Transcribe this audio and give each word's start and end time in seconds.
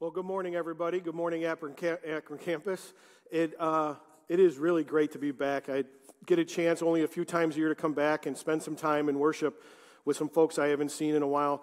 Well, 0.00 0.10
good 0.10 0.24
morning, 0.24 0.56
everybody. 0.56 0.98
Good 0.98 1.14
morning, 1.14 1.44
Akron, 1.44 1.76
Akron 2.04 2.40
campus. 2.40 2.94
It, 3.30 3.54
uh, 3.60 3.94
it 4.28 4.40
is 4.40 4.58
really 4.58 4.82
great 4.82 5.12
to 5.12 5.20
be 5.20 5.30
back. 5.30 5.68
I 5.68 5.84
get 6.26 6.40
a 6.40 6.44
chance 6.44 6.82
only 6.82 7.04
a 7.04 7.06
few 7.06 7.24
times 7.24 7.54
a 7.54 7.60
year 7.60 7.68
to 7.68 7.76
come 7.76 7.94
back 7.94 8.26
and 8.26 8.36
spend 8.36 8.60
some 8.60 8.74
time 8.74 9.08
in 9.08 9.20
worship 9.20 9.62
with 10.04 10.16
some 10.16 10.28
folks 10.28 10.58
I 10.58 10.66
haven't 10.66 10.90
seen 10.90 11.14
in 11.14 11.22
a 11.22 11.28
while. 11.28 11.62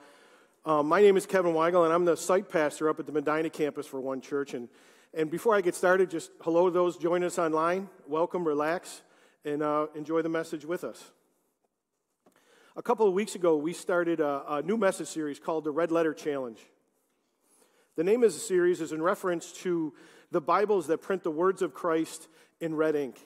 Um, 0.64 0.88
my 0.88 1.02
name 1.02 1.18
is 1.18 1.26
Kevin 1.26 1.52
Weigel, 1.52 1.84
and 1.84 1.94
I'm 1.94 2.06
the 2.06 2.16
site 2.16 2.48
pastor 2.48 2.88
up 2.88 3.02
at 3.02 3.06
the 3.06 3.12
Medina 3.12 3.50
campus 3.50 3.86
for 3.86 4.00
One 4.00 4.22
Church. 4.22 4.54
And, 4.54 4.70
and 5.14 5.30
before 5.30 5.54
I 5.54 5.60
get 5.60 5.76
started, 5.76 6.10
just 6.10 6.32
hello 6.40 6.68
to 6.68 6.72
those 6.72 6.96
joining 6.96 7.26
us 7.26 7.38
online. 7.38 7.90
Welcome, 8.08 8.48
relax, 8.48 9.02
and 9.44 9.62
uh, 9.62 9.88
enjoy 9.94 10.22
the 10.22 10.30
message 10.30 10.64
with 10.64 10.86
us. 10.86 11.12
A 12.78 12.82
couple 12.82 13.06
of 13.06 13.14
weeks 13.14 13.36
ago, 13.36 13.58
we 13.58 13.74
started 13.74 14.22
a, 14.22 14.46
a 14.48 14.62
new 14.62 14.78
message 14.78 15.10
series 15.10 15.38
called 15.38 15.66
the 15.66 15.72
Red 15.72 15.92
Letter 15.92 16.14
Challenge. 16.14 16.60
The 17.98 18.06
name 18.06 18.24
of 18.24 18.32
the 18.32 18.40
series 18.40 18.80
is 18.80 18.94
in 18.94 19.02
reference 19.02 19.52
to 19.64 19.94
the 20.32 20.40
Bibles 20.40 20.88
that 20.88 21.00
print 21.00 21.24
the 21.24 21.32
words 21.32 21.62
of 21.62 21.74
Christ 21.74 22.30
in 22.62 22.74
red 22.74 22.96
ink. 22.96 23.20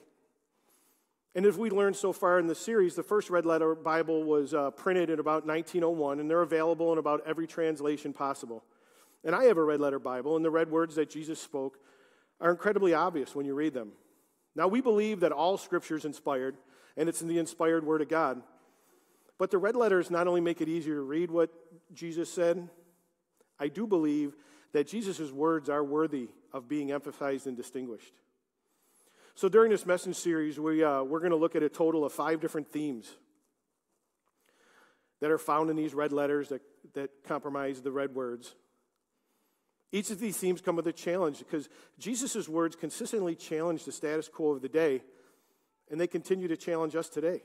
And 1.35 1.45
as 1.45 1.55
we 1.55 1.69
learned 1.69 1.95
so 1.95 2.11
far 2.11 2.39
in 2.39 2.47
the 2.47 2.55
series, 2.55 2.95
the 2.95 3.03
first 3.03 3.29
red 3.29 3.45
letter 3.45 3.75
Bible 3.75 4.23
was 4.23 4.55
uh, 4.55 4.71
printed 4.71 5.11
in 5.11 5.19
about 5.19 5.45
1901, 5.45 6.19
and 6.19 6.27
they're 6.27 6.41
available 6.41 6.91
in 6.91 6.97
about 6.97 7.21
every 7.27 7.45
translation 7.45 8.11
possible. 8.11 8.63
And 9.23 9.35
I 9.35 9.43
have 9.43 9.57
a 9.57 9.63
red 9.63 9.79
letter 9.79 9.99
Bible, 9.99 10.35
and 10.35 10.43
the 10.43 10.49
red 10.49 10.71
words 10.71 10.95
that 10.95 11.11
Jesus 11.11 11.39
spoke 11.39 11.77
are 12.41 12.49
incredibly 12.49 12.95
obvious 12.95 13.35
when 13.35 13.45
you 13.45 13.53
read 13.53 13.75
them. 13.75 13.91
Now, 14.55 14.67
we 14.67 14.81
believe 14.81 15.19
that 15.19 15.31
all 15.31 15.57
Scripture 15.57 15.97
is 15.97 16.05
inspired, 16.05 16.57
and 16.97 17.07
it's 17.07 17.21
in 17.21 17.27
the 17.27 17.37
inspired 17.37 17.85
Word 17.85 18.01
of 18.01 18.09
God. 18.09 18.41
But 19.37 19.51
the 19.51 19.59
red 19.59 19.75
letters 19.75 20.09
not 20.09 20.27
only 20.27 20.41
make 20.41 20.59
it 20.59 20.69
easier 20.69 20.95
to 20.95 21.01
read 21.01 21.29
what 21.29 21.51
Jesus 21.93 22.33
said, 22.33 22.67
I 23.59 23.67
do 23.67 23.85
believe 23.85 24.33
that 24.75 24.87
Jesus' 24.87 25.31
words 25.31 25.69
are 25.69 25.85
worthy 25.85 26.27
of 26.51 26.67
being 26.67 26.91
emphasized 26.91 27.47
and 27.47 27.55
distinguished. 27.55 28.11
So 29.33 29.47
during 29.47 29.71
this 29.71 29.85
message 29.85 30.17
series, 30.17 30.59
we, 30.59 30.83
uh, 30.83 31.01
we're 31.01 31.21
going 31.21 31.31
to 31.31 31.37
look 31.37 31.55
at 31.55 31.63
a 31.63 31.69
total 31.69 32.03
of 32.03 32.11
five 32.11 32.41
different 32.41 32.67
themes 32.67 33.09
that 35.21 35.31
are 35.31 35.37
found 35.37 35.69
in 35.69 35.77
these 35.77 35.93
red 35.93 36.11
letters 36.11 36.49
that, 36.49 36.61
that 36.93 37.09
comprise 37.23 37.83
the 37.83 37.91
red 37.93 38.13
words. 38.13 38.53
Each 39.93 40.09
of 40.09 40.19
these 40.19 40.35
themes 40.35 40.59
come 40.59 40.75
with 40.75 40.87
a 40.87 40.93
challenge 40.93 41.39
because 41.39 41.69
Jesus' 41.97 42.49
words 42.49 42.75
consistently 42.75 43.33
challenge 43.33 43.85
the 43.85 43.93
status 43.93 44.27
quo 44.27 44.51
of 44.51 44.61
the 44.61 44.67
day, 44.67 45.03
and 45.89 46.01
they 46.01 46.07
continue 46.07 46.49
to 46.49 46.57
challenge 46.57 46.97
us 46.97 47.07
today. 47.07 47.43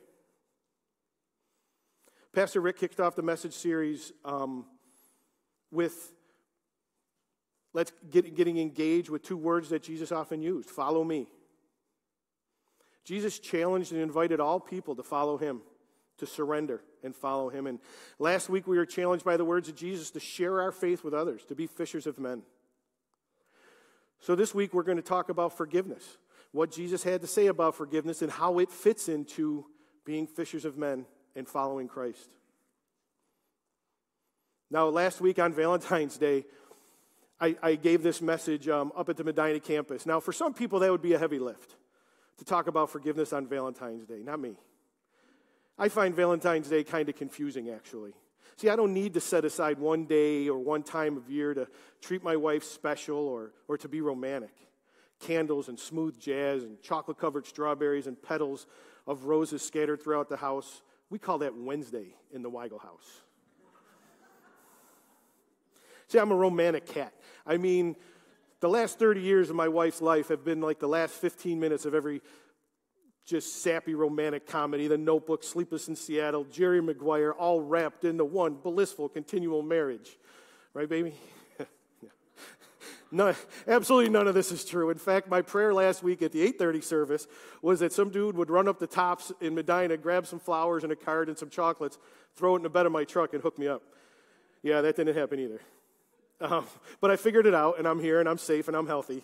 Pastor 2.33 2.61
Rick 2.61 2.81
kicked 2.81 2.99
off 2.99 3.15
the 3.15 3.23
message 3.23 3.55
series 3.55 4.13
um, 4.25 4.65
with 5.71 6.13
Let's 7.73 7.93
get 8.11 8.35
getting 8.35 8.59
engaged 8.59 9.09
with 9.11 9.23
two 9.23 9.37
words 9.37 9.69
that 9.69 9.83
Jesus 9.83 10.11
often 10.13 10.43
used 10.43 10.69
follow 10.69 11.05
me. 11.05 11.29
Jesus 13.05 13.39
challenged 13.39 13.93
and 13.93 14.01
invited 14.01 14.41
all 14.41 14.61
people 14.61 14.95
to 14.97 15.03
follow 15.03 15.37
him, 15.39 15.63
to 16.19 16.27
surrender 16.27 16.83
and 17.03 17.15
follow 17.15 17.49
him. 17.49 17.67
And 17.67 17.79
last 18.19 18.49
week 18.49 18.67
we 18.67 18.77
were 18.77 18.87
challenged 18.87 19.25
by 19.25 19.37
the 19.37 19.45
words 19.45 19.69
of 19.69 19.77
Jesus 19.77 20.11
to 20.13 20.21
share 20.21 20.61
our 20.61 20.73
faith 20.73 21.03
with 21.03 21.15
others, 21.15 21.45
to 21.47 21.55
be 21.55 21.67
fishers 21.67 22.07
of 22.07 22.19
men. 22.19 22.43
So 24.21 24.35
this 24.35 24.55
week 24.55 24.75
we're 24.75 24.83
going 24.83 24.99
to 24.99 25.03
talk 25.03 25.29
about 25.31 25.57
forgiveness, 25.57 26.19
what 26.53 26.71
Jesus 26.71 27.03
had 27.03 27.23
to 27.23 27.27
say 27.27 27.47
about 27.47 27.75
forgiveness, 27.75 28.21
and 28.21 28.31
how 28.31 28.59
it 28.59 28.71
fits 28.71 29.09
into 29.09 29.65
being 30.05 30.27
fishers 30.27 30.65
of 30.65 30.77
men 30.77 31.07
and 31.35 31.49
following 31.49 31.89
Christ. 31.89 32.29
Now, 34.71 34.87
last 34.89 35.21
week 35.21 35.39
on 35.39 35.53
Valentine's 35.53 36.17
Day, 36.17 36.45
I, 37.41 37.57
I 37.63 37.75
gave 37.75 38.03
this 38.03 38.21
message 38.21 38.69
um, 38.69 38.93
up 38.95 39.09
at 39.09 39.17
the 39.17 39.25
Medina 39.25 39.61
campus. 39.61 40.05
Now, 40.05 40.21
for 40.21 40.33
some 40.33 40.53
people, 40.53 40.81
that 40.81 40.91
would 40.91 41.03
be 41.03 41.15
a 41.15 41.19
heavy 41.19 41.39
lift 41.39 41.75
to 42.39 42.45
talk 42.45 42.67
about 42.67 42.91
forgiveness 42.91 43.33
on 43.33 43.47
Valentine's 43.47 44.05
Day, 44.05 44.23
not 44.23 44.41
me. 44.41 44.57
I 45.79 45.89
find 45.89 46.15
Valentine's 46.15 46.69
Day 46.69 46.85
kind 46.85 47.09
of 47.09 47.17
confusing, 47.17 47.71
actually. 47.71 48.13
See, 48.57 48.69
I 48.69 48.77
don't 48.77 48.93
need 48.93 49.15
to 49.15 49.21
set 49.21 49.47
aside 49.47 49.79
one 49.79 50.05
day 50.05 50.49
or 50.51 50.59
one 50.59 50.83
time 50.83 51.17
of 51.17 51.31
year 51.31 51.55
to 51.55 51.67
treat 52.03 52.23
my 52.23 52.37
wife 52.37 52.63
special 52.63 53.17
or, 53.17 53.53
or 53.69 53.79
to 53.79 53.89
be 53.89 54.03
romantic. 54.03 54.55
Candles 55.21 55.69
and 55.69 55.79
smooth 55.79 56.19
jazz 56.19 56.63
and 56.63 56.81
chocolate 56.83 57.19
covered 57.19 57.47
strawberries 57.47 58.07
and 58.07 58.21
petals 58.21 58.67
of 59.07 59.25
roses 59.25 59.63
scattered 59.63 60.03
throughout 60.03 60.29
the 60.29 60.37
house. 60.37 60.83
We 61.09 61.19
call 61.19 61.39
that 61.39 61.57
Wednesday 61.57 62.15
in 62.33 62.43
the 62.43 62.51
Weigel 62.51 62.83
house. 62.83 63.23
See, 66.11 66.19
I'm 66.19 66.33
a 66.33 66.37
romantic 66.37 66.87
cat. 66.87 67.13
I 67.47 67.57
mean, 67.57 67.95
the 68.59 68.69
last 68.69 68.99
30 68.99 69.21
years 69.21 69.49
of 69.49 69.55
my 69.55 69.69
wife's 69.69 70.03
life 70.03 70.29
have 70.29 70.45
been 70.45 70.61
like 70.61 70.81
the 70.81 70.89
last 70.89 71.15
15 71.15 71.61
minutes 71.61 71.85
of 71.85 71.95
every 71.95 72.21
just 73.25 73.63
sappy 73.63 73.95
romantic 73.95 74.45
comedy 74.45 74.89
The 74.89 74.99
Notebook, 74.99 75.45
Sleepless 75.45 75.87
in 75.87 75.95
Seattle, 75.95 76.43
Jerry 76.45 76.83
Maguire, 76.83 77.33
all 77.33 77.61
wrapped 77.61 78.05
into 78.05 78.25
one 78.25 78.55
blissful 78.55 79.09
continual 79.09 79.63
marriage. 79.63 80.19
Right, 80.75 80.89
baby? 80.89 81.15
No, 83.13 83.35
absolutely 83.67 84.09
none 84.09 84.29
of 84.29 84.35
this 84.35 84.53
is 84.53 84.65
true. 84.65 84.89
In 84.91 84.97
fact, 84.97 85.29
my 85.29 85.43
prayer 85.43 85.75
last 85.75 86.01
week 86.01 86.23
at 86.23 86.31
the 86.31 86.47
8:30 86.53 86.81
service 86.85 87.27
was 87.61 87.81
that 87.81 87.93
some 87.93 88.11
dude 88.11 88.37
would 88.37 88.51
run 88.51 88.69
up 88.69 88.79
the 88.79 88.87
tops 88.87 89.33
in 89.41 89.53
Medina, 89.53 89.97
grab 89.97 90.29
some 90.29 90.39
flowers 90.39 90.85
and 90.85 90.93
a 90.93 90.97
card 90.97 91.29
and 91.29 91.37
some 91.37 91.51
chocolates, 91.51 91.99
throw 92.37 92.55
it 92.55 92.59
in 92.59 92.63
the 92.63 92.71
bed 92.71 92.87
of 92.87 92.93
my 92.93 93.03
truck, 93.03 93.35
and 93.35 93.43
hook 93.43 93.59
me 93.59 93.67
up. 93.67 93.83
Yeah, 94.63 94.81
that 94.81 94.95
didn't 94.95 95.17
happen 95.17 95.41
either. 95.41 95.61
Um, 96.41 96.67
but 97.01 97.11
I 97.11 97.17
figured 97.17 97.47
it 97.47 97.55
out, 97.55 97.79
and 97.79 97.87
I'm 97.87 98.01
here, 98.01 98.21
and 98.21 98.29
I'm 98.29 98.39
safe, 98.39 98.69
and 98.69 98.77
I'm 98.77 98.87
healthy. 98.87 99.23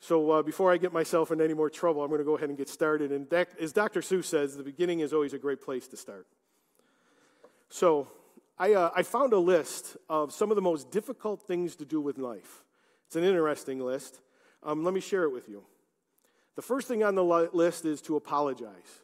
So 0.00 0.30
uh, 0.30 0.42
before 0.42 0.72
I 0.72 0.78
get 0.78 0.92
myself 0.92 1.30
in 1.30 1.40
any 1.40 1.52
more 1.52 1.68
trouble, 1.68 2.02
I'm 2.02 2.08
going 2.08 2.20
to 2.20 2.24
go 2.24 2.36
ahead 2.36 2.48
and 2.48 2.56
get 2.56 2.68
started. 2.68 3.12
And 3.12 3.30
as 3.60 3.72
Dr. 3.72 4.00
Seuss 4.00 4.24
says, 4.24 4.56
the 4.56 4.62
beginning 4.62 5.00
is 5.00 5.12
always 5.12 5.34
a 5.34 5.38
great 5.38 5.60
place 5.60 5.86
to 5.88 5.96
start. 5.96 6.26
So 7.68 8.08
I, 8.58 8.72
uh, 8.72 8.90
I 8.96 9.02
found 9.02 9.34
a 9.34 9.38
list 9.38 9.98
of 10.08 10.32
some 10.32 10.50
of 10.50 10.56
the 10.56 10.62
most 10.62 10.90
difficult 10.90 11.42
things 11.42 11.76
to 11.76 11.84
do 11.84 12.00
with 12.00 12.16
life. 12.16 12.64
It's 13.06 13.16
an 13.16 13.24
interesting 13.24 13.80
list. 13.80 14.20
Um, 14.62 14.84
let 14.84 14.94
me 14.94 15.00
share 15.00 15.24
it 15.24 15.32
with 15.32 15.48
you. 15.48 15.64
The 16.56 16.62
first 16.62 16.88
thing 16.88 17.02
on 17.02 17.14
the 17.14 17.24
list 17.24 17.84
is 17.84 18.00
to 18.02 18.16
apologize. 18.16 19.00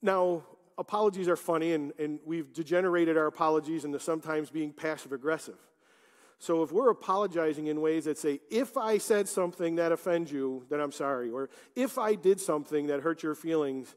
Now, 0.00 0.44
apologies 0.78 1.28
are 1.28 1.36
funny, 1.36 1.72
and, 1.72 1.92
and 1.98 2.20
we've 2.24 2.52
degenerated 2.52 3.18
our 3.18 3.26
apologies 3.26 3.84
into 3.84 3.98
sometimes 3.98 4.48
being 4.48 4.72
passive 4.72 5.12
aggressive. 5.12 5.58
So 6.38 6.62
if 6.62 6.70
we're 6.70 6.90
apologizing 6.90 7.66
in 7.66 7.80
ways 7.80 8.04
that 8.04 8.16
say, 8.16 8.40
if 8.48 8.76
I 8.76 8.98
said 8.98 9.28
something 9.28 9.74
that 9.74 9.90
offends 9.90 10.30
you, 10.30 10.64
then 10.70 10.80
I'm 10.80 10.92
sorry, 10.92 11.30
or 11.30 11.50
if 11.74 11.98
I 11.98 12.14
did 12.14 12.40
something 12.40 12.86
that 12.86 13.00
hurt 13.00 13.24
your 13.24 13.34
feelings, 13.34 13.94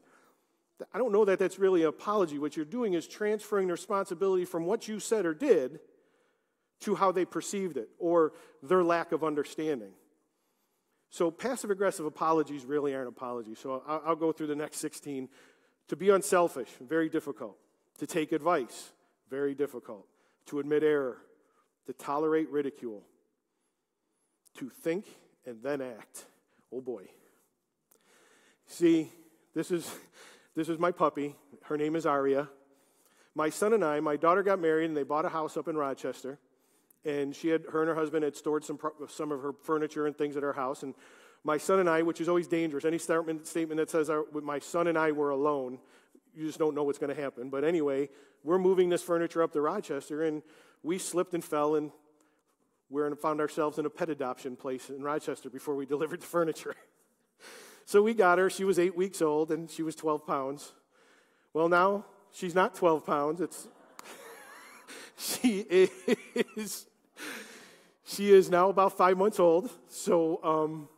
I 0.92 0.98
don't 0.98 1.12
know 1.12 1.24
that 1.24 1.38
that's 1.38 1.60
really 1.60 1.82
an 1.82 1.88
apology. 1.88 2.40
What 2.40 2.56
you're 2.56 2.64
doing 2.64 2.94
is 2.94 3.06
transferring 3.06 3.68
the 3.68 3.74
responsibility 3.74 4.44
from 4.44 4.64
what 4.64 4.88
you 4.88 4.98
said 4.98 5.24
or 5.24 5.34
did 5.34 5.78
to 6.80 6.96
how 6.96 7.12
they 7.12 7.24
perceived 7.24 7.76
it 7.76 7.90
or 8.00 8.32
their 8.60 8.82
lack 8.82 9.12
of 9.12 9.22
understanding. 9.22 9.92
So 11.10 11.30
passive 11.30 11.70
aggressive 11.70 12.06
apologies 12.06 12.64
really 12.64 12.94
aren't 12.94 13.06
apologies. 13.06 13.58
So 13.58 13.82
I'll, 13.86 14.02
I'll 14.06 14.16
go 14.16 14.32
through 14.32 14.48
the 14.48 14.56
next 14.56 14.78
16 14.78 15.28
to 15.92 15.96
be 15.96 16.08
unselfish, 16.08 16.70
very 16.80 17.10
difficult. 17.10 17.58
To 17.98 18.06
take 18.06 18.32
advice, 18.32 18.92
very 19.28 19.54
difficult. 19.54 20.06
To 20.46 20.58
admit 20.58 20.82
error, 20.82 21.18
to 21.84 21.92
tolerate 21.92 22.48
ridicule, 22.48 23.02
to 24.56 24.70
think 24.70 25.04
and 25.44 25.62
then 25.62 25.82
act. 25.82 26.24
Oh 26.72 26.80
boy. 26.80 27.08
See, 28.66 29.10
this 29.54 29.70
is 29.70 29.94
this 30.56 30.70
is 30.70 30.78
my 30.78 30.92
puppy. 30.92 31.36
Her 31.64 31.76
name 31.76 31.94
is 31.94 32.06
Aria. 32.06 32.48
My 33.34 33.50
son 33.50 33.74
and 33.74 33.84
I, 33.84 34.00
my 34.00 34.16
daughter 34.16 34.42
got 34.42 34.60
married 34.60 34.86
and 34.86 34.96
they 34.96 35.02
bought 35.02 35.26
a 35.26 35.28
house 35.28 35.58
up 35.58 35.68
in 35.68 35.76
Rochester. 35.76 36.38
And 37.04 37.36
she 37.36 37.48
had 37.48 37.64
her 37.70 37.82
and 37.82 37.90
her 37.90 37.94
husband 37.94 38.24
had 38.24 38.34
stored 38.34 38.64
some 38.64 38.78
some 39.10 39.30
of 39.30 39.42
her 39.42 39.52
furniture 39.52 40.06
and 40.06 40.16
things 40.16 40.38
at 40.38 40.42
our 40.42 40.54
house 40.54 40.84
and 40.84 40.94
my 41.44 41.58
son 41.58 41.80
and 41.80 41.88
I, 41.88 42.02
which 42.02 42.20
is 42.20 42.28
always 42.28 42.46
dangerous. 42.46 42.84
Any 42.84 42.98
statement, 42.98 43.46
statement 43.46 43.78
that 43.78 43.90
says 43.90 44.10
our, 44.10 44.24
my 44.32 44.58
son 44.58 44.86
and 44.86 44.96
I 44.96 45.12
were 45.12 45.30
alone, 45.30 45.78
you 46.34 46.46
just 46.46 46.58
don't 46.58 46.74
know 46.74 46.84
what's 46.84 46.98
going 46.98 47.14
to 47.14 47.20
happen. 47.20 47.50
But 47.50 47.64
anyway, 47.64 48.08
we're 48.44 48.58
moving 48.58 48.88
this 48.88 49.02
furniture 49.02 49.42
up 49.42 49.52
to 49.52 49.60
Rochester, 49.60 50.22
and 50.22 50.42
we 50.82 50.98
slipped 50.98 51.34
and 51.34 51.44
fell, 51.44 51.74
and 51.74 51.90
we 52.90 53.02
found 53.16 53.40
ourselves 53.40 53.78
in 53.78 53.86
a 53.86 53.90
pet 53.90 54.10
adoption 54.10 54.56
place 54.56 54.90
in 54.90 55.02
Rochester 55.02 55.50
before 55.50 55.74
we 55.74 55.86
delivered 55.94 56.20
the 56.20 56.26
furniture. 56.26 56.76
so 57.84 58.02
we 58.02 58.14
got 58.14 58.38
her. 58.38 58.48
She 58.48 58.64
was 58.64 58.78
eight 58.78 58.96
weeks 58.96 59.20
old, 59.20 59.50
and 59.50 59.70
she 59.70 59.82
was 59.82 59.96
12 59.96 60.26
pounds. 60.26 60.72
Well, 61.52 61.68
now 61.68 62.06
she's 62.32 62.54
not 62.54 62.74
12 62.74 63.04
pounds. 63.04 63.40
It's 63.40 63.68
she 65.16 65.90
is 66.56 66.86
she 68.04 68.32
is 68.32 68.50
now 68.50 68.68
about 68.68 68.96
five 68.96 69.16
months 69.16 69.40
old. 69.40 69.70
So 69.88 70.40
um, 70.42 70.88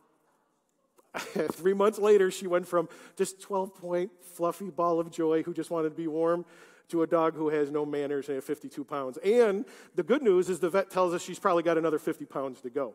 Three 1.51 1.73
months 1.73 1.99
later, 1.99 2.31
she 2.31 2.47
went 2.47 2.67
from 2.67 2.89
just 3.15 3.41
12 3.41 3.75
point 3.75 4.11
fluffy 4.33 4.69
ball 4.69 4.99
of 4.99 5.11
joy 5.11 5.43
who 5.43 5.53
just 5.53 5.69
wanted 5.69 5.89
to 5.89 5.95
be 5.95 6.07
warm 6.07 6.45
to 6.89 7.01
a 7.01 7.07
dog 7.07 7.35
who 7.35 7.49
has 7.49 7.71
no 7.71 7.85
manners 7.85 8.29
and 8.29 8.43
52 8.43 8.83
pounds. 8.83 9.17
And 9.17 9.65
the 9.95 10.03
good 10.03 10.21
news 10.21 10.49
is 10.49 10.59
the 10.59 10.69
vet 10.69 10.89
tells 10.89 11.13
us 11.13 11.21
she's 11.21 11.39
probably 11.39 11.63
got 11.63 11.77
another 11.77 11.99
50 11.99 12.25
pounds 12.25 12.61
to 12.61 12.69
go. 12.69 12.93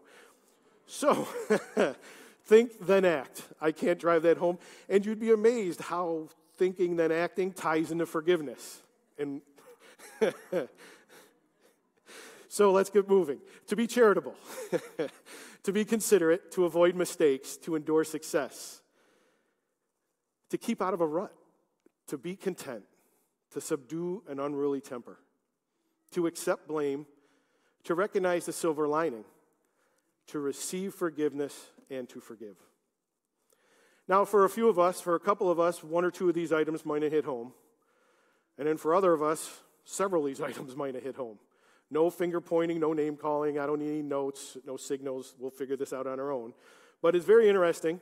So, 0.87 1.28
think 2.44 2.72
then 2.81 3.05
act. 3.05 3.43
I 3.61 3.72
can't 3.72 3.99
drive 3.99 4.23
that 4.23 4.37
home. 4.37 4.58
And 4.88 5.05
you'd 5.05 5.20
be 5.20 5.32
amazed 5.32 5.81
how 5.81 6.28
thinking 6.56 6.96
then 6.96 7.11
acting 7.12 7.52
ties 7.52 7.90
into 7.90 8.06
forgiveness. 8.06 8.81
And 9.19 9.40
so 12.49 12.73
let's 12.73 12.90
get 12.90 13.08
moving. 13.08 13.38
To 13.69 13.76
be 13.76 13.87
charitable, 13.87 14.34
to 15.62 15.72
be 15.72 15.84
considerate, 15.84 16.50
to 16.52 16.64
avoid 16.64 16.94
mistakes, 16.94 17.56
to 17.58 17.76
endure 17.76 18.04
success, 18.04 18.82
to 20.48 20.58
keep 20.58 20.80
out 20.80 20.94
of 20.94 21.00
a 21.00 21.06
rut, 21.06 21.32
to 22.06 22.18
be 22.18 22.34
content, 22.34 22.84
to 23.50 23.60
subdue 23.60 24.22
an 24.28 24.40
unruly 24.40 24.80
temper, 24.80 25.18
to 26.12 26.26
accept 26.26 26.66
blame, 26.66 27.06
to 27.84 27.94
recognize 27.94 28.46
the 28.46 28.52
silver 28.52 28.88
lining, 28.88 29.24
to 30.26 30.38
receive 30.38 30.94
forgiveness, 30.94 31.70
and 31.90 32.08
to 32.08 32.20
forgive. 32.20 32.56
Now, 34.08 34.24
for 34.24 34.44
a 34.44 34.48
few 34.48 34.68
of 34.68 34.78
us, 34.78 35.00
for 35.00 35.14
a 35.14 35.20
couple 35.20 35.50
of 35.50 35.60
us, 35.60 35.84
one 35.84 36.04
or 36.04 36.10
two 36.10 36.28
of 36.28 36.34
these 36.34 36.52
items 36.52 36.84
might 36.84 37.02
have 37.02 37.12
hit 37.12 37.24
home. 37.24 37.52
And 38.58 38.66
then 38.66 38.76
for 38.76 38.94
other 38.94 39.12
of 39.12 39.22
us, 39.22 39.60
several 39.84 40.22
of 40.22 40.28
these 40.28 40.40
items 40.48 40.74
might 40.76 40.94
have 40.94 41.04
hit 41.04 41.16
home. 41.16 41.38
No 41.90 42.08
finger 42.10 42.40
pointing, 42.40 42.78
no 42.78 42.92
name 42.92 43.16
calling. 43.16 43.58
I 43.58 43.66
don't 43.66 43.81
need 43.81 43.90
any 43.90 44.02
notes, 44.02 44.56
no 44.64 44.76
signals. 44.76 45.34
We'll 45.38 45.50
figure 45.50 45.76
this 45.76 45.92
out 45.92 46.06
on 46.06 46.20
our 46.20 46.31
own. 46.31 46.54
But 47.02 47.16
it's 47.16 47.26
very 47.26 47.48
interesting. 47.48 48.00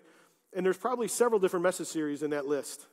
And 0.55 0.65
there's 0.65 0.77
probably 0.77 1.09
several 1.09 1.41
different 1.41 1.63
message 1.63 1.87
series 1.87 2.23
in 2.23 2.31
that 2.31 2.47
list. 2.47 2.87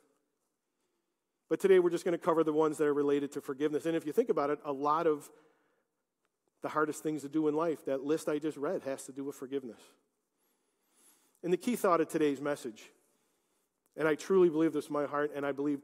But 1.50 1.59
today 1.59 1.80
we're 1.80 1.89
just 1.89 2.06
going 2.06 2.18
to 2.18 2.24
cover 2.24 2.44
the 2.44 2.53
ones 2.53 2.77
that 2.77 2.88
are 2.88 2.94
related 2.94 3.31
to 3.33 3.42
forgiveness. 3.42 3.86
And 3.86 3.95
if 3.95 4.06
you 4.06 4.13
think 4.13 4.30
about 4.30 4.50
it, 4.50 4.59
a 4.65 4.71
lot 4.71 5.06
of 5.07 5.30
the 6.62 6.69
hardest 6.69 7.03
things 7.03 7.21
to 7.21 7.30
do 7.30 7.47
in 7.47 7.56
life, 7.56 7.86
that 7.86 8.03
list 8.03 8.27
I 8.27 8.39
just 8.39 8.57
read, 8.57 8.81
has 8.83 9.03
to 9.03 9.12
do 9.12 9.24
with 9.24 9.36
forgiveness. 9.36 9.80
And 11.44 11.53
the 11.53 11.57
key 11.57 11.75
thought 11.75 12.01
of 12.01 12.09
today's 12.09 12.42
message, 12.42 12.89
and 13.97 14.07
I 14.07 14.15
truly 14.15 14.50
believe 14.50 14.74
this 14.74 14.88
in 14.88 14.94
my 14.94 15.06
heart, 15.06 15.31
and 15.36 15.45
I 15.45 15.51
believe 15.51 15.81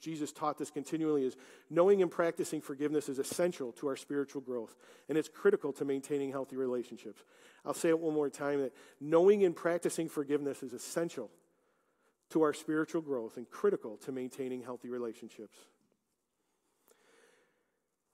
Jesus 0.00 0.32
taught 0.32 0.58
this 0.58 0.70
continually, 0.70 1.24
is 1.24 1.36
knowing 1.70 2.02
and 2.02 2.10
practicing 2.10 2.60
forgiveness 2.60 3.08
is 3.08 3.18
essential 3.18 3.72
to 3.72 3.86
our 3.86 3.96
spiritual 3.96 4.40
growth, 4.40 4.74
and 5.08 5.16
it's 5.16 5.28
critical 5.28 5.72
to 5.74 5.84
maintaining 5.84 6.32
healthy 6.32 6.56
relationships. 6.56 7.22
I'll 7.64 7.74
say 7.74 7.90
it 7.90 7.98
one 7.98 8.14
more 8.14 8.28
time 8.28 8.60
that 8.60 8.72
knowing 9.00 9.44
and 9.44 9.54
practicing 9.54 10.08
forgiveness 10.08 10.62
is 10.62 10.72
essential 10.72 11.30
to 12.30 12.42
our 12.42 12.52
spiritual 12.52 13.00
growth 13.00 13.36
and 13.36 13.48
critical 13.48 13.96
to 13.98 14.12
maintaining 14.12 14.62
healthy 14.62 14.88
relationships. 14.88 15.56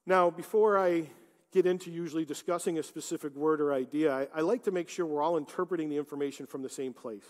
Now, 0.06 0.31
before 0.31 0.78
I 0.78 1.06
get 1.52 1.66
into 1.66 1.90
usually 1.90 2.25
discussing 2.25 2.78
a 2.78 2.82
specific 2.82 3.34
word 3.34 3.60
or 3.60 3.72
idea, 3.72 4.12
I, 4.12 4.28
I, 4.34 4.40
like 4.42 4.64
to 4.64 4.70
make 4.70 4.88
sure 4.88 5.04
we're 5.06 5.22
all 5.22 5.37
interpreting 5.37 5.88
the 5.88 5.96
information 5.96 6.46
from 6.46 6.62
the 6.62 6.69
same 6.69 6.92
place. 6.92 7.25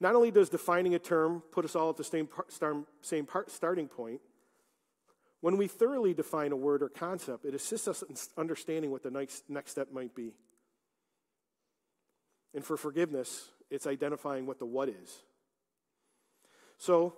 Not 0.00 0.14
only 0.14 0.30
does 0.30 0.48
defining 0.48 0.94
a 0.94 0.98
term 0.98 1.42
put 1.52 1.64
us 1.64 1.74
all 1.74 1.90
at 1.90 1.96
the 1.96 2.04
same, 2.04 2.26
par, 2.26 2.46
same 3.00 3.26
starting 3.48 3.88
point, 3.88 4.20
when 5.40 5.56
we 5.56 5.68
thoroughly 5.68 6.12
define 6.12 6.52
a 6.52 6.56
word 6.56 6.82
or 6.82 6.88
concept, 6.88 7.44
it 7.44 7.54
assists 7.54 7.88
us 7.88 8.02
in 8.02 8.16
understanding 8.36 8.90
what 8.90 9.02
the 9.02 9.10
next, 9.10 9.44
next 9.48 9.70
step 9.70 9.92
might 9.92 10.14
be. 10.14 10.32
And 12.54 12.64
for 12.64 12.76
forgiveness, 12.76 13.50
it's 13.70 13.86
identifying 13.86 14.46
what 14.46 14.58
the 14.58 14.66
what 14.66 14.88
is. 14.88 15.22
So, 16.78 17.14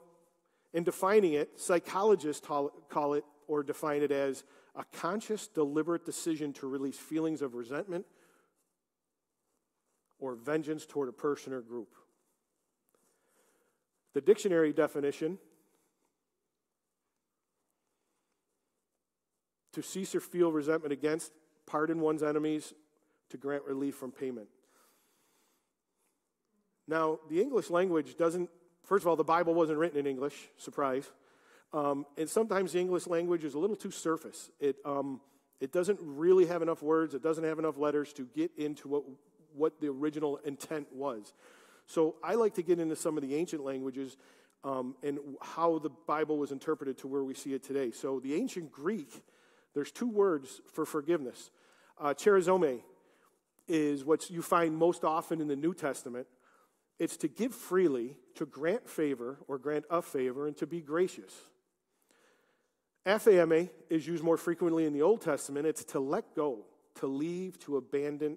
in 0.73 0.85
defining 0.85 1.33
it, 1.33 1.59
psychologists 1.59 2.47
call 2.47 3.15
it 3.15 3.25
or 3.47 3.63
define 3.63 4.03
it 4.03 4.13
as 4.13 4.45
a 4.77 4.85
conscious, 4.93 5.49
deliberate 5.49 6.05
decision 6.05 6.53
to 6.55 6.69
release 6.69 6.99
feelings 6.99 7.41
of 7.41 7.55
resentment 7.55 8.05
or 10.19 10.35
vengeance 10.35 10.85
toward 10.85 11.09
a 11.09 11.13
person 11.13 11.53
or 11.53 11.61
group. 11.61 11.95
The 14.19 14.23
dictionary 14.23 14.73
definition 14.73 15.39
to 19.75 19.81
cease 19.81 20.13
or 20.13 20.19
feel 20.19 20.51
resentment 20.51 20.93
against, 20.93 21.31
pardon 21.67 22.01
one's 22.01 22.25
enemies, 22.25 22.75
to 23.31 23.37
grant 23.37 23.63
relief 23.63 23.95
from 23.95 24.11
payment. 24.11 24.49
Now, 26.89 27.21
the 27.31 27.41
English 27.41 27.71
language 27.71 28.17
doesn't, 28.17 28.51
first 28.83 29.05
of 29.05 29.07
all, 29.07 29.15
the 29.15 29.23
Bible 29.23 29.55
wasn't 29.55 29.79
written 29.79 30.01
in 30.01 30.07
English, 30.09 30.35
surprise. 30.57 31.09
Um, 31.73 32.05
and 32.17 32.29
sometimes 32.29 32.73
the 32.73 32.81
English 32.81 33.07
language 33.07 33.45
is 33.45 33.55
a 33.55 33.59
little 33.61 33.77
too 33.77 33.93
surface. 33.93 34.51
It, 34.59 34.79
um, 34.85 35.21
it 35.61 35.71
doesn't 35.71 36.01
really 36.03 36.47
have 36.47 36.61
enough 36.61 36.83
words, 36.83 37.15
it 37.15 37.23
doesn't 37.23 37.45
have 37.45 37.61
enough 37.61 37.79
letters 37.79 38.13
to 38.15 38.27
get 38.35 38.51
into 38.59 38.89
what, 38.89 39.05
what 39.55 39.81
the 39.81 39.87
original 39.87 40.39
intent 40.39 40.89
was. 40.93 41.33
So 41.89 42.17
I 42.23 42.35
like 42.35 42.55
to 42.55 42.63
get 42.63 42.79
into 42.79 42.95
some 42.95 43.17
of 43.17 43.23
the 43.23 43.35
ancient 43.35 43.65
languages 43.65 44.17
um, 44.63 44.95
and 45.03 45.19
how 45.41 45.79
the 45.79 45.89
Bible 45.89 46.37
was 46.37 46.53
interpreted 46.53 46.99
to 46.99 47.09
where 47.09 47.25
we 47.25 47.35
see 47.35 47.55
it 47.55 47.65
today. 47.65 47.91
So 47.91 48.21
the 48.21 48.35
ancient 48.35 48.71
Greek, 48.71 49.25
there's 49.75 49.91
two 49.91 50.09
words 50.09 50.61
for 50.73 50.85
forgiveness. 50.85 51.51
Uh, 51.99 52.13
charizomai 52.15 52.83
is 53.67 54.05
what 54.05 54.29
you 54.31 54.43
find 54.43 54.77
most 54.77 55.03
often 55.03 55.41
in 55.41 55.49
the 55.49 55.57
New 55.57 55.73
Testament. 55.73 56.27
It's 56.99 57.17
to 57.19 57.29
give 57.29 57.55
freely, 57.55 58.17
to 58.35 58.45
grant 58.45 58.89
favor 58.89 59.39
or 59.49 59.59
grant 59.59 59.87
a 59.89 60.03
favor, 60.03 60.47
and 60.47 60.57
to 60.59 60.67
be 60.67 60.81
gracious. 60.83 61.33
Aphiemi 63.07 63.71
is 63.89 64.07
used 64.07 64.23
more 64.23 64.37
frequently 64.37 64.85
in 64.85 64.93
the 64.93 65.03
Old 65.03 65.23
Testament. 65.23 65.67
It's 65.67 65.85
to 65.87 66.01
let 66.01 66.35
go, 66.35 66.67
to 66.97 67.07
leave, 67.07 67.59
to 67.61 67.79
abandon, 67.79 68.37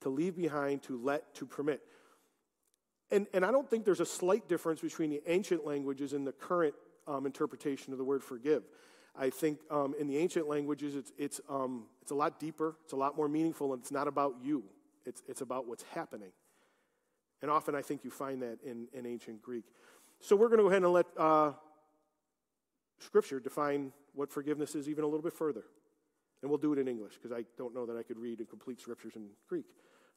to 0.00 0.08
leave 0.08 0.34
behind, 0.34 0.82
to 0.84 0.98
let, 1.00 1.34
to 1.36 1.46
permit. 1.46 1.80
And, 3.14 3.28
and 3.32 3.46
I 3.46 3.52
don't 3.52 3.70
think 3.70 3.84
there's 3.84 4.00
a 4.00 4.06
slight 4.06 4.48
difference 4.48 4.80
between 4.80 5.08
the 5.08 5.22
ancient 5.28 5.64
languages 5.64 6.14
and 6.14 6.26
the 6.26 6.32
current 6.32 6.74
um, 7.06 7.26
interpretation 7.26 7.92
of 7.92 7.98
the 7.98 8.04
word 8.04 8.24
forgive. 8.24 8.64
I 9.16 9.30
think 9.30 9.60
um, 9.70 9.94
in 10.00 10.08
the 10.08 10.18
ancient 10.18 10.48
languages, 10.48 10.96
it's, 10.96 11.12
it's, 11.16 11.40
um, 11.48 11.84
it's 12.02 12.10
a 12.10 12.16
lot 12.16 12.40
deeper, 12.40 12.74
it's 12.82 12.92
a 12.92 12.96
lot 12.96 13.16
more 13.16 13.28
meaningful, 13.28 13.72
and 13.72 13.80
it's 13.80 13.92
not 13.92 14.08
about 14.08 14.34
you, 14.42 14.64
it's, 15.06 15.22
it's 15.28 15.42
about 15.42 15.68
what's 15.68 15.84
happening. 15.94 16.32
And 17.40 17.52
often 17.52 17.76
I 17.76 17.82
think 17.82 18.02
you 18.02 18.10
find 18.10 18.42
that 18.42 18.58
in, 18.66 18.88
in 18.92 19.06
ancient 19.06 19.42
Greek. 19.42 19.64
So 20.18 20.34
we're 20.34 20.48
going 20.48 20.58
to 20.58 20.64
go 20.64 20.70
ahead 20.70 20.82
and 20.82 20.92
let 20.92 21.06
uh, 21.16 21.52
Scripture 22.98 23.38
define 23.38 23.92
what 24.14 24.28
forgiveness 24.28 24.74
is 24.74 24.88
even 24.88 25.04
a 25.04 25.06
little 25.06 25.22
bit 25.22 25.34
further. 25.34 25.62
And 26.42 26.50
we'll 26.50 26.58
do 26.58 26.72
it 26.72 26.80
in 26.80 26.88
English 26.88 27.14
because 27.14 27.30
I 27.30 27.44
don't 27.56 27.74
know 27.76 27.86
that 27.86 27.96
I 27.96 28.02
could 28.02 28.18
read 28.18 28.40
and 28.40 28.48
complete 28.48 28.80
Scriptures 28.80 29.12
in 29.14 29.28
Greek. 29.48 29.66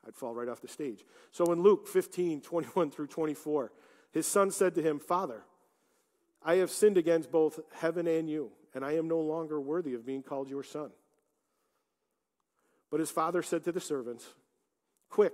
I'd 0.06 0.16
fall 0.16 0.34
right 0.34 0.48
off 0.48 0.62
the 0.62 0.68
stage. 0.68 1.04
So 1.32 1.52
in 1.52 1.62
Luke 1.62 1.88
15, 1.88 2.42
21 2.42 2.92
through 2.92 3.08
24, 3.08 3.72
his 4.12 4.26
son 4.26 4.52
said 4.52 4.76
to 4.76 4.82
him, 4.82 5.00
Father, 5.00 5.44
I 6.44 6.56
have 6.56 6.72
sinned 6.72 6.98
against 6.98 7.32
both 7.32 7.60
heaven 7.74 8.08
and 8.08 8.30
you, 8.30 8.52
and 8.74 8.86
I 8.86 8.94
am 8.94 9.08
no 9.08 9.20
longer 9.20 9.60
worthy 9.60 9.94
of 9.94 10.06
being 10.06 10.24
called 10.24 10.50
your 10.50 10.64
son. 10.64 10.92
But 12.90 13.00
his 13.00 13.12
father 13.12 13.42
said 13.42 13.64
to 13.66 13.72
the 13.72 13.82
servants, 13.82 14.26
Quick, 15.10 15.34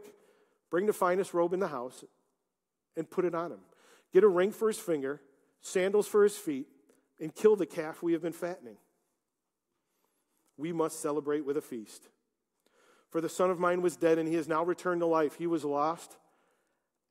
bring 0.69 0.85
the 0.85 0.93
finest 0.93 1.33
robe 1.33 1.53
in 1.53 1.59
the 1.59 1.67
house 1.67 2.03
and 2.95 3.09
put 3.09 3.25
it 3.25 3.35
on 3.35 3.51
him. 3.51 3.59
Get 4.11 4.23
a 4.23 4.27
ring 4.27 4.51
for 4.51 4.67
his 4.67 4.79
finger, 4.79 5.21
sandals 5.61 6.07
for 6.07 6.23
his 6.23 6.35
feet 6.35 6.67
and 7.19 7.33
kill 7.33 7.55
the 7.55 7.65
calf 7.65 8.03
we 8.03 8.13
have 8.13 8.21
been 8.21 8.33
fattening. 8.33 8.77
We 10.57 10.71
must 10.71 10.99
celebrate 10.99 11.45
with 11.45 11.57
a 11.57 11.61
feast. 11.61 12.09
For 13.13 13.21
the 13.21 13.29
son 13.29 13.51
of 13.51 13.59
mine 13.59 13.83
was 13.83 13.95
dead, 13.95 14.17
and 14.17 14.27
he 14.27 14.33
has 14.33 14.47
now 14.47 14.63
returned 14.63 15.01
to 15.01 15.05
life. 15.05 15.35
He 15.35 15.45
was 15.45 15.63
lost, 15.63 16.17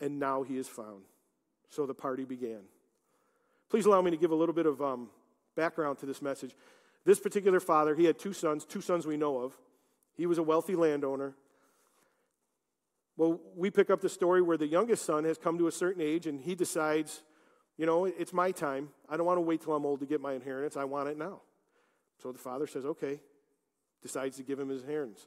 and 0.01 0.19
now 0.19 0.43
he 0.43 0.59
is 0.59 0.67
found. 0.67 1.05
So 1.69 1.87
the 1.87 1.95
party 1.95 2.25
began. 2.25 2.63
Please 3.71 3.87
allow 3.87 4.03
me 4.03 4.11
to 4.11 4.17
give 4.17 4.33
a 4.33 4.35
little 4.35 4.53
bit 4.53 4.67
of 4.67 4.83
um, 4.83 5.11
background 5.55 5.99
to 5.99 6.07
this 6.07 6.21
message. 6.21 6.57
This 7.05 7.21
particular 7.21 7.61
father, 7.61 7.95
he 7.95 8.07
had 8.07 8.19
two 8.19 8.33
sons, 8.33 8.65
two 8.65 8.81
sons 8.81 9.07
we 9.07 9.17
know 9.17 9.39
of. 9.39 9.57
He 10.17 10.27
was 10.27 10.39
a 10.39 10.43
wealthy 10.43 10.75
landowner. 10.75 11.35
Well, 13.17 13.39
we 13.55 13.71
pick 13.71 13.89
up 13.89 14.01
the 14.01 14.09
story 14.09 14.43
where 14.43 14.57
the 14.57 14.67
youngest 14.67 15.05
son 15.05 15.23
has 15.23 15.39
come 15.39 15.57
to 15.59 15.69
a 15.69 15.73
certain 15.73 16.03
age 16.03 16.27
and 16.27 16.41
he 16.41 16.57
decides 16.57 17.23
you 17.79 17.87
know, 17.87 18.05
it's 18.05 18.33
my 18.33 18.51
time. 18.51 18.91
I 19.09 19.17
don't 19.17 19.25
want 19.25 19.39
to 19.39 19.43
wait 19.43 19.63
till 19.63 19.75
I'm 19.75 19.87
old 19.87 20.01
to 20.01 20.07
get 20.07 20.21
my 20.21 20.35
inheritance. 20.35 20.77
I 20.77 20.85
want 20.85 21.09
it 21.09 21.17
now. 21.17 21.41
So 22.23 22.31
the 22.33 22.39
father 22.39 22.67
says, 22.67 22.85
okay, 22.85 23.21
decides 24.03 24.37
to 24.37 24.43
give 24.43 24.59
him 24.59 24.69
his 24.69 24.83
inheritance. 24.83 25.27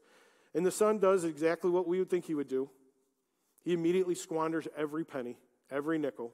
And 0.56 0.66
the 0.66 0.72
son 0.72 0.98
does 0.98 1.26
exactly 1.26 1.70
what 1.70 1.88
we 1.88 2.00
would 2.00 2.10
think 2.10 2.26
he 2.26 2.34
would 2.34 2.48
do. 2.48 2.70
He 3.62 3.74
immediately 3.74 4.16
squanders 4.16 4.68
every 4.76 5.04
penny, 5.04 5.38
every 5.70 6.00
nickel. 6.00 6.32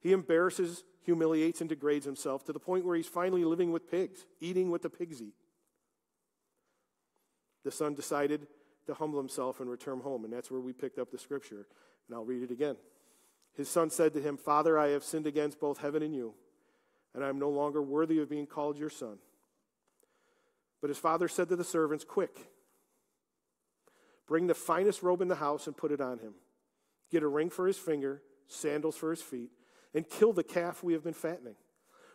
He 0.00 0.12
embarrasses, 0.12 0.84
humiliates, 1.02 1.60
and 1.60 1.68
degrades 1.68 2.06
himself 2.06 2.44
to 2.44 2.52
the 2.52 2.58
point 2.58 2.86
where 2.86 2.96
he's 2.96 3.06
finally 3.06 3.44
living 3.44 3.70
with 3.70 3.90
pigs, 3.90 4.24
eating 4.40 4.70
what 4.70 4.80
the 4.80 4.88
pigs 4.88 5.20
eat. 5.20 5.34
The 7.64 7.70
son 7.70 7.94
decided 7.94 8.46
to 8.86 8.94
humble 8.94 9.18
himself 9.18 9.60
and 9.60 9.68
return 9.68 10.00
home, 10.00 10.24
and 10.24 10.32
that's 10.32 10.50
where 10.50 10.60
we 10.60 10.72
picked 10.72 10.98
up 10.98 11.10
the 11.10 11.18
scripture. 11.18 11.66
And 12.06 12.14
I'll 12.16 12.24
read 12.24 12.42
it 12.42 12.50
again. 12.50 12.76
His 13.54 13.68
son 13.68 13.90
said 13.90 14.14
to 14.14 14.22
him, 14.22 14.38
Father, 14.38 14.78
I 14.78 14.88
have 14.88 15.04
sinned 15.04 15.26
against 15.26 15.60
both 15.60 15.78
heaven 15.78 16.02
and 16.02 16.14
you. 16.14 16.32
and 17.14 17.24
I 17.24 17.28
am 17.28 17.38
no 17.38 17.50
longer 17.50 17.82
worthy 17.82 18.20
of 18.20 18.30
being 18.30 18.46
called 18.46 18.78
your 18.78 18.88
son. 18.88 19.18
But 20.80 20.88
his 20.88 20.98
father 20.98 21.28
said 21.28 21.48
to 21.48 21.56
the 21.56 21.64
servants, 21.64 22.04
Quick, 22.04 22.48
bring 24.28 24.46
the 24.46 24.54
finest 24.54 25.02
robe 25.02 25.22
in 25.22 25.28
the 25.28 25.34
house 25.34 25.66
and 25.66 25.76
put 25.76 25.90
it 25.90 26.00
on 26.00 26.18
him. 26.18 26.34
Get 27.10 27.22
a 27.22 27.28
ring 27.28 27.50
for 27.50 27.66
his 27.66 27.78
finger, 27.78 28.22
sandals 28.46 28.96
for 28.96 29.10
his 29.10 29.22
feet, 29.22 29.50
and 29.94 30.08
kill 30.08 30.32
the 30.32 30.44
calf 30.44 30.84
we 30.84 30.92
have 30.92 31.02
been 31.02 31.14
fattening. 31.14 31.56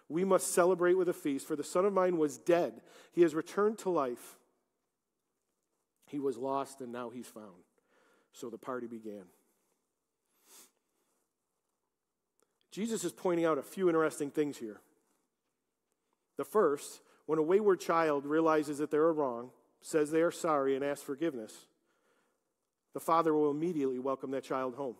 We 0.07 0.23
must 0.23 0.53
celebrate 0.53 0.93
with 0.93 1.09
a 1.09 1.13
feast, 1.13 1.47
for 1.47 1.55
the 1.55 1.63
son 1.63 1.85
of 1.85 1.93
mine 1.93 2.17
was 2.17 2.37
dead. 2.37 2.81
He 3.11 3.23
has 3.23 3.33
returned 3.33 3.79
to 3.79 3.89
life. 3.89 4.37
He 6.05 6.19
was 6.19 6.37
lost, 6.37 6.81
and 6.81 6.91
now 6.91 7.09
he's 7.09 7.27
found. 7.27 7.63
So 8.31 8.49
the 8.49 8.57
party 8.57 8.87
began. 8.87 9.23
Jesus 12.71 13.03
is 13.03 13.11
pointing 13.11 13.45
out 13.45 13.57
a 13.57 13.63
few 13.63 13.87
interesting 13.87 14.29
things 14.29 14.57
here. 14.57 14.81
The 16.37 16.43
first, 16.43 17.01
when 17.25 17.39
a 17.39 17.43
wayward 17.43 17.79
child 17.79 18.25
realizes 18.25 18.79
that 18.79 18.91
they 18.91 18.97
are 18.97 19.13
wrong, 19.13 19.51
says 19.81 20.11
they 20.11 20.21
are 20.21 20.31
sorry, 20.31 20.75
and 20.75 20.83
asks 20.83 21.03
forgiveness, 21.03 21.67
the 22.93 22.99
father 22.99 23.33
will 23.33 23.51
immediately 23.51 23.99
welcome 23.99 24.31
that 24.31 24.43
child 24.43 24.75
home. 24.75 24.95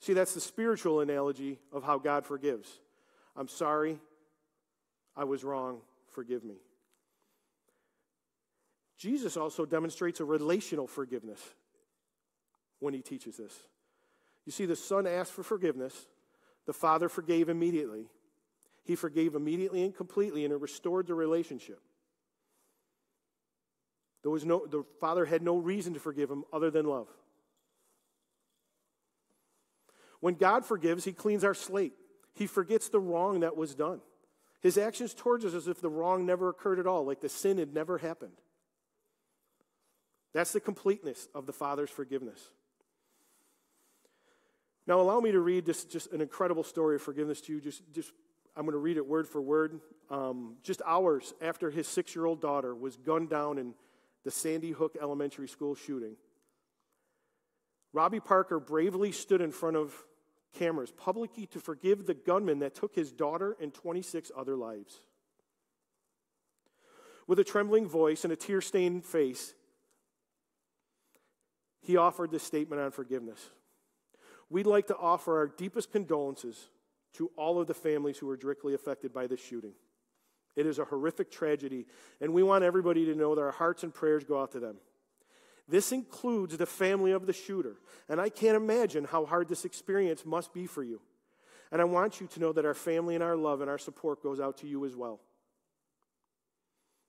See, 0.00 0.14
that's 0.14 0.34
the 0.34 0.40
spiritual 0.40 1.00
analogy 1.00 1.58
of 1.72 1.82
how 1.82 1.98
God 1.98 2.24
forgives. 2.24 2.80
I'm 3.36 3.48
sorry, 3.48 3.98
I 5.16 5.24
was 5.24 5.44
wrong, 5.44 5.80
forgive 6.08 6.44
me. 6.44 6.56
Jesus 8.96 9.36
also 9.36 9.64
demonstrates 9.64 10.20
a 10.20 10.24
relational 10.24 10.86
forgiveness 10.86 11.40
when 12.80 12.94
he 12.94 13.00
teaches 13.00 13.36
this. 13.36 13.54
You 14.44 14.52
see, 14.52 14.66
the 14.66 14.76
son 14.76 15.06
asked 15.06 15.32
for 15.32 15.42
forgiveness, 15.42 16.06
the 16.66 16.72
father 16.72 17.08
forgave 17.08 17.48
immediately. 17.48 18.06
He 18.84 18.96
forgave 18.96 19.34
immediately 19.34 19.84
and 19.84 19.94
completely, 19.94 20.44
and 20.44 20.52
it 20.52 20.60
restored 20.60 21.06
the 21.06 21.14
relationship. 21.14 21.80
There 24.22 24.30
was 24.30 24.44
no, 24.44 24.66
the 24.66 24.84
father 25.00 25.24
had 25.24 25.42
no 25.42 25.56
reason 25.56 25.94
to 25.94 26.00
forgive 26.00 26.30
him 26.30 26.44
other 26.52 26.70
than 26.70 26.86
love. 26.86 27.08
When 30.20 30.34
God 30.34 30.64
forgives, 30.66 31.04
he 31.04 31.12
cleans 31.12 31.44
our 31.44 31.54
slate. 31.54 31.94
He 32.34 32.46
forgets 32.46 32.88
the 32.88 33.00
wrong 33.00 33.40
that 33.40 33.56
was 33.56 33.74
done. 33.74 34.00
His 34.60 34.76
actions 34.76 35.14
towards 35.14 35.44
us 35.44 35.54
as 35.54 35.68
if 35.68 35.80
the 35.80 35.88
wrong 35.88 36.26
never 36.26 36.50
occurred 36.50 36.78
at 36.78 36.86
all, 36.86 37.06
like 37.06 37.20
the 37.20 37.28
sin 37.30 37.56
had 37.56 37.72
never 37.72 37.96
happened. 37.96 38.36
That's 40.32 40.52
the 40.52 40.60
completeness 40.60 41.28
of 41.34 41.46
the 41.46 41.52
Father's 41.52 41.90
forgiveness. 41.90 42.50
Now, 44.86 45.00
allow 45.00 45.20
me 45.20 45.32
to 45.32 45.40
read 45.40 45.66
just, 45.66 45.90
just 45.90 46.12
an 46.12 46.20
incredible 46.20 46.64
story 46.64 46.96
of 46.96 47.02
forgiveness 47.02 47.40
to 47.42 47.52
you. 47.52 47.60
Just, 47.60 47.82
just 47.92 48.12
I'm 48.56 48.64
going 48.64 48.72
to 48.72 48.78
read 48.78 48.96
it 48.96 49.06
word 49.06 49.26
for 49.26 49.40
word. 49.40 49.80
Um, 50.10 50.56
just 50.62 50.82
hours 50.86 51.32
after 51.40 51.70
his 51.70 51.86
six 51.88 52.14
year 52.14 52.26
old 52.26 52.40
daughter 52.40 52.74
was 52.74 52.96
gunned 52.96 53.30
down 53.30 53.58
in 53.58 53.74
the 54.24 54.30
Sandy 54.30 54.70
Hook 54.70 54.96
Elementary 55.00 55.48
School 55.48 55.74
shooting, 55.74 56.16
Robbie 57.92 58.20
Parker 58.20 58.60
bravely 58.60 59.12
stood 59.12 59.40
in 59.40 59.50
front 59.50 59.76
of 59.76 59.94
cameras 60.52 60.92
publicly 60.92 61.46
to 61.46 61.60
forgive 61.60 62.06
the 62.06 62.14
gunman 62.14 62.60
that 62.60 62.74
took 62.74 62.94
his 62.94 63.12
daughter 63.12 63.56
and 63.60 63.72
26 63.72 64.30
other 64.36 64.56
lives. 64.56 65.00
With 67.26 67.38
a 67.38 67.44
trembling 67.44 67.88
voice 67.88 68.24
and 68.24 68.32
a 68.32 68.36
tear 68.36 68.60
stained 68.60 69.04
face, 69.04 69.54
he 71.80 71.96
offered 71.96 72.30
this 72.30 72.42
statement 72.42 72.80
on 72.82 72.90
forgiveness 72.90 73.50
we'd 74.50 74.66
like 74.66 74.88
to 74.88 74.96
offer 74.96 75.38
our 75.38 75.46
deepest 75.46 75.92
condolences 75.92 76.68
to 77.14 77.30
all 77.36 77.60
of 77.60 77.68
the 77.68 77.74
families 77.74 78.18
who 78.18 78.26
were 78.26 78.36
directly 78.36 78.74
affected 78.74 79.12
by 79.12 79.26
this 79.26 79.40
shooting. 79.40 79.72
It 80.56 80.66
is 80.66 80.78
a 80.78 80.84
horrific 80.84 81.30
tragedy, 81.30 81.86
and 82.20 82.32
we 82.32 82.42
want 82.42 82.64
everybody 82.64 83.04
to 83.06 83.14
know 83.14 83.34
that 83.34 83.40
our 83.40 83.52
hearts 83.52 83.82
and 83.82 83.94
prayers 83.94 84.24
go 84.24 84.40
out 84.40 84.52
to 84.52 84.60
them. 84.60 84.76
This 85.68 85.92
includes 85.92 86.56
the 86.56 86.66
family 86.66 87.12
of 87.12 87.26
the 87.26 87.32
shooter, 87.32 87.76
and 88.08 88.20
I 88.20 88.28
can't 88.28 88.56
imagine 88.56 89.04
how 89.04 89.24
hard 89.24 89.48
this 89.48 89.64
experience 89.64 90.26
must 90.26 90.52
be 90.52 90.66
for 90.66 90.82
you. 90.82 91.00
And 91.70 91.80
I 91.80 91.84
want 91.84 92.20
you 92.20 92.26
to 92.26 92.40
know 92.40 92.52
that 92.52 92.66
our 92.66 92.74
family 92.74 93.14
and 93.14 93.22
our 93.22 93.36
love 93.36 93.60
and 93.60 93.70
our 93.70 93.78
support 93.78 94.22
goes 94.22 94.40
out 94.40 94.58
to 94.58 94.66
you 94.66 94.84
as 94.84 94.96
well. 94.96 95.20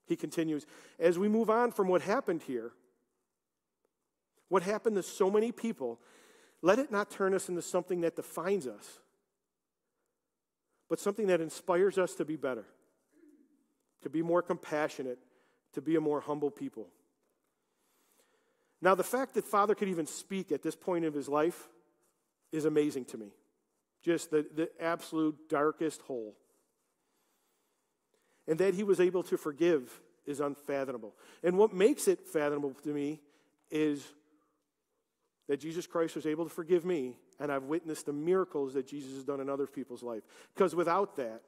He 0.05 0.15
continues, 0.15 0.65
as 0.99 1.17
we 1.17 1.27
move 1.27 1.49
on 1.49 1.71
from 1.71 1.87
what 1.87 2.03
happened 2.03 2.43
here, 2.43 2.73
what 4.49 4.61
happened 4.61 4.97
to 4.97 5.03
so 5.03 5.31
many 5.31 5.51
people 5.51 5.99
let 6.61 6.77
it 6.77 6.91
not 6.91 7.09
turn 7.09 7.33
us 7.33 7.49
into 7.49 7.61
something 7.61 8.01
that 8.01 8.15
defines 8.15 8.67
us, 8.67 8.99
but 10.89 10.99
something 10.99 11.27
that 11.27 11.41
inspires 11.41 11.97
us 11.97 12.13
to 12.15 12.25
be 12.25 12.35
better, 12.35 12.65
to 14.03 14.09
be 14.09 14.21
more 14.21 14.41
compassionate, 14.41 15.19
to 15.73 15.81
be 15.81 15.95
a 15.95 16.01
more 16.01 16.21
humble 16.21 16.51
people. 16.51 16.87
Now, 18.81 18.95
the 18.95 19.03
fact 19.03 19.35
that 19.35 19.45
Father 19.45 19.75
could 19.75 19.89
even 19.89 20.07
speak 20.07 20.51
at 20.51 20.63
this 20.63 20.75
point 20.75 21.05
of 21.05 21.13
his 21.13 21.29
life 21.29 21.69
is 22.51 22.65
amazing 22.65 23.05
to 23.05 23.17
me. 23.17 23.27
Just 24.01 24.31
the, 24.31 24.45
the 24.55 24.69
absolute 24.79 25.49
darkest 25.49 26.01
hole. 26.01 26.35
And 28.47 28.57
that 28.59 28.73
he 28.73 28.83
was 28.83 28.99
able 28.99 29.21
to 29.23 29.37
forgive 29.37 30.01
is 30.25 30.39
unfathomable. 30.39 31.13
And 31.43 31.57
what 31.57 31.73
makes 31.73 32.07
it 32.07 32.25
fathomable 32.25 32.73
to 32.83 32.89
me 32.89 33.19
is 33.69 34.03
that 35.47 35.59
Jesus 35.59 35.85
Christ 35.85 36.15
was 36.15 36.25
able 36.25 36.45
to 36.45 36.49
forgive 36.49 36.85
me, 36.85 37.17
and 37.39 37.51
I've 37.51 37.63
witnessed 37.63 38.07
the 38.07 38.13
miracles 38.13 38.73
that 38.73 38.87
Jesus 38.87 39.13
has 39.13 39.23
done 39.23 39.39
in 39.39 39.49
other 39.49 39.67
people's 39.67 40.03
life. 40.03 40.23
Because 40.55 40.75
without 40.75 41.15
that, 41.17 41.41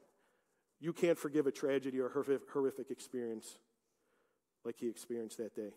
you 0.84 0.92
can't 0.92 1.18
forgive 1.18 1.48
a 1.48 1.52
tragedy 1.52 2.02
or 2.02 2.10
horrific 2.10 2.92
experience 2.92 3.58
like 4.66 4.76
he 4.78 4.90
experienced 4.90 5.38
that 5.38 5.56
day. 5.56 5.70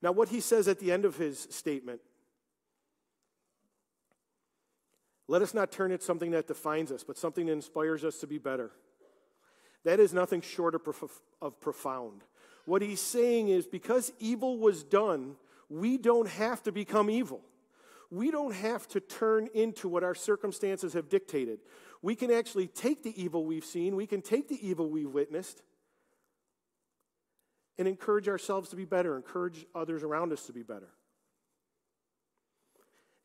Now, 0.00 0.12
what 0.12 0.30
he 0.30 0.40
says 0.40 0.66
at 0.66 0.78
the 0.78 0.90
end 0.90 1.04
of 1.04 1.16
his 1.16 1.46
statement 1.50 2.00
let 5.28 5.42
us 5.42 5.54
not 5.54 5.70
turn 5.70 5.92
it 5.92 6.02
something 6.02 6.32
that 6.32 6.48
defines 6.48 6.90
us, 6.90 7.04
but 7.04 7.16
something 7.16 7.46
that 7.46 7.52
inspires 7.52 8.02
us 8.02 8.18
to 8.18 8.26
be 8.26 8.38
better. 8.38 8.72
That 9.84 10.00
is 10.00 10.12
nothing 10.12 10.40
short 10.40 10.74
of, 10.74 10.82
prof- 10.82 11.22
of 11.40 11.60
profound. 11.60 12.22
What 12.64 12.82
he's 12.82 13.00
saying 13.00 13.48
is 13.48 13.64
because 13.64 14.12
evil 14.18 14.58
was 14.58 14.82
done, 14.82 15.36
we 15.68 15.98
don't 15.98 16.26
have 16.26 16.64
to 16.64 16.72
become 16.72 17.08
evil. 17.08 17.42
We 18.10 18.32
don't 18.32 18.54
have 18.54 18.88
to 18.88 18.98
turn 18.98 19.48
into 19.54 19.88
what 19.88 20.02
our 20.02 20.16
circumstances 20.16 20.94
have 20.94 21.08
dictated. 21.08 21.60
We 22.02 22.14
can 22.14 22.30
actually 22.30 22.66
take 22.66 23.02
the 23.02 23.22
evil 23.22 23.44
we've 23.44 23.64
seen, 23.64 23.94
we 23.96 24.06
can 24.06 24.22
take 24.22 24.48
the 24.48 24.66
evil 24.66 24.88
we've 24.88 25.10
witnessed, 25.10 25.62
and 27.78 27.86
encourage 27.86 28.28
ourselves 28.28 28.70
to 28.70 28.76
be 28.76 28.84
better, 28.84 29.16
encourage 29.16 29.66
others 29.74 30.02
around 30.02 30.32
us 30.32 30.46
to 30.46 30.52
be 30.52 30.62
better. 30.62 30.88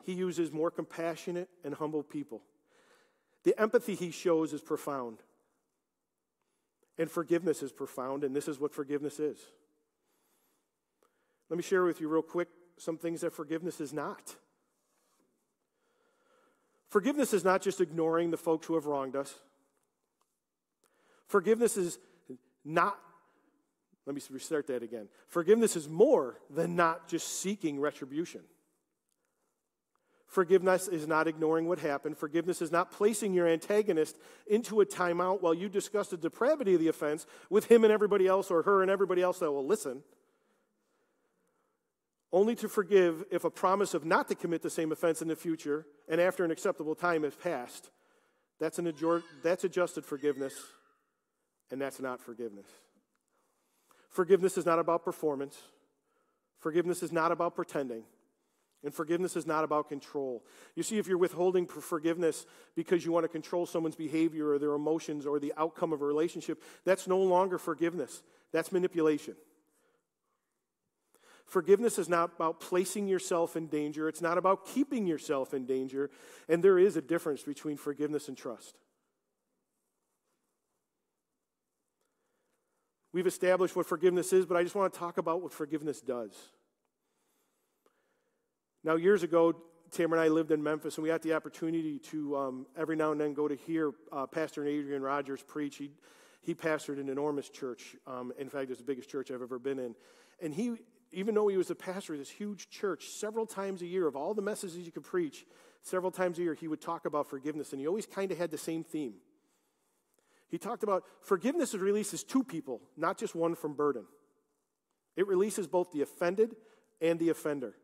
He 0.05 0.13
uses 0.13 0.51
more 0.51 0.71
compassionate 0.71 1.49
and 1.63 1.73
humble 1.73 2.03
people. 2.03 2.41
The 3.43 3.59
empathy 3.59 3.95
he 3.95 4.11
shows 4.11 4.53
is 4.53 4.61
profound. 4.61 5.17
And 6.97 7.09
forgiveness 7.11 7.61
is 7.61 7.71
profound, 7.71 8.23
and 8.23 8.35
this 8.35 8.47
is 8.47 8.59
what 8.59 8.73
forgiveness 8.73 9.19
is. 9.19 9.39
Let 11.49 11.57
me 11.57 11.63
share 11.63 11.83
with 11.83 11.99
you, 11.99 12.07
real 12.07 12.21
quick, 12.21 12.47
some 12.77 12.97
things 12.97 13.21
that 13.21 13.33
forgiveness 13.33 13.81
is 13.81 13.93
not. 13.93 14.35
Forgiveness 16.95 17.33
is 17.33 17.43
not 17.43 17.61
just 17.61 17.81
ignoring 17.81 18.31
the 18.31 18.37
folks 18.37 18.67
who 18.67 18.75
have 18.75 18.85
wronged 18.85 19.17
us. 19.17 19.35
Forgiveness 21.27 21.75
is 21.75 21.99
not, 22.63 22.97
let 24.05 24.15
me 24.15 24.21
restart 24.29 24.67
that 24.67 24.81
again. 24.81 25.09
Forgiveness 25.27 25.75
is 25.75 25.89
more 25.89 26.39
than 26.49 26.77
not 26.77 27.09
just 27.09 27.41
seeking 27.41 27.81
retribution. 27.81 28.39
Forgiveness 30.25 30.87
is 30.87 31.05
not 31.05 31.27
ignoring 31.27 31.67
what 31.67 31.79
happened. 31.79 32.17
Forgiveness 32.17 32.61
is 32.61 32.71
not 32.71 32.91
placing 32.91 33.33
your 33.33 33.45
antagonist 33.45 34.17
into 34.47 34.79
a 34.79 34.85
timeout 34.85 35.41
while 35.41 35.53
you 35.53 35.67
discuss 35.67 36.07
the 36.07 36.15
depravity 36.15 36.75
of 36.75 36.79
the 36.79 36.87
offense 36.87 37.25
with 37.49 37.65
him 37.65 37.83
and 37.83 37.91
everybody 37.91 38.25
else 38.25 38.49
or 38.49 38.61
her 38.61 38.81
and 38.81 38.89
everybody 38.89 39.21
else 39.21 39.39
that 39.39 39.51
will 39.51 39.67
listen 39.67 40.01
only 42.35 42.53
to 42.53 42.67
forgive 42.67 43.23
if 43.31 43.45
a 43.45 43.49
promise 43.49 43.93
of 43.93 44.03
not 44.03 44.27
to 44.27 44.35
commit 44.35 44.61
the 44.61 44.69
same 44.69 44.91
offense 44.91 45.21
in 45.21 45.29
the 45.29 45.37
future 45.37 45.85
and 46.09 46.19
after 46.19 46.43
an 46.43 46.51
acceptable 46.51 46.93
time 46.93 47.23
has 47.23 47.33
passed. 47.33 47.89
That's, 48.59 48.77
an 48.77 48.93
that's 49.41 49.63
adjusted 49.63 50.05
forgiveness, 50.05 50.53
and 51.71 51.81
that's 51.81 52.01
not 52.01 52.19
forgiveness. 52.19 52.67
Forgiveness 54.09 54.57
is 54.57 54.65
not 54.65 54.79
about 54.79 55.05
performance. 55.05 55.57
Forgiveness 56.59 57.01
is 57.03 57.13
not 57.13 57.31
about 57.31 57.55
pretending. 57.55 58.03
And 58.83 58.93
forgiveness 58.93 59.37
is 59.37 59.47
not 59.47 59.63
about 59.63 59.87
control. 59.87 60.43
You 60.75 60.83
see, 60.83 60.97
if 60.97 61.07
you're 61.07 61.17
withholding 61.17 61.65
forgiveness 61.67 62.45
because 62.75 63.05
you 63.05 63.13
want 63.13 63.23
to 63.23 63.29
control 63.29 63.65
someone's 63.65 63.95
behavior 63.95 64.49
or 64.49 64.59
their 64.59 64.73
emotions 64.73 65.25
or 65.25 65.39
the 65.39 65.53
outcome 65.55 65.93
of 65.93 66.01
a 66.01 66.05
relationship, 66.05 66.61
that's 66.83 67.07
no 67.07 67.17
longer 67.17 67.57
forgiveness. 67.57 68.23
That's 68.51 68.73
manipulation. 68.73 69.35
Forgiveness 71.45 71.99
is 71.99 72.09
not 72.09 72.31
about 72.35 72.59
placing 72.59 73.07
yourself 73.07 73.55
in 73.55 73.67
danger, 73.67 74.09
it's 74.09 74.21
not 74.21 74.37
about 74.37 74.65
keeping 74.65 75.05
yourself 75.05 75.53
in 75.53 75.65
danger. 75.65 76.09
And 76.49 76.63
there 76.63 76.79
is 76.79 76.97
a 76.97 77.01
difference 77.01 77.43
between 77.43 77.77
forgiveness 77.77 78.27
and 78.27 78.37
trust. 78.37 78.75
We've 83.13 83.27
established 83.27 83.75
what 83.77 83.85
forgiveness 83.85 84.33
is, 84.33 84.45
but 84.45 84.57
I 84.57 84.63
just 84.63 84.75
want 84.75 84.91
to 84.91 84.99
talk 84.99 85.17
about 85.17 85.41
what 85.41 85.53
forgiveness 85.53 86.01
does. 86.01 86.33
Now, 88.83 88.95
years 88.95 89.23
ago, 89.23 89.55
Tamara 89.91 90.19
and 90.19 90.29
I 90.29 90.33
lived 90.33 90.51
in 90.51 90.61
Memphis, 90.61 90.97
and 90.97 91.03
we 91.03 91.09
had 91.09 91.21
the 91.21 91.33
opportunity 91.33 91.99
to 91.99 92.35
um, 92.35 92.65
every 92.77 92.97
now 92.97 93.13
and 93.13 93.21
then 93.21 93.33
go 93.33 93.47
to 93.47 93.55
hear 93.55 93.93
uh, 94.11 94.27
Pastor 94.27 94.65
Adrian 94.65 95.01
Rogers 95.01 95.41
preach. 95.41 95.77
He, 95.77 95.91
he 96.41 96.53
pastored 96.53 96.99
an 96.99 97.07
enormous 97.07 97.47
church. 97.49 97.95
Um, 98.05 98.33
in 98.37 98.49
fact, 98.49 98.69
it's 98.69 98.79
the 98.79 98.85
biggest 98.85 99.09
church 99.09 99.31
I've 99.31 99.41
ever 99.41 99.59
been 99.59 99.79
in. 99.79 99.95
And 100.41 100.53
he 100.53 100.73
even 101.15 101.33
though 101.33 101.47
he 101.47 101.55
was 101.55 101.71
a 101.71 101.75
pastor 101.75 102.13
of 102.13 102.19
this 102.19 102.29
huge 102.29 102.69
church, 102.69 103.07
several 103.07 103.45
times 103.45 103.81
a 103.81 103.85
year, 103.85 104.05
of 104.05 104.17
all 104.17 104.33
the 104.33 104.41
messages 104.41 104.75
he 104.75 104.91
could 104.91 105.05
preach, 105.05 105.45
several 105.81 106.11
times 106.11 106.37
a 106.37 106.41
year, 106.41 106.53
he 106.53 106.67
would 106.67 106.81
talk 106.81 107.05
about 107.05 107.29
forgiveness. 107.29 107.71
And 107.71 107.79
he 107.79 107.87
always 107.87 108.05
kind 108.05 108.33
of 108.33 108.37
had 108.37 108.51
the 108.51 108.57
same 108.57 108.83
theme. 108.83 109.13
He 110.49 110.57
talked 110.57 110.83
about 110.83 111.05
forgiveness 111.21 111.73
releases 111.73 112.21
two 112.21 112.43
people, 112.43 112.81
not 112.97 113.17
just 113.17 113.33
one 113.33 113.55
from 113.55 113.75
burden. 113.75 114.03
It 115.15 115.25
releases 115.25 115.67
both 115.67 115.93
the 115.93 116.01
offended 116.01 116.57
and 116.99 117.17
the 117.17 117.29
offender. 117.29 117.75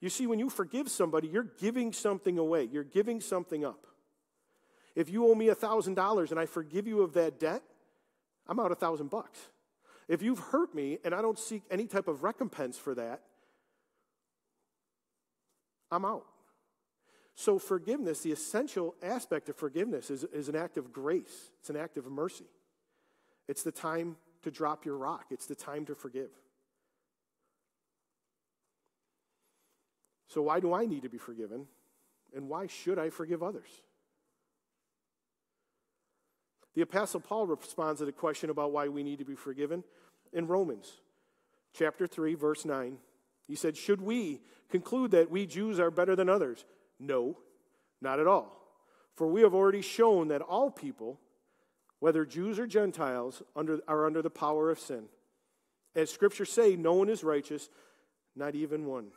You 0.00 0.08
see, 0.08 0.26
when 0.26 0.40
you 0.40 0.50
forgive 0.50 0.90
somebody, 0.90 1.28
you're 1.28 1.52
giving 1.60 1.92
something 1.92 2.36
away, 2.36 2.64
you're 2.64 2.82
giving 2.82 3.20
something 3.20 3.64
up. 3.64 3.86
If 4.96 5.08
you 5.08 5.28
owe 5.28 5.36
me 5.36 5.46
$1,000 5.46 6.30
and 6.32 6.40
I 6.40 6.46
forgive 6.46 6.88
you 6.88 7.02
of 7.02 7.12
that 7.12 7.38
debt, 7.38 7.62
I'm 8.48 8.58
out 8.58 8.72
a 8.72 8.74
thousand 8.74 9.08
bucks. 9.08 9.38
If 10.10 10.22
you've 10.22 10.40
hurt 10.40 10.74
me 10.74 10.98
and 11.04 11.14
I 11.14 11.22
don't 11.22 11.38
seek 11.38 11.62
any 11.70 11.86
type 11.86 12.08
of 12.08 12.24
recompense 12.24 12.76
for 12.76 12.96
that, 12.96 13.22
I'm 15.88 16.04
out. 16.04 16.26
So, 17.36 17.60
forgiveness, 17.60 18.20
the 18.20 18.32
essential 18.32 18.96
aspect 19.04 19.48
of 19.48 19.54
forgiveness, 19.54 20.10
is, 20.10 20.24
is 20.24 20.48
an 20.48 20.56
act 20.56 20.76
of 20.78 20.92
grace, 20.92 21.52
it's 21.60 21.70
an 21.70 21.76
act 21.76 21.96
of 21.96 22.06
mercy. 22.06 22.50
It's 23.46 23.62
the 23.62 23.70
time 23.70 24.16
to 24.42 24.50
drop 24.50 24.84
your 24.84 24.96
rock, 24.96 25.26
it's 25.30 25.46
the 25.46 25.54
time 25.54 25.86
to 25.86 25.94
forgive. 25.94 26.30
So, 30.26 30.42
why 30.42 30.58
do 30.58 30.74
I 30.74 30.86
need 30.86 31.04
to 31.04 31.08
be 31.08 31.18
forgiven? 31.18 31.66
And 32.34 32.48
why 32.48 32.66
should 32.66 32.98
I 32.98 33.10
forgive 33.10 33.44
others? 33.44 33.68
The 36.74 36.82
Apostle 36.82 37.20
Paul 37.20 37.46
responds 37.46 38.00
to 38.00 38.06
the 38.06 38.12
question 38.12 38.50
about 38.50 38.72
why 38.72 38.88
we 38.88 39.02
need 39.02 39.18
to 39.18 39.24
be 39.24 39.34
forgiven 39.34 39.84
in 40.32 40.46
Romans 40.46 41.00
chapter 41.72 42.06
3, 42.06 42.34
verse 42.34 42.64
9. 42.64 42.96
He 43.46 43.54
said, 43.54 43.76
Should 43.76 44.00
we 44.00 44.40
conclude 44.70 45.10
that 45.12 45.30
we 45.30 45.46
Jews 45.46 45.80
are 45.80 45.90
better 45.90 46.14
than 46.14 46.28
others? 46.28 46.64
No, 46.98 47.38
not 48.00 48.20
at 48.20 48.26
all. 48.26 48.56
For 49.14 49.26
we 49.26 49.42
have 49.42 49.54
already 49.54 49.82
shown 49.82 50.28
that 50.28 50.42
all 50.42 50.70
people, 50.70 51.18
whether 51.98 52.24
Jews 52.24 52.58
or 52.58 52.66
Gentiles, 52.66 53.42
under, 53.56 53.80
are 53.88 54.06
under 54.06 54.22
the 54.22 54.30
power 54.30 54.70
of 54.70 54.78
sin. 54.78 55.04
As 55.94 56.10
scriptures 56.10 56.52
say, 56.52 56.76
no 56.76 56.94
one 56.94 57.08
is 57.08 57.24
righteous, 57.24 57.68
not 58.36 58.54
even 58.54 58.86
one. 58.86 59.08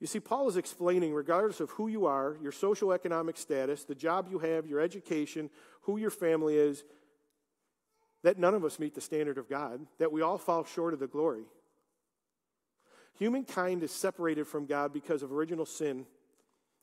You 0.00 0.06
see, 0.06 0.20
Paul 0.20 0.48
is 0.48 0.56
explaining, 0.56 1.14
regardless 1.14 1.60
of 1.60 1.70
who 1.70 1.88
you 1.88 2.06
are, 2.06 2.36
your 2.42 2.52
social 2.52 2.92
economic 2.92 3.36
status, 3.36 3.84
the 3.84 3.94
job 3.94 4.28
you 4.30 4.38
have, 4.38 4.66
your 4.66 4.80
education, 4.80 5.50
who 5.82 5.96
your 5.96 6.10
family 6.10 6.56
is, 6.56 6.84
that 8.22 8.38
none 8.38 8.54
of 8.54 8.64
us 8.64 8.78
meet 8.78 8.94
the 8.94 9.00
standard 9.00 9.38
of 9.38 9.48
God, 9.48 9.86
that 9.98 10.12
we 10.12 10.22
all 10.22 10.38
fall 10.38 10.64
short 10.64 10.94
of 10.94 11.00
the 11.00 11.06
glory. 11.06 11.44
Humankind 13.18 13.82
is 13.82 13.92
separated 13.92 14.46
from 14.46 14.66
God 14.66 14.92
because 14.92 15.22
of 15.22 15.32
original 15.32 15.66
sin, 15.66 16.06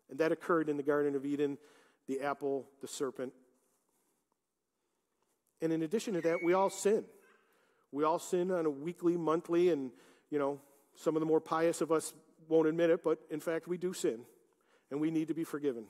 and 0.09 0.19
that 0.19 0.31
occurred 0.31 0.69
in 0.69 0.77
the 0.77 0.83
Garden 0.83 1.15
of 1.15 1.25
Eden, 1.25 1.57
the 2.07 2.21
apple, 2.21 2.67
the 2.81 2.87
serpent. 2.87 3.33
And 5.61 5.73
in 5.73 5.83
addition 5.83 6.13
to 6.13 6.21
that, 6.21 6.43
we 6.43 6.53
all 6.53 6.69
sin. 6.69 7.03
We 7.91 8.03
all 8.03 8.19
sin 8.19 8.51
on 8.51 8.65
a 8.65 8.69
weekly, 8.69 9.17
monthly, 9.17 9.69
and, 9.69 9.91
you 10.29 10.39
know, 10.39 10.59
some 10.95 11.15
of 11.15 11.19
the 11.19 11.25
more 11.25 11.41
pious 11.41 11.81
of 11.81 11.91
us 11.91 12.13
won't 12.51 12.67
admit 12.67 12.89
it, 12.89 13.03
but 13.03 13.19
in 13.31 13.39
fact, 13.39 13.67
we 13.67 13.77
do 13.77 13.93
sin, 13.93 14.19
and 14.91 14.99
we 14.99 15.09
need 15.09 15.29
to 15.29 15.33
be 15.33 15.43
forgiven. 15.43 15.85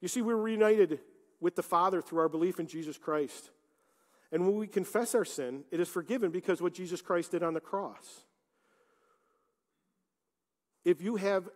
You 0.00 0.08
see, 0.08 0.22
we're 0.22 0.36
reunited 0.36 0.98
with 1.40 1.56
the 1.56 1.62
Father 1.62 2.02
through 2.02 2.18
our 2.18 2.28
belief 2.28 2.58
in 2.58 2.66
Jesus 2.66 2.98
Christ. 2.98 3.50
And 4.32 4.46
when 4.46 4.56
we 4.56 4.66
confess 4.66 5.14
our 5.14 5.24
sin, 5.24 5.64
it 5.70 5.80
is 5.80 5.88
forgiven 5.88 6.30
because 6.30 6.60
what 6.60 6.74
Jesus 6.74 7.00
Christ 7.00 7.30
did 7.30 7.42
on 7.42 7.54
the 7.54 7.60
cross. 7.60 8.24
If 10.84 11.00
you 11.00 11.16
have 11.16 11.48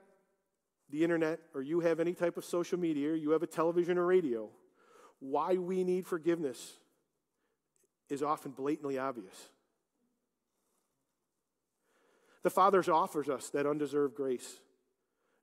the 0.91 1.03
internet 1.03 1.41
or 1.55 1.63
you 1.63 1.81
have 1.81 2.01
any 2.01 2.13
type 2.13 2.37
of 2.37 2.45
social 2.45 2.79
media 2.79 3.11
or 3.11 3.17
you 3.17 3.31
have 3.31 3.43
a 3.43 3.47
television 3.47 3.99
or 3.99 4.07
radio, 4.07 4.49
why 5.21 5.55
we 5.55 5.85
need 5.85 6.07
forgiveness 6.07 6.75
is 8.09 8.23
often 8.23 8.53
blatantly 8.53 8.99
obvious. 8.99 9.49
The 12.45 12.51
Father 12.51 12.85
offers 12.93 13.29
us 13.29 13.49
that 13.51 13.67
undeserved 13.67 14.15
grace, 14.15 14.61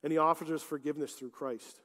and 0.02 0.12
He 0.12 0.18
offers 0.18 0.50
us 0.50 0.62
forgiveness 0.62 1.12
through 1.12 1.30
Christ. 1.30 1.80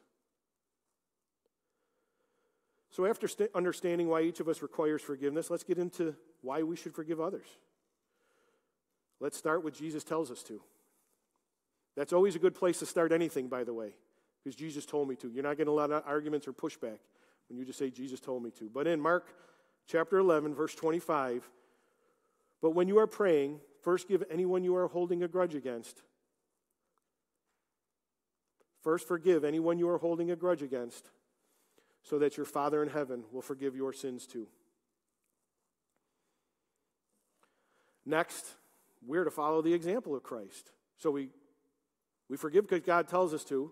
So, 2.91 3.05
after 3.05 3.27
st- 3.27 3.49
understanding 3.53 4.07
why 4.07 4.21
each 4.21 4.39
of 4.39 4.47
us 4.47 4.61
requires 4.61 5.01
forgiveness, 5.01 5.49
let's 5.49 5.63
get 5.63 5.79
into 5.79 6.15
why 6.41 6.63
we 6.63 6.75
should 6.75 6.93
forgive 6.93 7.19
others. 7.19 7.47
Let's 9.19 9.37
start 9.37 9.63
with 9.63 9.77
Jesus 9.77 10.03
tells 10.03 10.31
us 10.31 10.43
to. 10.43 10.61
That's 11.95 12.13
always 12.13 12.35
a 12.35 12.39
good 12.39 12.53
place 12.53 12.77
to 12.79 12.85
start 12.85 13.11
anything, 13.11 13.47
by 13.47 13.63
the 13.63 13.73
way, 13.73 13.95
because 14.43 14.55
Jesus 14.55 14.85
told 14.85 15.09
me 15.09 15.15
to. 15.15 15.29
You're 15.29 15.43
not 15.43 15.57
getting 15.57 15.73
a 15.73 15.75
lot 15.75 15.91
of 15.91 16.03
arguments 16.05 16.47
or 16.47 16.53
pushback 16.53 16.99
when 17.49 17.57
you 17.57 17.65
just 17.65 17.79
say, 17.79 17.89
Jesus 17.89 18.19
told 18.19 18.43
me 18.43 18.51
to. 18.51 18.69
But 18.71 18.85
in 18.85 19.01
Mark 19.01 19.33
chapter 19.87 20.19
11, 20.19 20.53
verse 20.53 20.75
25, 20.75 21.49
but 22.61 22.71
when 22.71 22.87
you 22.87 22.99
are 22.99 23.07
praying, 23.07 23.59
First, 23.87 24.09
give 24.09 24.25
anyone 24.29 24.65
you 24.65 24.75
are 24.75 24.89
holding 24.89 25.23
a 25.23 25.29
grudge 25.29 25.55
against. 25.55 26.03
First, 28.83 29.07
forgive 29.07 29.45
anyone 29.45 29.79
you 29.79 29.87
are 29.87 29.97
holding 29.97 30.29
a 30.29 30.35
grudge 30.35 30.61
against, 30.61 31.09
so 32.03 32.19
that 32.19 32.35
your 32.35 32.45
Father 32.45 32.83
in 32.83 32.89
heaven 32.89 33.23
will 33.31 33.41
forgive 33.41 33.77
your 33.77 33.93
sins 33.93 34.27
too. 34.27 34.49
Next, 38.05 38.45
we're 39.05 39.23
to 39.23 39.31
follow 39.31 39.61
the 39.61 39.73
example 39.73 40.17
of 40.17 40.21
Christ. 40.21 40.69
So 40.97 41.09
we, 41.09 41.29
we 42.27 42.35
forgive 42.35 42.67
because 42.67 42.85
God 42.85 43.07
tells 43.07 43.33
us 43.33 43.45
to. 43.45 43.71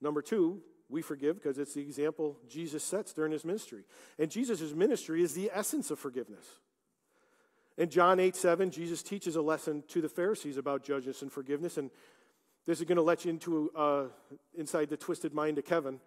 Number 0.00 0.22
two, 0.22 0.62
we 0.88 1.02
forgive 1.02 1.34
because 1.36 1.58
it's 1.58 1.74
the 1.74 1.82
example 1.82 2.38
Jesus 2.48 2.82
sets 2.82 3.12
during 3.12 3.32
his 3.32 3.44
ministry. 3.44 3.84
And 4.18 4.30
Jesus' 4.30 4.72
ministry 4.72 5.22
is 5.22 5.34
the 5.34 5.50
essence 5.52 5.90
of 5.90 5.98
forgiveness. 5.98 6.46
In 7.78 7.88
John 7.88 8.20
8 8.20 8.36
7, 8.36 8.70
Jesus 8.70 9.02
teaches 9.02 9.36
a 9.36 9.42
lesson 9.42 9.82
to 9.88 10.00
the 10.00 10.08
Pharisees 10.08 10.56
about 10.56 10.84
judgment 10.84 11.20
and 11.22 11.32
forgiveness. 11.32 11.78
And 11.78 11.90
this 12.66 12.80
is 12.80 12.84
going 12.84 12.96
to 12.96 13.02
let 13.02 13.24
you 13.24 13.30
into 13.30 13.70
uh, 13.76 14.04
inside 14.56 14.90
the 14.90 14.96
twisted 14.96 15.34
mind 15.34 15.58
of 15.58 15.64
Kevin. 15.64 16.00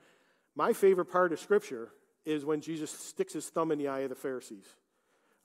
My 0.56 0.74
favorite 0.74 1.06
part 1.06 1.34
of 1.34 1.40
Scripture 1.40 1.90
is 2.26 2.46
when 2.46 2.62
Jesus 2.62 2.92
sticks 2.92 3.34
his 3.34 3.48
thumb 3.50 3.72
in 3.72 3.80
the 3.80 3.88
eye 3.88 4.00
of 4.00 4.10
the 4.10 4.16
Pharisees. 4.16 4.66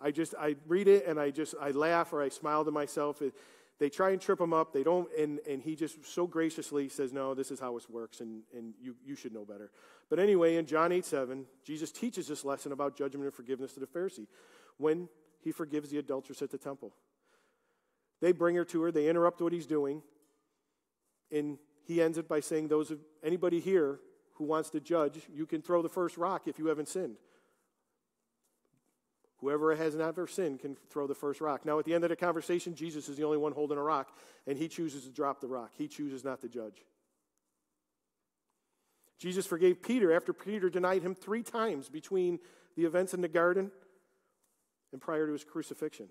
I 0.00 0.10
just 0.10 0.34
I 0.38 0.56
read 0.66 0.88
it 0.88 1.06
and 1.06 1.18
I 1.18 1.30
just 1.30 1.54
I 1.60 1.72
laugh 1.72 2.12
or 2.12 2.22
I 2.22 2.28
smile 2.28 2.64
to 2.64 2.70
myself. 2.70 3.20
It, 3.22 3.34
they 3.80 3.88
try 3.88 4.10
and 4.10 4.20
trip 4.20 4.38
him 4.38 4.52
up. 4.52 4.74
They 4.74 4.82
don't, 4.82 5.08
and, 5.18 5.40
and 5.48 5.62
he 5.62 5.74
just 5.74 6.04
so 6.04 6.26
graciously 6.26 6.90
says, 6.90 7.14
No, 7.14 7.34
this 7.34 7.50
is 7.50 7.58
how 7.58 7.78
it 7.78 7.90
works, 7.90 8.20
and, 8.20 8.42
and 8.54 8.74
you, 8.78 8.94
you 9.04 9.16
should 9.16 9.32
know 9.32 9.46
better. 9.46 9.70
But 10.10 10.18
anyway, 10.18 10.56
in 10.56 10.66
John 10.66 10.92
8 10.92 11.02
7, 11.04 11.46
Jesus 11.64 11.90
teaches 11.90 12.28
this 12.28 12.44
lesson 12.44 12.72
about 12.72 12.94
judgment 12.94 13.24
and 13.24 13.34
forgiveness 13.34 13.72
to 13.72 13.80
the 13.80 13.86
Pharisee. 13.86 14.26
When 14.76 15.08
he 15.42 15.52
forgives 15.52 15.90
the 15.90 15.98
adulteress 15.98 16.42
at 16.42 16.50
the 16.50 16.58
temple. 16.58 16.92
They 18.20 18.32
bring 18.32 18.56
her 18.56 18.64
to 18.66 18.82
her, 18.82 18.92
they 18.92 19.08
interrupt 19.08 19.40
what 19.40 19.52
he's 19.52 19.66
doing, 19.66 20.02
and 21.32 21.58
he 21.84 22.02
ends 22.02 22.18
it 22.18 22.28
by 22.28 22.40
saying, 22.40 22.68
Those 22.68 22.90
of 22.90 22.98
anybody 23.24 23.60
here 23.60 23.98
who 24.34 24.44
wants 24.44 24.70
to 24.70 24.80
judge, 24.80 25.20
you 25.32 25.46
can 25.46 25.62
throw 25.62 25.82
the 25.82 25.88
first 25.88 26.16
rock 26.16 26.46
if 26.46 26.58
you 26.58 26.66
haven't 26.66 26.88
sinned. 26.88 27.16
Whoever 29.38 29.74
has 29.74 29.94
never 29.94 30.26
sinned 30.26 30.60
can 30.60 30.76
throw 30.90 31.06
the 31.06 31.14
first 31.14 31.40
rock. 31.40 31.64
Now, 31.64 31.78
at 31.78 31.86
the 31.86 31.94
end 31.94 32.04
of 32.04 32.10
the 32.10 32.16
conversation, 32.16 32.74
Jesus 32.74 33.08
is 33.08 33.16
the 33.16 33.24
only 33.24 33.38
one 33.38 33.52
holding 33.52 33.78
a 33.78 33.82
rock, 33.82 34.14
and 34.46 34.58
he 34.58 34.68
chooses 34.68 35.04
to 35.04 35.10
drop 35.10 35.40
the 35.40 35.48
rock. 35.48 35.70
He 35.78 35.88
chooses 35.88 36.24
not 36.24 36.42
to 36.42 36.48
judge. 36.48 36.84
Jesus 39.18 39.46
forgave 39.46 39.82
Peter 39.82 40.12
after 40.12 40.32
Peter 40.32 40.68
denied 40.68 41.02
him 41.02 41.14
three 41.14 41.42
times 41.42 41.88
between 41.88 42.38
the 42.76 42.84
events 42.84 43.14
in 43.14 43.20
the 43.22 43.28
garden 43.28 43.70
and 44.92 45.00
prior 45.00 45.26
to 45.26 45.32
his 45.32 45.44
crucifixion. 45.44 46.08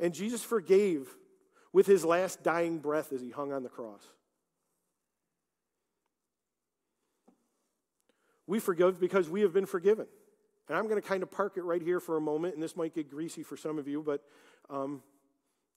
And 0.00 0.14
Jesus 0.14 0.42
forgave 0.42 1.08
with 1.72 1.86
his 1.86 2.04
last 2.04 2.42
dying 2.42 2.78
breath 2.78 3.12
as 3.12 3.20
he 3.20 3.30
hung 3.30 3.52
on 3.52 3.62
the 3.62 3.68
cross. 3.68 4.02
We 8.46 8.60
forgive 8.60 8.98
because 8.98 9.28
we 9.28 9.42
have 9.42 9.52
been 9.52 9.66
forgiven. 9.66 10.06
And 10.68 10.76
I'm 10.76 10.84
going 10.88 11.00
to 11.00 11.06
kind 11.06 11.22
of 11.22 11.30
park 11.30 11.54
it 11.56 11.62
right 11.62 11.82
here 11.82 12.00
for 12.00 12.16
a 12.16 12.20
moment, 12.20 12.54
and 12.54 12.62
this 12.62 12.76
might 12.76 12.94
get 12.94 13.10
greasy 13.10 13.42
for 13.42 13.56
some 13.56 13.78
of 13.78 13.88
you, 13.88 14.02
but 14.02 14.22
um, 14.70 15.02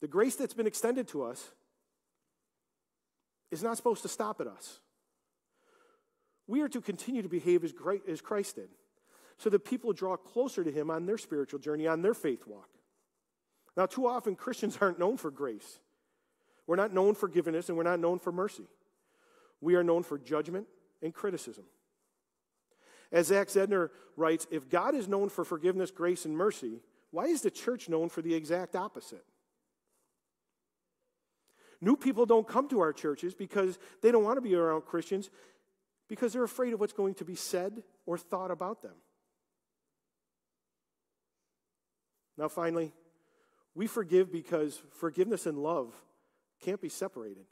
the 0.01 0.07
grace 0.07 0.36
that's 0.36 0.53
been 0.53 0.67
extended 0.67 1.07
to 1.10 1.23
us 1.23 1.51
is 3.51 3.63
not 3.63 3.77
supposed 3.77 4.01
to 4.01 4.07
stop 4.07 4.41
at 4.41 4.47
us. 4.47 4.79
We 6.47 6.62
are 6.62 6.69
to 6.69 6.81
continue 6.81 7.21
to 7.21 7.29
behave 7.29 7.63
as, 7.63 8.21
Christ 8.21 8.55
did. 8.55 8.69
So 9.41 9.49
that 9.49 9.65
people 9.65 9.91
draw 9.91 10.15
closer 10.15 10.63
to 10.63 10.71
Him 10.71 10.91
on 10.91 11.08
their 11.08 11.17
spiritual 11.17 11.60
journey, 11.60 11.88
on 11.88 12.04
their 12.04 12.13
faith 12.13 12.45
walk. 12.45 12.69
Now, 13.75 13.88
too 13.88 14.06
often 14.06 14.36
Christians 14.36 14.77
aren't 14.80 14.99
known 14.99 15.17
for 15.17 15.32
grace. 15.32 15.80
We're 16.67 16.75
not 16.75 16.93
known 16.93 17.15
for 17.15 17.21
forgiveness 17.21 17.67
and 17.67 17.75
we're 17.75 17.84
not 17.84 17.99
known 17.99 18.19
for 18.19 18.32
mercy. 18.32 18.67
We 19.60 19.73
are 19.73 19.84
known 19.84 20.04
for 20.04 20.19
judgment 20.19 20.67
and 21.01 21.12
criticism. 21.12 21.63
As 23.12 23.27
Zach 23.27 23.47
Zehnder 23.47 23.89
writes, 24.15 24.45
if 24.51 24.69
God 24.69 24.93
is 24.93 25.08
known 25.08 25.27
for 25.27 25.43
forgiveness, 25.43 25.89
grace, 25.89 26.25
and 26.25 26.38
mercy, 26.38 26.80
why 27.10 27.25
is 27.25 27.41
the 27.41 27.51
church 27.51 27.89
known 27.89 28.10
for 28.10 28.21
the 28.21 28.36
exact 28.36 28.75
opposite? 28.75 29.25
New 31.82 31.95
people 31.97 32.27
don't 32.27 32.47
come 32.47 32.69
to 32.69 32.80
our 32.80 32.93
churches 32.93 33.34
because 33.34 33.80
they 34.04 34.12
don't 34.12 34.23
want 34.23 34.38
to 34.38 34.41
be 34.41 34.54
around 34.54 34.82
Christians 34.86 35.32
because 36.08 36.32
they're 36.32 36.43
afraid 36.43 36.73
of 36.73 36.80
what's 36.80 36.93
going 36.93 37.15
to 37.15 37.25
be 37.25 37.36
said 37.36 37.82
or 38.06 38.19
thought 38.19 38.51
about 38.51 38.84
them. 38.84 38.93
Now, 42.37 42.47
finally, 42.47 42.93
we 43.75 43.87
forgive 43.87 44.31
because 44.31 44.81
forgiveness 44.91 45.45
and 45.45 45.57
love 45.57 45.93
can't 46.61 46.81
be 46.81 46.89
separated. 46.89 47.45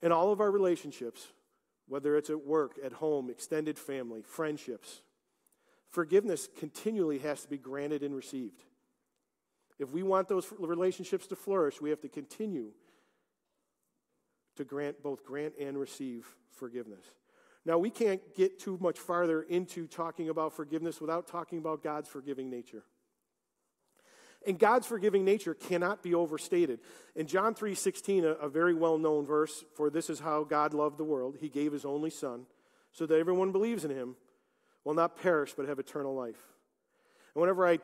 In 0.00 0.12
all 0.12 0.32
of 0.32 0.40
our 0.40 0.50
relationships, 0.50 1.28
whether 1.86 2.16
it's 2.16 2.30
at 2.30 2.44
work, 2.44 2.72
at 2.82 2.92
home, 2.92 3.30
extended 3.30 3.78
family, 3.78 4.22
friendships, 4.22 5.02
forgiveness 5.88 6.48
continually 6.58 7.18
has 7.18 7.42
to 7.42 7.48
be 7.48 7.58
granted 7.58 8.02
and 8.02 8.14
received. 8.14 8.62
If 9.78 9.90
we 9.90 10.02
want 10.02 10.28
those 10.28 10.52
relationships 10.58 11.26
to 11.28 11.36
flourish, 11.36 11.80
we 11.80 11.90
have 11.90 12.00
to 12.02 12.08
continue 12.08 12.72
to 14.56 14.64
grant 14.64 15.02
both 15.02 15.24
grant 15.24 15.54
and 15.60 15.78
receive 15.78 16.26
forgiveness. 16.50 17.04
Now, 17.64 17.78
we 17.78 17.90
can't 17.90 18.20
get 18.34 18.58
too 18.58 18.76
much 18.80 18.98
farther 18.98 19.42
into 19.42 19.86
talking 19.86 20.28
about 20.28 20.52
forgiveness 20.52 21.00
without 21.00 21.28
talking 21.28 21.58
about 21.58 21.82
God's 21.82 22.08
forgiving 22.08 22.50
nature. 22.50 22.82
And 24.44 24.58
God's 24.58 24.86
forgiving 24.86 25.24
nature 25.24 25.54
cannot 25.54 26.02
be 26.02 26.14
overstated. 26.14 26.80
In 27.14 27.26
John 27.26 27.54
3:16, 27.54 28.24
a, 28.24 28.32
a 28.32 28.48
very 28.48 28.74
well-known 28.74 29.26
verse, 29.26 29.64
for 29.74 29.90
this 29.90 30.10
is 30.10 30.18
how 30.18 30.42
God 30.42 30.74
loved 30.74 30.98
the 30.98 31.04
world, 31.04 31.36
he 31.40 31.48
gave 31.48 31.72
his 31.72 31.84
only 31.84 32.10
son, 32.10 32.46
so 32.90 33.06
that 33.06 33.18
everyone 33.18 33.52
believes 33.52 33.84
in 33.84 33.90
him 33.90 34.16
will 34.84 34.94
not 34.94 35.16
perish 35.16 35.54
but 35.56 35.68
have 35.68 35.78
eternal 35.78 36.14
life. 36.14 36.42
And 37.34 37.40
whenever 37.40 37.66
I 37.66 37.78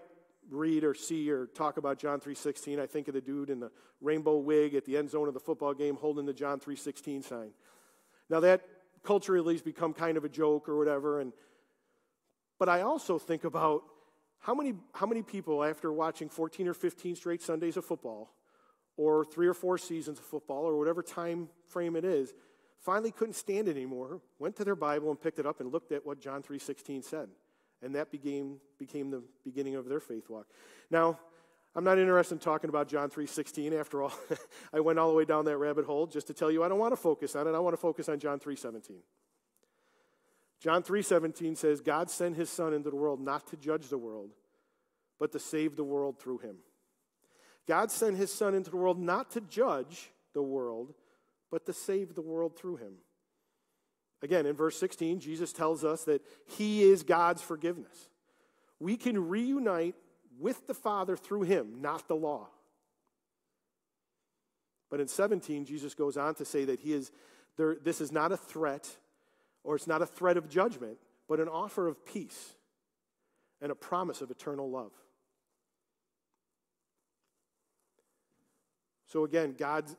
read 0.50 0.82
or 0.82 0.94
see 0.94 1.30
or 1.30 1.46
talk 1.46 1.76
about 1.76 1.98
John 1.98 2.20
3:16, 2.20 2.80
I 2.80 2.86
think 2.86 3.06
of 3.06 3.14
the 3.14 3.20
dude 3.20 3.50
in 3.50 3.60
the 3.60 3.70
rainbow 4.00 4.38
wig 4.38 4.74
at 4.74 4.84
the 4.84 4.96
end 4.96 5.10
zone 5.10 5.28
of 5.28 5.34
the 5.34 5.40
football 5.40 5.74
game 5.74 5.96
holding 5.96 6.26
the 6.26 6.34
John 6.34 6.58
3:16 6.58 7.22
sign. 7.22 7.52
Now 8.28 8.40
that 8.40 8.62
culturally 9.02 9.54
has 9.54 9.62
become 9.62 9.92
kind 9.92 10.16
of 10.16 10.24
a 10.24 10.28
joke 10.28 10.68
or 10.68 10.76
whatever 10.76 11.20
and 11.20 11.32
but 12.58 12.68
I 12.68 12.82
also 12.82 13.18
think 13.18 13.44
about 13.44 13.84
how 14.40 14.54
many, 14.54 14.74
how 14.92 15.06
many 15.06 15.22
people, 15.22 15.64
after 15.64 15.92
watching 15.92 16.28
14 16.28 16.68
or 16.68 16.74
15 16.74 17.16
straight 17.16 17.42
Sundays 17.42 17.76
of 17.76 17.84
football, 17.84 18.34
or 18.96 19.24
three 19.24 19.46
or 19.46 19.54
four 19.54 19.78
seasons 19.78 20.18
of 20.18 20.24
football, 20.24 20.64
or 20.64 20.76
whatever 20.76 21.02
time 21.02 21.48
frame 21.66 21.96
it 21.96 22.04
is, 22.04 22.34
finally 22.80 23.10
couldn't 23.10 23.34
stand 23.34 23.68
it 23.68 23.76
anymore, 23.76 24.20
went 24.38 24.56
to 24.56 24.64
their 24.64 24.76
Bible 24.76 25.10
and 25.10 25.20
picked 25.20 25.38
it 25.38 25.46
up 25.46 25.60
and 25.60 25.72
looked 25.72 25.92
at 25.92 26.04
what 26.04 26.20
John 26.20 26.42
3.16 26.42 27.04
said. 27.04 27.28
And 27.82 27.94
that 27.94 28.10
became, 28.10 28.56
became 28.78 29.10
the 29.10 29.22
beginning 29.44 29.76
of 29.76 29.88
their 29.88 30.00
faith 30.00 30.28
walk. 30.28 30.46
Now, 30.90 31.20
I'm 31.78 31.84
not 31.84 31.96
interested 31.96 32.34
in 32.34 32.38
talking 32.40 32.70
about 32.70 32.88
John 32.88 33.08
3.16. 33.08 33.72
After 33.78 34.02
all, 34.02 34.12
I 34.74 34.80
went 34.80 34.98
all 34.98 35.10
the 35.10 35.16
way 35.16 35.24
down 35.24 35.44
that 35.44 35.58
rabbit 35.58 35.84
hole 35.84 36.08
just 36.08 36.26
to 36.26 36.34
tell 36.34 36.50
you 36.50 36.64
I 36.64 36.68
don't 36.68 36.80
want 36.80 36.90
to 36.90 36.96
focus 36.96 37.36
on 37.36 37.46
it. 37.46 37.54
I 37.54 37.60
want 37.60 37.72
to 37.72 37.80
focus 37.80 38.08
on 38.08 38.18
John 38.18 38.40
3.17. 38.40 38.96
John 40.60 40.82
3:17 40.82 41.56
says 41.56 41.80
God 41.80 42.10
sent 42.10 42.34
his 42.34 42.50
son 42.50 42.74
into 42.74 42.90
the 42.90 42.96
world 42.96 43.20
not 43.20 43.46
to 43.50 43.56
judge 43.56 43.90
the 43.90 43.96
world, 43.96 44.30
but 45.20 45.30
to 45.30 45.38
save 45.38 45.76
the 45.76 45.84
world 45.84 46.18
through 46.18 46.38
him. 46.38 46.56
God 47.68 47.92
sent 47.92 48.16
his 48.16 48.32
son 48.32 48.56
into 48.56 48.70
the 48.70 48.76
world 48.76 48.98
not 48.98 49.30
to 49.30 49.40
judge 49.40 50.10
the 50.34 50.42
world, 50.42 50.94
but 51.48 51.64
to 51.66 51.72
save 51.72 52.16
the 52.16 52.22
world 52.22 52.58
through 52.58 52.78
him. 52.78 52.94
Again, 54.20 54.46
in 54.46 54.56
verse 54.56 54.76
16, 54.80 55.20
Jesus 55.20 55.52
tells 55.52 55.84
us 55.84 56.02
that 56.06 56.22
he 56.44 56.82
is 56.82 57.04
God's 57.04 57.40
forgiveness. 57.40 58.08
We 58.80 58.96
can 58.96 59.28
reunite 59.28 59.94
with 60.38 60.66
the 60.66 60.74
Father 60.74 61.16
through 61.16 61.42
him, 61.42 61.80
not 61.80 62.08
the 62.08 62.16
law. 62.16 62.48
But 64.90 65.00
in 65.00 65.08
17, 65.08 65.64
Jesus 65.64 65.94
goes 65.94 66.16
on 66.16 66.34
to 66.36 66.44
say 66.44 66.64
that 66.66 66.80
he 66.80 66.92
is 66.92 67.10
there, 67.56 67.76
this 67.82 68.00
is 68.00 68.12
not 68.12 68.32
a 68.32 68.36
threat 68.36 68.88
or 69.64 69.76
it's 69.76 69.86
not 69.86 70.00
a 70.00 70.06
threat 70.06 70.36
of 70.36 70.48
judgment, 70.48 70.98
but 71.28 71.40
an 71.40 71.48
offer 71.48 71.88
of 71.88 72.06
peace 72.06 72.54
and 73.60 73.72
a 73.72 73.74
promise 73.74 74.20
of 74.22 74.30
eternal 74.30 74.70
love. 74.70 74.92
So 79.06 79.24
again, 79.24 79.54
God's 79.58 79.96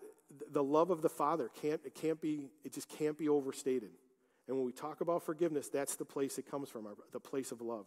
the 0.51 0.63
love 0.63 0.91
of 0.91 1.01
the 1.01 1.09
Father 1.09 1.49
can't 1.61 1.81
it 1.83 1.95
can't 1.95 2.21
be 2.21 2.51
it 2.63 2.73
just 2.73 2.87
can't 2.87 3.17
be 3.17 3.27
overstated. 3.27 3.89
And 4.47 4.55
when 4.57 4.65
we 4.65 4.71
talk 4.71 5.01
about 5.01 5.23
forgiveness, 5.23 5.69
that's 5.69 5.95
the 5.95 6.05
place 6.05 6.37
it 6.39 6.49
comes 6.49 6.69
from, 6.69 6.87
the 7.11 7.19
place 7.19 7.51
of 7.51 7.61
love. 7.61 7.85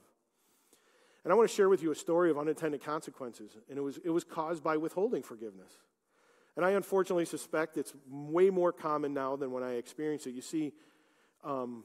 And 1.25 1.33
I 1.33 1.37
want 1.37 1.49
to 1.49 1.55
share 1.55 1.69
with 1.69 1.83
you 1.83 1.93
a 1.93 1.95
story 1.95 2.31
of 2.31 2.39
unintended 2.39 2.83
consequences, 2.83 3.57
and 3.69 3.79
it 3.79 3.81
was 3.81 3.99
it 4.05 4.11
was 4.11 4.25
caused 4.25 4.63
by 4.63 4.77
withholding 4.77 5.23
forgiveness. 5.23 5.73
And 6.57 6.67
I 6.67 6.73
unfortunately 6.73 7.25
suspect 7.25 7.77
it's 7.77 7.95
way 8.11 8.51
more 8.51 8.73
common 8.73 9.15
now 9.15 9.37
than 9.37 9.53
when 9.53 9.63
I 9.63 9.75
experienced 9.75 10.27
it. 10.27 10.33
You 10.33 10.43
see, 10.43 10.73
um, 11.45 11.85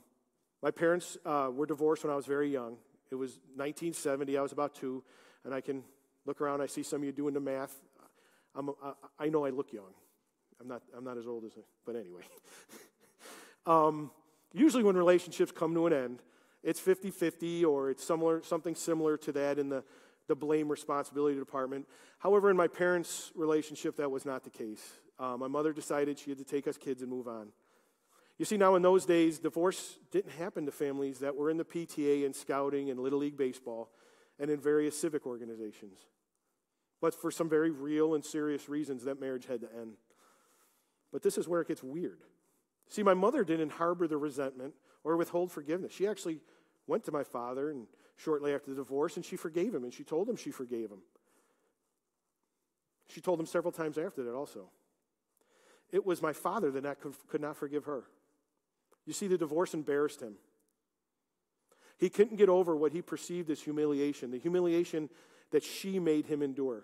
my 0.62 0.72
parents 0.72 1.18
uh, 1.26 1.50
were 1.54 1.66
divorced 1.66 2.04
when 2.04 2.12
I 2.12 2.16
was 2.16 2.26
very 2.26 2.52
young. 2.52 2.78
It 3.10 3.16
was 3.16 3.40
1970. 3.56 4.38
I 4.38 4.42
was 4.42 4.52
about 4.52 4.76
two, 4.76 5.04
and 5.46 5.54
I 5.54 5.62
can 5.62 5.84
look 6.26 6.42
around. 6.42 6.62
I 6.62 6.66
see 6.66 6.84
some 6.84 7.02
of 7.02 7.06
you 7.06 7.14
doing 7.14 7.34
the 7.34 7.40
math. 7.40 7.74
I'm, 8.56 8.72
I 9.20 9.30
know 9.30 9.46
I 9.46 9.52
look 9.52 9.72
young. 9.72 9.94
I'm 10.60 10.68
not, 10.68 10.82
I'm 10.96 11.04
not 11.04 11.18
as 11.18 11.28
old 11.28 11.46
as, 11.46 11.52
I, 11.56 11.62
but 11.86 11.96
anyway. 11.96 12.22
um, 13.66 14.12
usually, 14.52 14.84
when 14.84 14.98
relationships 14.98 15.52
come 15.52 15.74
to 15.76 15.86
an 15.86 15.94
end, 15.94 16.20
it's 16.68 16.82
50 16.82 17.12
50 17.12 17.64
or 17.64 17.90
it's 17.90 18.04
similar, 18.04 18.44
something 18.44 18.76
similar 18.76 19.16
to 19.20 19.32
that 19.32 19.58
in 19.58 19.70
the, 19.70 19.86
the 20.28 20.36
blame 20.36 20.68
responsibility 20.68 21.40
department. 21.40 21.88
However, 22.20 22.52
in 22.52 22.58
my 22.58 22.68
parents' 22.68 23.32
relationship, 23.36 23.96
that 23.96 24.12
was 24.12 24.26
not 24.26 24.44
the 24.44 24.50
case. 24.50 24.84
Uh, 25.18 25.38
my 25.38 25.48
mother 25.48 25.72
decided 25.72 26.20
she 26.20 26.30
had 26.30 26.38
to 26.40 26.44
take 26.44 26.68
us 26.68 26.78
kids 26.78 27.02
and 27.02 27.10
move 27.10 27.26
on. 27.26 27.48
You 28.38 28.44
see, 28.44 28.58
now 28.58 28.76
in 28.76 28.82
those 28.82 29.06
days, 29.06 29.40
divorce 29.40 29.98
didn't 30.12 30.34
happen 30.34 30.66
to 30.66 30.72
families 30.74 31.20
that 31.20 31.38
were 31.38 31.50
in 31.50 31.56
the 31.56 31.64
PTA 31.64 32.26
and 32.26 32.36
scouting 32.36 32.90
and 32.90 33.00
Little 33.00 33.20
League 33.20 33.38
Baseball 33.38 33.90
and 34.38 34.52
in 34.52 34.60
various 34.60 35.00
civic 35.00 35.26
organizations. 35.26 36.00
But 37.00 37.16
for 37.16 37.32
some 37.32 37.48
very 37.48 37.72
real 37.72 38.14
and 38.14 38.26
serious 38.26 38.68
reasons, 38.68 39.06
that 39.06 39.22
marriage 39.22 39.46
had 39.46 39.62
to 39.62 39.70
end. 39.74 39.94
But 41.14 41.24
this 41.24 41.38
is 41.38 41.48
where 41.48 41.62
it 41.62 41.70
gets 41.70 41.82
weird. 41.82 42.20
See, 42.90 43.04
my 43.04 43.14
mother 43.14 43.46
didn't 43.46 43.72
harbor 43.72 44.06
the 44.06 44.18
resentment 44.18 44.74
or 45.06 45.16
withhold 45.16 45.50
forgiveness. 45.50 45.94
She 45.94 46.06
actually 46.06 46.42
went 46.88 47.04
to 47.06 47.12
my 47.12 47.24
father 47.24 47.70
and 47.70 47.86
shortly 48.16 48.54
after 48.54 48.72
the 48.72 48.78
divorce 48.78 49.16
and 49.16 49.26
she 49.26 49.36
forgave 49.36 49.76
him 49.76 49.84
and 49.84 49.94
she 49.94 50.04
told 50.04 50.28
him 50.28 50.36
she 50.36 50.52
forgave 50.52 50.90
him. 50.90 51.02
She 53.10 53.22
told 53.22 53.40
him 53.40 53.46
several 53.46 53.72
times 53.72 53.98
after 53.98 54.24
that 54.24 54.34
also. 54.34 54.70
It 55.92 56.06
was 56.06 56.22
my 56.22 56.34
father 56.34 56.72
that 56.72 56.98
could 57.00 57.42
not 57.42 57.56
forgive 57.56 57.86
her. 57.86 58.04
You 59.06 59.14
see, 59.14 59.28
the 59.28 59.38
divorce 59.38 59.74
embarrassed 59.74 60.22
him. 60.22 60.36
He 61.98 62.10
couldn't 62.10 62.38
get 62.38 62.50
over 62.50 62.76
what 62.76 62.92
he 62.92 63.02
perceived 63.02 63.50
as 63.50 63.62
humiliation, 63.62 64.32
the 64.32 64.38
humiliation 64.38 65.10
that 65.52 65.64
she 65.64 66.00
made 66.00 66.26
him 66.26 66.42
endure. 66.42 66.84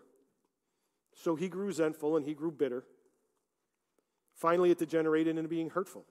So 1.15 1.35
he 1.35 1.49
grew 1.49 1.65
resentful 1.65 2.15
and 2.15 2.25
he 2.25 2.33
grew 2.33 2.51
bitter. 2.51 2.85
Finally, 4.33 4.71
it 4.71 4.79
degenerated 4.79 5.37
into 5.37 5.49
being 5.49 5.69
hurtful. 5.69 6.05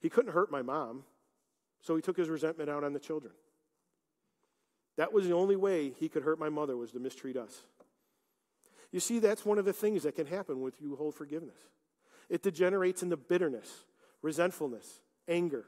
He 0.00 0.08
couldn't 0.08 0.32
hurt 0.32 0.50
my 0.50 0.62
mom, 0.62 1.04
so 1.84 1.94
he 1.94 2.02
took 2.02 2.16
his 2.16 2.30
resentment 2.30 2.70
out 2.70 2.82
on 2.82 2.94
the 2.94 2.98
children. 2.98 3.32
That 4.96 5.12
was 5.12 5.26
the 5.26 5.34
only 5.34 5.54
way 5.54 5.90
he 5.90 6.08
could 6.08 6.22
hurt 6.22 6.38
my 6.38 6.48
mother 6.48 6.76
was 6.76 6.92
to 6.92 6.98
mistreat 6.98 7.36
us. 7.36 7.62
You 8.90 9.00
see, 9.00 9.18
that's 9.18 9.44
one 9.44 9.58
of 9.58 9.66
the 9.66 9.72
things 9.72 10.04
that 10.04 10.16
can 10.16 10.26
happen 10.26 10.62
with 10.62 10.80
you 10.80 10.96
hold 10.96 11.14
forgiveness. 11.14 11.58
It 12.30 12.42
degenerates 12.42 13.02
into 13.02 13.16
bitterness 13.16 13.84
resentfulness, 14.22 15.02
anger, 15.28 15.66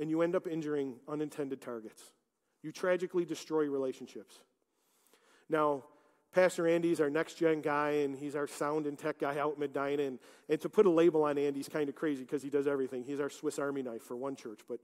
and 0.00 0.10
you 0.10 0.20
end 0.22 0.34
up 0.34 0.48
injuring 0.48 0.96
unintended 1.06 1.60
targets. 1.60 2.02
You 2.60 2.72
tragically 2.72 3.24
destroy 3.24 3.68
relationships. 3.68 4.34
Now, 5.48 5.84
Pastor 6.32 6.68
Andy's 6.68 7.00
our 7.00 7.10
next 7.10 7.34
gen 7.34 7.60
guy, 7.60 7.90
and 7.90 8.16
he's 8.16 8.36
our 8.36 8.46
sound 8.46 8.86
and 8.86 8.96
tech 8.96 9.18
guy 9.18 9.38
out 9.38 9.54
in 9.54 9.60
Medina. 9.60 10.04
And, 10.04 10.18
and 10.48 10.60
to 10.60 10.68
put 10.68 10.86
a 10.86 10.90
label 10.90 11.24
on 11.24 11.38
Andy's 11.38 11.68
kind 11.68 11.88
of 11.88 11.96
crazy 11.96 12.22
because 12.22 12.42
he 12.42 12.50
does 12.50 12.66
everything. 12.68 13.02
He's 13.02 13.20
our 13.20 13.30
Swiss 13.30 13.58
Army 13.58 13.82
knife 13.82 14.02
for 14.02 14.16
one 14.16 14.36
church. 14.36 14.60
But 14.68 14.78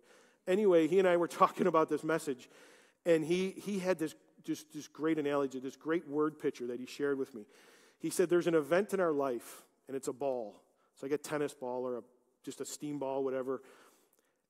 anyway, 0.49 0.89
he 0.89 0.99
and 0.99 1.07
I 1.07 1.17
were 1.17 1.29
talking 1.29 1.67
about 1.67 1.89
this 1.89 2.03
message, 2.03 2.49
and 3.05 3.25
he, 3.25 3.51
he 3.51 3.79
had 3.79 3.99
this 3.99 4.15
just 4.45 4.73
this 4.73 4.87
great 4.87 5.19
analogy, 5.19 5.59
this 5.59 5.77
great 5.77 6.09
word 6.09 6.39
picture 6.39 6.69
that 6.69 6.79
he 6.79 6.87
shared 6.87 7.19
with 7.19 7.35
me. 7.35 7.47
He 7.99 8.11
said, 8.11 8.29
There's 8.29 8.47
an 8.47 8.55
event 8.55 8.95
in 8.95 9.01
our 9.01 9.13
life, 9.13 9.63
and 9.89 9.97
it's 9.97 10.09
a 10.09 10.13
ball. 10.13 10.63
It's 10.95 11.03
like 11.03 11.13
a 11.13 11.19
tennis 11.19 11.53
ball 11.53 11.87
or 11.87 11.99
a 11.99 12.03
just 12.45 12.61
a 12.61 12.65
steam 12.65 12.99
ball, 12.99 13.25
whatever. 13.25 13.61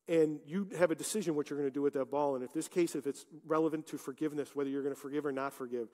and 0.06 0.38
you 0.46 0.68
have 0.78 0.90
a 0.90 0.94
decision 0.94 1.34
what 1.34 1.48
you're 1.48 1.58
going 1.58 1.68
to 1.68 1.74
do 1.74 1.80
with 1.80 1.94
that 1.94 2.10
ball. 2.10 2.34
And 2.36 2.44
if 2.44 2.52
this 2.52 2.68
case, 2.68 2.94
if 2.94 3.06
it's 3.06 3.24
relevant 3.46 3.86
to 3.88 3.96
forgiveness, 3.96 4.54
whether 4.54 4.68
you're 4.68 4.82
going 4.82 4.94
to 4.94 5.00
forgive 5.00 5.24
or 5.24 5.32
not 5.32 5.54
forgive, 5.54 5.88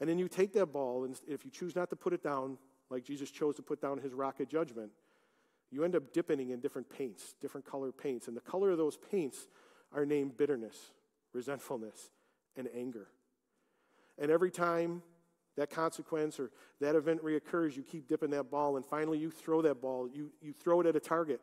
and 0.00 0.08
then 0.08 0.18
you 0.18 0.28
take 0.28 0.52
that 0.54 0.66
ball, 0.66 1.04
and 1.04 1.18
if 1.26 1.44
you 1.44 1.50
choose 1.50 1.76
not 1.76 1.90
to 1.90 1.96
put 1.96 2.12
it 2.12 2.22
down, 2.22 2.58
like 2.90 3.04
Jesus 3.04 3.30
chose 3.30 3.54
to 3.56 3.62
put 3.62 3.80
down 3.80 3.98
his 3.98 4.12
rock 4.12 4.40
of 4.40 4.48
judgment, 4.48 4.90
you 5.70 5.84
end 5.84 5.96
up 5.96 6.12
dipping 6.12 6.50
in 6.50 6.60
different 6.60 6.88
paints, 6.88 7.34
different 7.40 7.66
color 7.66 7.90
paints. 7.92 8.28
And 8.28 8.36
the 8.36 8.40
color 8.40 8.70
of 8.70 8.78
those 8.78 8.96
paints 9.10 9.48
are 9.92 10.04
named 10.04 10.36
bitterness, 10.36 10.76
resentfulness, 11.32 12.10
and 12.56 12.68
anger. 12.76 13.08
And 14.18 14.30
every 14.30 14.50
time 14.50 15.02
that 15.56 15.70
consequence 15.70 16.38
or 16.38 16.50
that 16.80 16.94
event 16.94 17.22
reoccurs, 17.24 17.76
you 17.76 17.82
keep 17.82 18.08
dipping 18.08 18.30
that 18.30 18.50
ball, 18.50 18.76
and 18.76 18.84
finally 18.84 19.18
you 19.18 19.30
throw 19.30 19.62
that 19.62 19.80
ball, 19.80 20.08
you, 20.12 20.30
you 20.40 20.52
throw 20.52 20.80
it 20.80 20.86
at 20.86 20.96
a 20.96 21.00
target. 21.00 21.40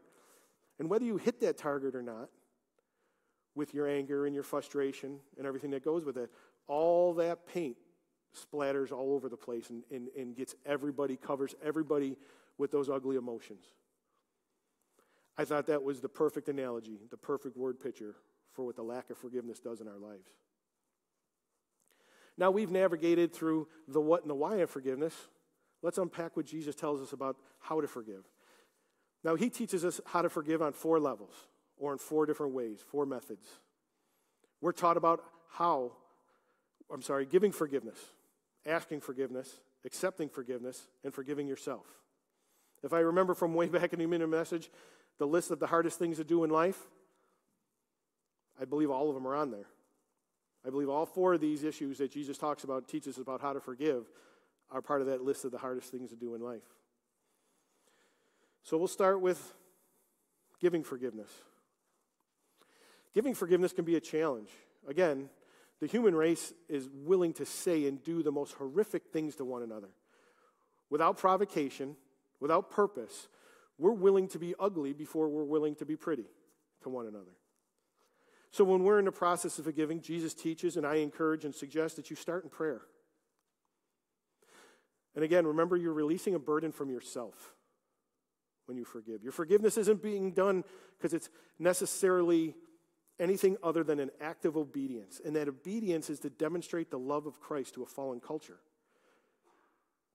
And 0.80 0.90
whether 0.90 1.06
you 1.06 1.18
hit 1.18 1.42
that 1.42 1.58
target 1.58 1.96
or 1.96 2.02
not, 2.02 2.30
with 3.56 3.74
your 3.74 3.88
anger 3.88 4.26
and 4.26 4.34
your 4.34 4.44
frustration 4.44 5.20
and 5.38 5.46
everything 5.46 5.72
that 5.72 5.84
goes 5.84 6.06
with 6.06 6.18
it, 6.18 6.30
all 6.68 7.14
that 7.16 7.46
paint 7.46 7.76
splatters 8.36 8.92
all 8.92 9.14
over 9.14 9.30
the 9.30 9.38
place 9.38 9.70
and, 9.70 9.84
and, 9.92 10.08
and 10.18 10.36
gets 10.36 10.56
everybody, 10.66 11.18
covers 11.18 11.56
everybody 11.64 12.18
with 12.58 12.72
those 12.72 12.90
ugly 12.90 13.16
emotions. 13.16 13.66
I 15.38 15.46
thought 15.46 15.68
that 15.68 15.84
was 15.84 16.02
the 16.02 16.10
perfect 16.10 16.50
analogy, 16.50 17.00
the 17.10 17.18
perfect 17.18 17.58
word 17.58 17.80
picture 17.80 18.16
for 18.54 18.66
what 18.66 18.76
the 18.76 18.84
lack 18.84 19.10
of 19.10 19.18
forgiveness 19.18 19.60
does 19.60 19.82
in 19.82 19.88
our 19.88 19.98
lives. 19.98 20.30
Now 22.38 22.52
we've 22.52 22.72
navigated 22.72 23.34
through 23.34 23.68
the 23.88 24.02
what 24.02 24.22
and 24.22 24.30
the 24.30 24.36
why 24.36 24.58
of 24.58 24.70
forgiveness. 24.70 25.14
Let's 25.82 25.98
unpack 25.98 26.38
what 26.38 26.46
Jesus 26.46 26.76
tells 26.76 27.02
us 27.02 27.14
about 27.14 27.38
how 27.60 27.82
to 27.82 27.88
forgive. 27.88 28.24
Now, 29.24 29.36
he 29.36 29.50
teaches 29.50 29.86
us 29.86 30.02
how 30.06 30.22
to 30.22 30.30
forgive 30.30 30.62
on 30.62 30.74
four 30.74 31.00
levels 31.00 31.34
or 31.78 31.94
in 31.94 32.00
four 32.00 32.26
different 32.26 32.54
ways, 32.54 32.80
four 32.92 33.06
methods. 33.06 33.46
We're 34.62 34.72
taught 34.72 34.98
about 34.98 35.24
how, 35.50 35.94
I'm 36.92 37.02
sorry, 37.02 37.26
giving 37.26 37.52
forgiveness, 37.52 37.98
asking 38.66 39.02
forgiveness, 39.02 39.58
accepting 39.86 40.30
forgiveness, 40.30 40.88
and 41.04 41.14
forgiving 41.14 41.48
yourself. 41.48 41.86
If 42.84 42.94
I 42.94 43.00
remember 43.00 43.34
from 43.34 43.54
way 43.54 43.68
back 43.70 43.94
in 43.94 44.00
the 44.00 44.06
minute 44.06 44.28
message, 44.28 44.70
the 45.18 45.28
list 45.28 45.52
of 45.52 45.60
the 45.60 45.68
hardest 45.68 46.00
things 46.00 46.18
to 46.18 46.24
do 46.24 46.44
in 46.44 46.50
life, 46.50 46.80
I 48.60 48.66
believe 48.66 48.90
all 48.92 49.10
of 49.10 49.16
them 49.16 49.28
are 49.28 49.36
on 49.36 49.52
there. 49.52 49.68
I 50.66 50.70
believe 50.70 50.90
all 50.90 51.06
four 51.06 51.34
of 51.34 51.42
these 51.42 51.64
issues 51.64 51.98
that 51.98 52.12
Jesus 52.12 52.38
talks 52.38 52.64
about, 52.64 52.88
teaches 52.88 53.16
us 53.16 53.22
about 53.22 53.42
how 53.42 53.54
to 53.54 53.60
forgive, 53.60 54.06
are 54.70 54.82
part 54.82 55.02
of 55.02 55.08
that 55.08 55.24
list 55.24 55.44
of 55.44 55.52
the 55.52 55.58
hardest 55.58 55.92
things 55.92 56.12
to 56.12 56.16
do 56.16 56.36
in 56.36 56.42
life. 56.42 56.62
So 58.64 58.78
we'll 58.78 58.88
start 58.88 59.22
with 59.22 59.54
giving 60.60 60.84
forgiveness. 60.84 61.30
Giving 63.14 63.34
forgiveness 63.34 63.74
can 63.74 63.84
be 63.84 63.96
a 63.96 64.00
challenge. 64.00 64.50
Again, 64.88 65.30
the 65.82 65.88
human 65.88 66.16
race 66.16 66.54
is 66.70 66.88
willing 66.94 67.34
to 67.34 67.46
say 67.46 67.88
and 67.88 68.02
do 68.04 68.22
the 68.24 68.32
most 68.32 68.54
horrific 68.54 69.08
things 69.12 69.36
to 69.36 69.46
one 69.46 69.64
another. 69.64 69.90
Without 70.90 71.18
provocation, 71.18 71.96
without 72.40 72.70
purpose, 72.70 73.28
we're 73.80 73.92
willing 73.92 74.28
to 74.30 74.40
be 74.40 74.54
ugly 74.60 74.94
before 74.94 75.28
we're 75.28 75.44
willing 75.44 75.74
to 75.76 75.86
be 75.86 75.96
pretty 75.96 76.26
to 76.84 76.90
one 76.90 77.08
another. 77.08 77.32
So 78.52 78.64
when 78.64 78.84
we're 78.84 79.00
in 79.00 79.06
the 79.06 79.12
process 79.12 79.58
of 79.58 79.66
forgiving, 79.66 80.02
Jesus 80.02 80.34
teaches, 80.34 80.78
and 80.78 80.86
I 80.86 80.96
encourage 80.96 81.46
and 81.46 81.56
suggest 81.56 81.96
that 81.96 82.10
you 82.10 82.16
start 82.16 82.44
in 82.44 82.50
prayer. 82.50 82.82
And 85.16 85.24
again, 85.24 85.48
remember 85.48 85.78
you're 85.78 85.94
releasing 85.94 86.36
a 86.36 86.40
burden 86.40 86.72
from 86.72 86.90
yourself 86.90 87.54
when 88.66 88.78
you 88.78 88.86
forgive. 88.86 89.24
Your 89.24 89.32
forgiveness 89.32 89.78
isn't 89.78 90.04
being 90.04 90.32
done 90.32 90.64
because 90.98 91.14
it's 91.14 91.30
necessarily 91.58 92.56
anything 93.22 93.56
other 93.62 93.84
than 93.84 94.00
an 94.00 94.10
act 94.20 94.46
of 94.46 94.58
obedience. 94.58 95.22
And 95.24 95.36
that 95.36 95.48
obedience 95.48 96.10
is 96.10 96.20
to 96.22 96.30
demonstrate 96.30 96.90
the 96.90 97.00
love 97.00 97.28
of 97.28 97.40
Christ 97.40 97.76
to 97.76 97.84
a 97.84 97.86
fallen 97.86 98.20
culture. 98.20 98.58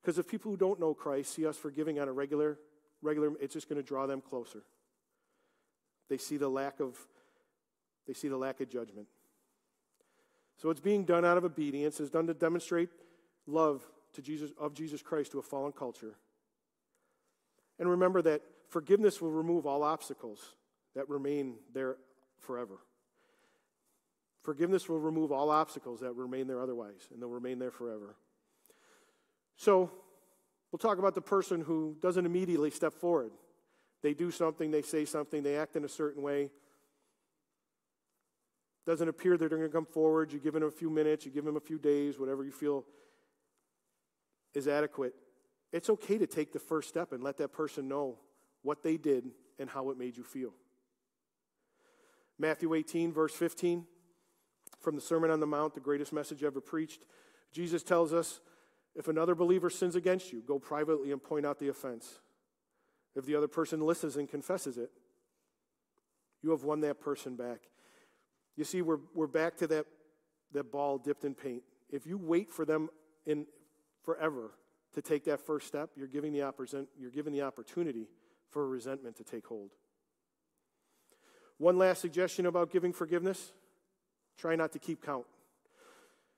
Because 0.02 0.18
if 0.18 0.26
people 0.26 0.50
who 0.50 0.56
don't 0.56 0.80
know 0.80 0.92
Christ 0.92 1.34
see 1.34 1.46
us 1.46 1.56
forgiving 1.56 1.98
on 2.00 2.08
a 2.08 2.12
regular, 2.12 2.58
regular, 3.00 3.30
it's 3.40 3.54
just 3.54 3.68
going 3.68 3.80
to 3.80 3.86
draw 3.86 4.06
them 4.06 4.20
closer. 4.20 4.64
They 6.08 6.18
see 6.18 6.36
the 6.36 6.48
lack 6.48 6.80
of, 6.80 6.98
they 8.06 8.12
see 8.12 8.28
the 8.28 8.36
lack 8.36 8.60
of 8.60 8.68
judgment. 8.68 9.06
So 10.58 10.70
it's 10.70 10.80
being 10.80 11.04
done 11.04 11.24
out 11.24 11.36
of 11.36 11.44
obedience. 11.44 12.00
It's 12.00 12.10
done 12.10 12.26
to 12.26 12.34
demonstrate 12.34 12.88
love 13.46 13.84
to 14.14 14.22
Jesus, 14.22 14.50
of 14.58 14.74
Jesus 14.74 15.02
Christ 15.02 15.32
to 15.32 15.38
a 15.38 15.42
fallen 15.42 15.72
culture. 15.72 16.14
And 17.78 17.88
remember 17.88 18.22
that 18.22 18.42
forgiveness 18.68 19.20
will 19.20 19.30
remove 19.30 19.66
all 19.66 19.82
obstacles 19.82 20.54
that 20.94 21.08
remain 21.08 21.56
there 21.72 21.96
forever. 22.38 22.78
Forgiveness 24.46 24.88
will 24.88 24.98
remove 24.98 25.30
all 25.30 25.50
obstacles 25.50 26.00
that 26.00 26.12
remain 26.12 26.46
there 26.46 26.62
otherwise, 26.62 27.08
and 27.12 27.20
they'll 27.20 27.28
remain 27.28 27.58
there 27.58 27.70
forever. 27.70 28.16
So, 29.56 29.90
we'll 30.72 30.78
talk 30.78 30.98
about 30.98 31.14
the 31.14 31.20
person 31.20 31.60
who 31.60 31.96
doesn't 32.00 32.24
immediately 32.24 32.70
step 32.70 32.94
forward. 32.94 33.32
They 34.02 34.14
do 34.14 34.30
something, 34.30 34.70
they 34.70 34.82
say 34.82 35.04
something, 35.04 35.42
they 35.42 35.56
act 35.56 35.76
in 35.76 35.84
a 35.84 35.88
certain 35.88 36.22
way. 36.22 36.50
Doesn't 38.86 39.08
appear 39.08 39.36
that 39.36 39.50
they're 39.50 39.58
going 39.58 39.68
to 39.68 39.68
come 39.68 39.84
forward. 39.84 40.32
You 40.32 40.38
give 40.38 40.54
them 40.54 40.62
a 40.62 40.70
few 40.70 40.88
minutes, 40.88 41.26
you 41.26 41.32
give 41.32 41.44
them 41.44 41.56
a 41.56 41.60
few 41.60 41.78
days, 41.78 42.18
whatever 42.18 42.42
you 42.42 42.52
feel 42.52 42.84
is 44.54 44.66
adequate 44.66 45.14
it's 45.72 45.90
okay 45.90 46.18
to 46.18 46.26
take 46.26 46.52
the 46.52 46.58
first 46.58 46.88
step 46.88 47.12
and 47.12 47.22
let 47.22 47.38
that 47.38 47.52
person 47.52 47.88
know 47.88 48.18
what 48.62 48.82
they 48.82 48.96
did 48.96 49.30
and 49.58 49.68
how 49.68 49.90
it 49.90 49.98
made 49.98 50.16
you 50.16 50.22
feel. 50.22 50.52
Matthew 52.38 52.74
18, 52.74 53.12
verse 53.12 53.34
15, 53.34 53.84
from 54.86 54.94
the 54.94 55.00
Sermon 55.00 55.32
on 55.32 55.40
the 55.40 55.48
Mount, 55.48 55.74
the 55.74 55.80
greatest 55.80 56.12
message 56.12 56.44
ever 56.44 56.60
preached, 56.60 57.06
Jesus 57.50 57.82
tells 57.82 58.12
us 58.12 58.38
if 58.94 59.08
another 59.08 59.34
believer 59.34 59.68
sins 59.68 59.96
against 59.96 60.32
you, 60.32 60.44
go 60.46 60.60
privately 60.60 61.10
and 61.10 61.20
point 61.20 61.44
out 61.44 61.58
the 61.58 61.66
offense. 61.66 62.20
If 63.16 63.26
the 63.26 63.34
other 63.34 63.48
person 63.48 63.80
listens 63.80 64.14
and 64.14 64.28
confesses 64.28 64.78
it, 64.78 64.92
you 66.40 66.50
have 66.50 66.62
won 66.62 66.82
that 66.82 67.00
person 67.00 67.34
back. 67.34 67.62
You 68.54 68.62
see, 68.62 68.80
we're, 68.80 69.00
we're 69.12 69.26
back 69.26 69.56
to 69.56 69.66
that, 69.66 69.86
that 70.52 70.70
ball 70.70 70.98
dipped 70.98 71.24
in 71.24 71.34
paint. 71.34 71.64
If 71.90 72.06
you 72.06 72.16
wait 72.16 72.52
for 72.52 72.64
them 72.64 72.88
in 73.26 73.46
forever 74.04 74.52
to 74.94 75.02
take 75.02 75.24
that 75.24 75.44
first 75.44 75.66
step, 75.66 75.90
you're 75.96 76.06
giving 76.06 76.32
the, 76.32 76.86
you're 76.96 77.10
giving 77.10 77.32
the 77.32 77.42
opportunity 77.42 78.06
for 78.50 78.68
resentment 78.68 79.16
to 79.16 79.24
take 79.24 79.48
hold. 79.48 79.72
One 81.58 81.76
last 81.76 82.00
suggestion 82.00 82.46
about 82.46 82.70
giving 82.70 82.92
forgiveness 82.92 83.52
try 84.38 84.56
not 84.56 84.72
to 84.72 84.78
keep 84.78 85.04
count. 85.04 85.26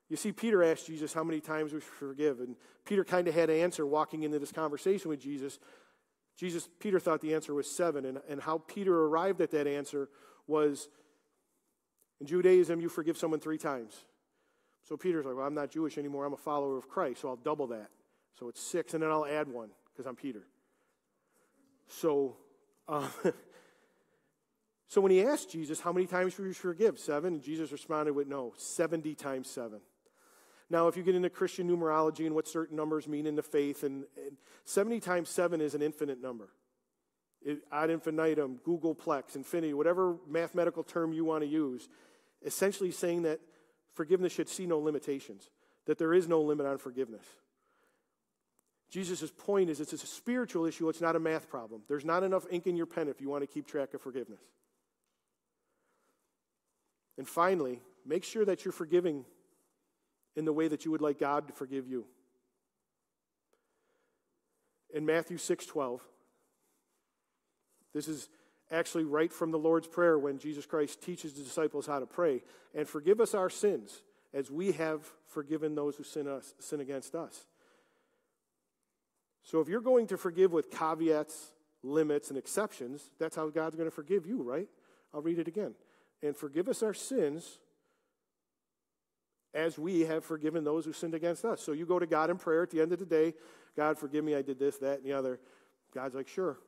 You 0.08 0.16
see, 0.16 0.32
Peter 0.32 0.62
asked 0.62 0.86
Jesus 0.86 1.12
how 1.12 1.22
many 1.22 1.40
times 1.40 1.72
we 1.72 1.80
forgive, 1.80 2.40
and 2.40 2.56
Peter 2.84 3.04
kind 3.04 3.28
of 3.28 3.34
had 3.34 3.50
an 3.50 3.60
answer 3.60 3.86
walking 3.86 4.22
into 4.22 4.38
this 4.38 4.52
conversation 4.52 5.10
with 5.10 5.20
Jesus. 5.20 5.58
Jesus, 6.36 6.68
Peter 6.80 6.98
thought 6.98 7.20
the 7.20 7.34
answer 7.34 7.52
was 7.52 7.70
seven, 7.70 8.06
and, 8.06 8.18
and 8.28 8.40
how 8.40 8.58
Peter 8.66 9.04
arrived 9.04 9.40
at 9.40 9.50
that 9.50 9.66
answer 9.66 10.08
was 10.46 10.88
in 12.20 12.26
Judaism, 12.26 12.80
you 12.80 12.88
forgive 12.88 13.16
someone 13.16 13.40
three 13.40 13.58
times. 13.58 14.04
So 14.88 14.96
Peter's 14.96 15.26
like, 15.26 15.36
well, 15.36 15.46
I'm 15.46 15.54
not 15.54 15.70
Jewish 15.70 15.98
anymore. 15.98 16.24
I'm 16.24 16.32
a 16.32 16.38
follower 16.38 16.78
of 16.78 16.88
Christ, 16.88 17.20
so 17.20 17.28
I'll 17.28 17.36
double 17.36 17.66
that. 17.68 17.90
So 18.38 18.48
it's 18.48 18.60
six, 18.60 18.94
and 18.94 19.02
then 19.02 19.10
I'll 19.10 19.26
add 19.26 19.48
one 19.48 19.68
because 19.92 20.06
I'm 20.06 20.16
Peter. 20.16 20.46
So, 21.88 22.36
uh, 22.88 23.08
so 24.88 25.02
when 25.02 25.12
he 25.12 25.22
asked 25.22 25.50
Jesus, 25.50 25.80
how 25.80 25.92
many 25.92 26.06
times 26.06 26.34
should 26.34 26.46
we 26.46 26.54
forgive? 26.54 26.98
Seven? 26.98 27.34
And 27.34 27.42
Jesus 27.42 27.70
responded 27.70 28.14
with 28.14 28.26
no, 28.26 28.54
70 28.56 29.14
times 29.14 29.48
seven. 29.48 29.80
Now, 30.70 30.88
if 30.88 30.96
you 30.96 31.02
get 31.02 31.14
into 31.14 31.30
Christian 31.30 31.68
numerology 31.68 32.26
and 32.26 32.34
what 32.34 32.48
certain 32.48 32.76
numbers 32.76 33.06
mean 33.06 33.26
in 33.26 33.36
the 33.36 33.42
faith, 33.42 33.82
and, 33.82 34.04
and 34.16 34.36
70 34.64 35.00
times 35.00 35.28
seven 35.28 35.60
is 35.60 35.74
an 35.74 35.82
infinite 35.82 36.20
number. 36.20 36.48
It, 37.42 37.60
ad 37.70 37.90
infinitum, 37.90 38.60
googolplex, 38.66 39.36
infinity, 39.36 39.74
whatever 39.74 40.16
mathematical 40.26 40.82
term 40.82 41.12
you 41.12 41.24
want 41.24 41.42
to 41.42 41.48
use, 41.48 41.88
essentially 42.44 42.90
saying 42.90 43.22
that 43.22 43.40
forgiveness 43.94 44.32
should 44.32 44.48
see 44.48 44.66
no 44.66 44.78
limitations, 44.78 45.50
that 45.86 45.98
there 45.98 46.14
is 46.14 46.28
no 46.28 46.40
limit 46.40 46.66
on 46.66 46.78
forgiveness. 46.78 47.24
Jesus' 48.90 49.30
point 49.30 49.68
is 49.68 49.80
it's 49.80 49.92
a 49.92 49.98
spiritual 49.98 50.64
issue, 50.64 50.88
it's 50.88 51.00
not 51.00 51.14
a 51.14 51.20
math 51.20 51.48
problem. 51.48 51.82
There's 51.88 52.06
not 52.06 52.22
enough 52.22 52.46
ink 52.50 52.66
in 52.66 52.76
your 52.76 52.86
pen 52.86 53.08
if 53.08 53.20
you 53.20 53.28
want 53.28 53.42
to 53.42 53.46
keep 53.46 53.66
track 53.66 53.92
of 53.92 54.00
forgiveness. 54.00 54.40
And 57.18 57.28
finally, 57.28 57.82
make 58.06 58.24
sure 58.24 58.44
that 58.44 58.64
you're 58.64 58.72
forgiving 58.72 59.26
in 60.36 60.44
the 60.44 60.52
way 60.52 60.68
that 60.68 60.84
you 60.84 60.92
would 60.92 61.02
like 61.02 61.18
God 61.18 61.48
to 61.48 61.52
forgive 61.52 61.86
you. 61.86 62.06
In 64.94 65.04
Matthew 65.04 65.36
6:12, 65.36 66.00
this 67.92 68.08
is 68.08 68.28
actually 68.70 69.04
right 69.04 69.32
from 69.32 69.50
the 69.50 69.58
Lord's 69.58 69.88
Prayer 69.88 70.18
when 70.18 70.38
Jesus 70.38 70.64
Christ 70.64 71.02
teaches 71.02 71.34
the 71.34 71.42
disciples 71.42 71.86
how 71.86 71.98
to 71.98 72.06
pray. 72.06 72.42
And 72.74 72.88
forgive 72.88 73.20
us 73.20 73.34
our 73.34 73.50
sins 73.50 74.02
as 74.32 74.50
we 74.50 74.72
have 74.72 75.10
forgiven 75.26 75.74
those 75.74 75.96
who 75.96 76.04
sin, 76.04 76.28
us, 76.28 76.54
sin 76.58 76.80
against 76.80 77.14
us. 77.14 77.46
So 79.42 79.60
if 79.60 79.68
you're 79.68 79.80
going 79.80 80.06
to 80.08 80.18
forgive 80.18 80.52
with 80.52 80.70
caveats, 80.70 81.52
limits, 81.82 82.28
and 82.28 82.38
exceptions, 82.38 83.10
that's 83.18 83.34
how 83.34 83.48
God's 83.48 83.76
going 83.76 83.88
to 83.88 83.94
forgive 83.94 84.26
you, 84.26 84.42
right? 84.42 84.68
I'll 85.14 85.22
read 85.22 85.38
it 85.38 85.48
again. 85.48 85.74
And 86.22 86.36
forgive 86.36 86.68
us 86.68 86.82
our 86.82 86.94
sins 86.94 87.58
as 89.54 89.78
we 89.78 90.00
have 90.00 90.24
forgiven 90.24 90.64
those 90.64 90.84
who 90.84 90.92
sinned 90.92 91.14
against 91.14 91.44
us. 91.44 91.60
So 91.62 91.72
you 91.72 91.86
go 91.86 91.98
to 91.98 92.06
God 92.06 92.30
in 92.30 92.36
prayer 92.36 92.62
at 92.62 92.70
the 92.70 92.80
end 92.80 92.92
of 92.92 92.98
the 92.98 93.06
day 93.06 93.34
God, 93.78 93.96
forgive 93.96 94.24
me, 94.24 94.34
I 94.34 94.42
did 94.42 94.58
this, 94.58 94.76
that, 94.78 94.98
and 94.98 95.06
the 95.06 95.12
other. 95.12 95.38
God's 95.94 96.16
like, 96.16 96.26
sure. 96.26 96.58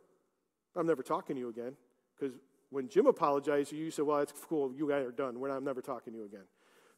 I'm 0.77 0.87
never 0.87 1.03
talking 1.03 1.35
to 1.35 1.41
you 1.41 1.49
again. 1.49 1.73
Because 2.15 2.37
when 2.71 2.89
Jim 2.89 3.07
apologized 3.07 3.71
to 3.71 3.77
you, 3.77 3.87
you 3.87 3.91
said, 3.91 4.05
well, 4.05 4.19
that's 4.19 4.33
cool. 4.49 4.73
You 4.73 4.89
guys 4.89 5.05
are 5.05 5.11
done. 5.11 5.41
We're 5.41 5.49
not, 5.49 5.57
I'm 5.57 5.65
never 5.65 5.83
talking 5.83 6.13
to 6.13 6.19
you 6.21 6.25
again. 6.25 6.45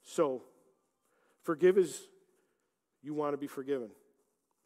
So 0.02 0.42
forgive 1.44 1.78
as 1.78 2.02
you 3.02 3.14
want 3.14 3.32
to 3.32 3.38
be 3.38 3.46
forgiven. 3.46 3.88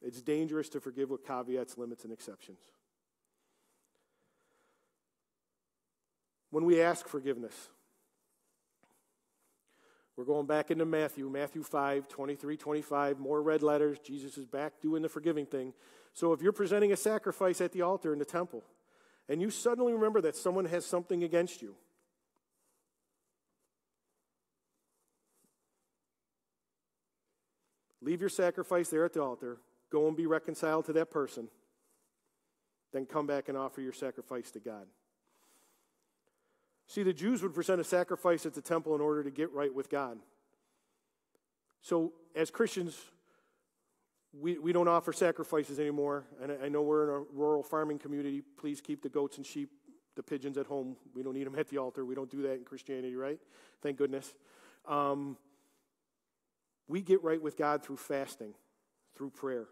It's 0.03 0.21
dangerous 0.21 0.69
to 0.71 0.81
forgive 0.81 1.11
with 1.11 1.25
caveats, 1.25 1.79
limits, 1.79 2.03
and 2.03 2.13
exceptions. 2.13 2.59
When 6.51 6.65
we 6.65 6.81
ask 6.81 7.07
forgiveness, 7.07 7.69
we're 10.17 10.25
going 10.25 10.47
back 10.47 10.71
into 10.71 10.87
Matthew, 10.87 11.29
Matthew 11.29 11.63
5, 11.63 12.09
23, 12.09 12.57
25, 12.57 13.19
more 13.19 13.43
red 13.43 13.63
letters. 13.63 13.99
Jesus 13.99 14.39
is 14.39 14.47
back 14.47 14.81
doing 14.81 15.03
the 15.03 15.11
forgiving 15.11 15.45
thing. 15.45 15.75
So 16.15 16.33
if 16.33 16.41
you're 16.41 16.53
presenting 16.53 16.93
a 16.93 16.97
sacrifice 16.97 17.61
at 17.61 17.73
the 17.73 17.83
altar 17.83 18.15
in 18.15 18.19
the 18.19 18.25
temple, 18.25 18.65
and 19.29 19.43
you 19.43 19.51
suddenly 19.51 19.93
remember 19.93 20.23
that 20.23 20.35
someone 20.35 20.65
has 20.65 20.87
something 20.87 21.23
against 21.23 21.61
you, 21.61 21.75
leave 28.01 28.21
your 28.21 28.31
sacrifice 28.31 28.89
there 28.89 29.05
at 29.05 29.13
the 29.13 29.23
altar, 29.23 29.59
go 29.93 30.09
and 30.09 30.17
be 30.17 30.27
reconciled 30.27 30.87
to 30.87 30.95
that 30.95 31.11
person, 31.11 31.49
then 32.95 33.05
come 33.05 33.27
back 33.27 33.51
and 33.51 33.59
offer 33.59 33.83
your 33.83 33.93
sacrifice 33.93 34.51
to 34.53 34.61
God. 34.61 34.87
See, 36.87 37.03
the 37.03 37.13
Jews 37.13 37.43
would 37.43 37.55
present 37.55 37.81
a 37.81 37.85
sacrifice 37.85 38.47
at 38.47 38.55
the 38.55 38.63
temple 38.63 38.95
in 38.95 39.01
order 39.01 39.25
to 39.25 39.31
get 39.31 39.53
right 39.53 39.75
with 39.75 39.91
God. 39.91 40.19
So, 41.81 42.13
as 42.35 42.51
Christians, 42.51 42.97
we, 44.33 44.59
we 44.59 44.73
don't 44.73 44.89
offer 44.89 45.13
sacrifices 45.13 45.79
anymore. 45.79 46.25
And 46.43 46.53
I, 46.53 46.67
I 46.67 46.69
know 46.69 46.83
we're 46.83 47.05
in 47.05 47.11
a 47.11 47.21
rural 47.33 47.63
farming 47.63 47.99
community. 47.99 48.43
Please 48.59 48.81
keep 48.81 49.03
the 49.03 49.09
goats 49.09 49.37
and 49.37 49.47
sheep, 49.47 49.71
the 50.15 50.23
pigeons 50.23 50.59
at 50.59 50.67
home. 50.67 50.97
We 51.15 51.23
don't 51.23 51.35
need 51.35 51.47
them 51.47 51.57
at 51.59 51.69
the 51.69 51.79
altar. 51.79 52.05
We 52.05 52.15
don't 52.15 52.31
do 52.31 52.43
that 52.43 52.55
in 52.55 52.65
Christianity, 52.65 53.17
right? 53.17 53.39
Thank 53.83 53.99
goodness. 53.99 54.35
Um, 54.87 55.37
we 56.89 57.01
get 57.01 57.23
right 57.25 57.41
with 57.41 57.57
God 57.57 57.83
through 57.85 57.97
fasting, 57.97 58.55
through 59.17 59.31
prayer. 59.31 59.67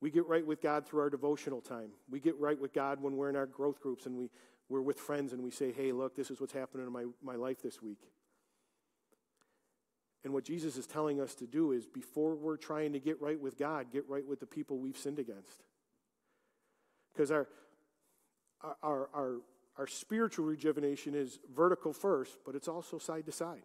We 0.00 0.10
get 0.10 0.26
right 0.26 0.46
with 0.46 0.62
God 0.62 0.86
through 0.86 1.00
our 1.00 1.10
devotional 1.10 1.60
time. 1.60 1.90
We 2.10 2.20
get 2.20 2.38
right 2.38 2.58
with 2.58 2.72
God 2.72 3.02
when 3.02 3.16
we're 3.16 3.28
in 3.28 3.36
our 3.36 3.46
growth 3.46 3.80
groups 3.80 4.06
and 4.06 4.16
we, 4.16 4.30
we're 4.70 4.80
with 4.80 4.98
friends 4.98 5.32
and 5.32 5.42
we 5.42 5.50
say, 5.50 5.72
hey, 5.72 5.92
look, 5.92 6.14
this 6.16 6.30
is 6.30 6.40
what's 6.40 6.52
happening 6.52 6.86
in 6.86 6.92
my, 6.92 7.04
my 7.22 7.34
life 7.34 7.60
this 7.60 7.82
week. 7.82 8.00
And 10.22 10.32
what 10.32 10.44
Jesus 10.44 10.76
is 10.76 10.86
telling 10.86 11.20
us 11.20 11.34
to 11.36 11.46
do 11.46 11.72
is 11.72 11.86
before 11.86 12.36
we're 12.36 12.56
trying 12.56 12.92
to 12.92 13.00
get 13.00 13.20
right 13.20 13.40
with 13.40 13.58
God, 13.58 13.86
get 13.92 14.08
right 14.08 14.26
with 14.26 14.38
the 14.38 14.46
people 14.46 14.78
we've 14.78 14.96
sinned 14.96 15.18
against. 15.18 15.64
Because 17.12 17.32
our, 17.32 17.48
our, 18.82 19.08
our, 19.12 19.36
our 19.76 19.86
spiritual 19.86 20.46
rejuvenation 20.46 21.14
is 21.14 21.40
vertical 21.54 21.92
first, 21.92 22.38
but 22.46 22.54
it's 22.54 22.68
also 22.68 22.98
side 22.98 23.26
to 23.26 23.32
side. 23.32 23.62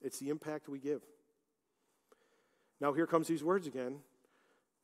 It's 0.00 0.18
the 0.18 0.28
impact 0.28 0.68
we 0.68 0.78
give. 0.78 1.02
Now, 2.80 2.92
here 2.92 3.06
comes 3.06 3.26
these 3.26 3.42
words 3.42 3.66
again. 3.66 3.96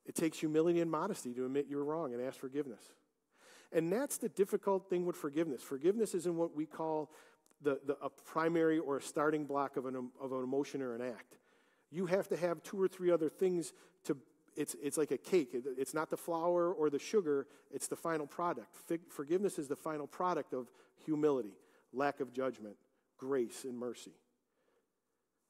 It 0.04 0.16
takes 0.16 0.38
humility 0.38 0.80
and 0.80 0.90
modesty 0.90 1.32
to 1.34 1.44
admit 1.44 1.66
you're 1.68 1.84
wrong 1.84 2.12
and 2.12 2.22
ask 2.22 2.40
forgiveness. 2.40 2.82
And 3.72 3.92
that's 3.92 4.18
the 4.18 4.28
difficult 4.28 4.90
thing 4.90 5.06
with 5.06 5.16
forgiveness. 5.16 5.62
Forgiveness 5.62 6.14
isn't 6.14 6.36
what 6.36 6.54
we 6.54 6.66
call 6.66 7.10
the, 7.62 7.80
the, 7.86 7.96
a 8.02 8.10
primary 8.10 8.78
or 8.78 8.98
a 8.98 9.02
starting 9.02 9.44
block 9.44 9.76
of 9.76 9.86
an, 9.86 10.10
of 10.20 10.32
an 10.32 10.42
emotion 10.42 10.82
or 10.82 10.94
an 10.94 11.00
act. 11.00 11.38
You 11.90 12.06
have 12.06 12.28
to 12.28 12.36
have 12.36 12.62
two 12.62 12.80
or 12.80 12.88
three 12.88 13.10
other 13.10 13.28
things 13.28 13.72
to, 14.04 14.16
it's, 14.56 14.76
it's 14.82 14.98
like 14.98 15.10
a 15.10 15.18
cake. 15.18 15.50
It's 15.78 15.94
not 15.94 16.10
the 16.10 16.16
flour 16.16 16.72
or 16.72 16.90
the 16.90 16.98
sugar, 16.98 17.46
it's 17.70 17.86
the 17.86 17.96
final 17.96 18.26
product. 18.26 18.68
Forgiveness 19.08 19.58
is 19.58 19.68
the 19.68 19.76
final 19.76 20.06
product 20.06 20.52
of 20.52 20.68
humility, 21.04 21.54
lack 21.92 22.20
of 22.20 22.32
judgment, 22.32 22.76
grace, 23.18 23.64
and 23.64 23.78
mercy. 23.78 24.12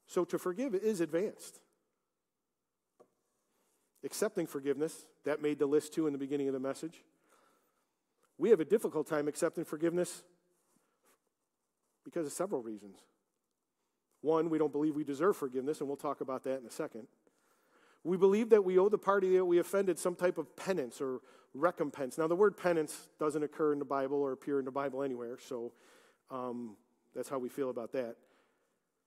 So 0.07 0.25
to 0.25 0.37
forgive 0.37 0.75
is 0.75 1.01
advanced. 1.01 1.59
Accepting 4.05 4.47
forgiveness, 4.47 5.05
that 5.23 5.41
made 5.41 5.59
the 5.59 5.65
list 5.65 5.93
too 5.93 6.07
in 6.07 6.13
the 6.13 6.19
beginning 6.19 6.47
of 6.47 6.53
the 6.53 6.59
message. 6.59 7.03
We 8.37 8.49
have 8.49 8.59
a 8.59 8.65
difficult 8.65 9.07
time 9.07 9.27
accepting 9.27 9.65
forgiveness 9.65 10.23
because 12.03 12.25
of 12.25 12.33
several 12.33 12.61
reasons. 12.61 12.97
One, 14.21 14.49
we 14.49 14.57
don't 14.57 14.71
believe 14.71 14.95
we 14.95 15.03
deserve 15.03 15.35
forgiveness, 15.35 15.79
and 15.79 15.87
we'll 15.87 15.97
talk 15.97 16.21
about 16.21 16.43
that 16.45 16.59
in 16.59 16.65
a 16.65 16.71
second. 16.71 17.07
We 18.03 18.17
believe 18.17 18.49
that 18.49 18.63
we 18.63 18.77
owe 18.77 18.89
the 18.89 18.97
party 18.97 19.37
that 19.37 19.45
we 19.45 19.59
offended 19.59 19.99
some 19.99 20.15
type 20.15 20.37
of 20.37 20.55
penance 20.55 20.99
or 20.99 21.19
recompense. 21.53 22.17
Now, 22.17 22.27
the 22.27 22.35
word 22.35 22.57
penance 22.57 23.09
doesn't 23.19 23.43
occur 23.43 23.73
in 23.73 23.79
the 23.79 23.85
Bible 23.85 24.17
or 24.17 24.31
appear 24.31 24.59
in 24.59 24.65
the 24.65 24.71
Bible 24.71 25.03
anywhere, 25.03 25.37
so 25.37 25.73
um, 26.31 26.75
that's 27.15 27.29
how 27.29 27.37
we 27.37 27.49
feel 27.49 27.69
about 27.69 27.91
that. 27.93 28.15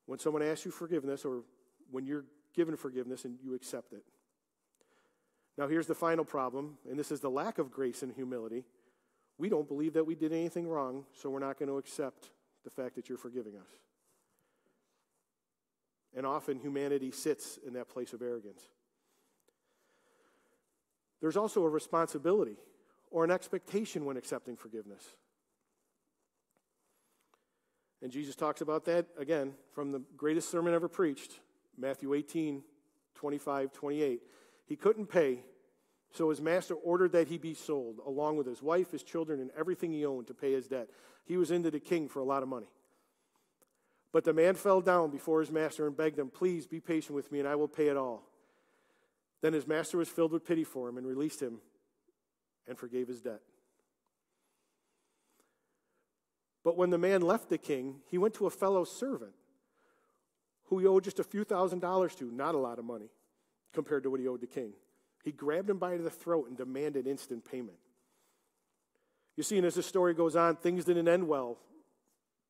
When 0.07 0.19
someone 0.19 0.43
asks 0.43 0.65
you 0.65 0.71
forgiveness, 0.71 1.25
or 1.25 1.43
when 1.91 2.07
you're 2.07 2.25
given 2.55 2.77
forgiveness 2.77 3.25
and 3.25 3.39
you 3.43 3.55
accept 3.55 3.93
it. 3.93 4.03
Now, 5.59 5.69
here's 5.69 5.87
the 5.87 5.95
final 5.95 6.25
problem, 6.25 6.79
and 6.89 6.99
this 6.99 7.11
is 7.11 7.21
the 7.21 7.31
lack 7.31 7.59
of 7.59 7.71
grace 7.71 8.03
and 8.03 8.13
humility. 8.13 8.65
We 9.39 9.49
don't 9.49 9.69
believe 9.69 9.95
that 9.95 10.05
we 10.05 10.15
did 10.15 10.33
anything 10.33 10.69
wrong, 10.69 11.05
so 11.13 11.29
we're 11.29 11.41
not 11.41 11.59
going 11.59 11.69
to 11.69 11.79
accept 11.79 12.31
the 12.65 12.71
fact 12.71 12.95
that 12.97 13.09
you're 13.09 13.19
forgiving 13.19 13.57
us. 13.57 13.69
And 16.17 16.25
often 16.25 16.59
humanity 16.59 17.11
sits 17.11 17.59
in 17.67 17.75
that 17.75 17.89
place 17.89 18.13
of 18.15 18.23
arrogance. 18.23 18.63
There's 21.21 21.37
also 21.37 21.65
a 21.65 21.69
responsibility 21.69 22.57
or 23.11 23.25
an 23.25 23.31
expectation 23.31 24.05
when 24.05 24.17
accepting 24.17 24.57
forgiveness. 24.57 25.03
And 28.03 28.11
Jesus 28.11 28.35
talks 28.35 28.61
about 28.61 28.85
that 28.87 29.07
again 29.19 29.53
from 29.73 29.93
the 29.93 30.03
greatest 30.17 30.51
sermon 30.51 30.75
ever 30.75 30.89
preached, 30.89 31.41
Matthew 31.79 32.15
18, 32.15 32.63
25, 33.15 33.73
28. 33.73 34.21
He 34.67 34.77
couldn't 34.77 35.07
pay, 35.07 35.41
so 36.13 36.31
his 36.31 36.41
master 36.41 36.75
ordered 36.75 37.13
that 37.13 37.29
he 37.29 37.39
be 37.39 37.55
sold, 37.55 38.01
along 38.07 38.37
with 38.37 38.47
his 38.47 38.63
wife, 38.63 38.91
his 38.91 39.03
children, 39.03 39.41
and 39.41 39.51
everything 39.59 39.93
he 39.93 40.07
owned 40.07 40.27
to 40.29 40.35
pay 40.35 40.53
his 40.53 40.67
debt. 40.67 40.89
He 41.25 41.37
was 41.37 41.51
into 41.51 41.71
the 41.71 41.81
king 41.81 42.09
for 42.09 42.21
a 42.21 42.25
lot 42.25 42.43
of 42.43 42.49
money. 42.49 42.69
But 44.13 44.25
the 44.25 44.33
man 44.33 44.55
fell 44.55 44.81
down 44.81 45.11
before 45.11 45.41
his 45.41 45.51
master 45.51 45.87
and 45.87 45.97
begged 45.97 46.19
him, 46.19 46.31
Please 46.31 46.67
be 46.67 46.81
patient 46.81 47.15
with 47.15 47.31
me, 47.31 47.39
and 47.39 47.49
I 47.49 47.57
will 47.57 47.69
pay 47.69 47.89
it 47.89 47.97
all. 47.97 48.23
Then 49.43 49.53
his 49.53 49.67
master 49.67 49.99
was 49.99 50.09
filled 50.09 50.33
with 50.33 50.47
pity 50.47 50.65
for 50.65 50.89
him 50.89 50.97
and 50.97 51.07
released 51.07 51.43
him 51.43 51.59
and 52.67 52.79
forgave 52.79 53.09
his 53.09 53.21
debt. 53.21 53.41
But 56.65 56.77
when 56.77 56.91
the 56.91 56.99
man 56.99 57.21
left 57.21 57.49
the 57.49 57.59
king, 57.59 57.97
he 58.11 58.19
went 58.19 58.35
to 58.35 58.47
a 58.47 58.51
fellow 58.51 58.85
servant 58.85 59.35
who 60.65 60.79
he 60.79 60.87
owed 60.87 61.05
just 61.05 61.21
a 61.21 61.25
few 61.25 61.45
thousand 61.45 61.81
dollars 61.81 62.15
to, 62.17 62.25
not 62.25 62.55
a 62.55 62.59
lot 62.59 62.79
of 62.79 62.85
money 62.85 63.11
compared 63.73 64.03
to 64.03 64.11
what 64.11 64.19
he 64.19 64.27
owed 64.27 64.41
the 64.41 64.47
king. 64.47 64.73
He 65.27 65.33
grabbed 65.33 65.69
him 65.69 65.79
by 65.79 65.97
the 65.97 66.09
throat 66.09 66.47
and 66.47 66.57
demanded 66.57 67.09
instant 67.09 67.45
payment. 67.45 67.79
You 69.37 69.43
see, 69.43 69.57
and 69.57 69.67
as 69.67 69.75
the 69.75 69.83
story 69.83 70.15
goes 70.15 70.37
on, 70.37 70.55
things 70.55 70.85
didn't 70.85 71.09
end 71.09 71.27
well 71.27 71.59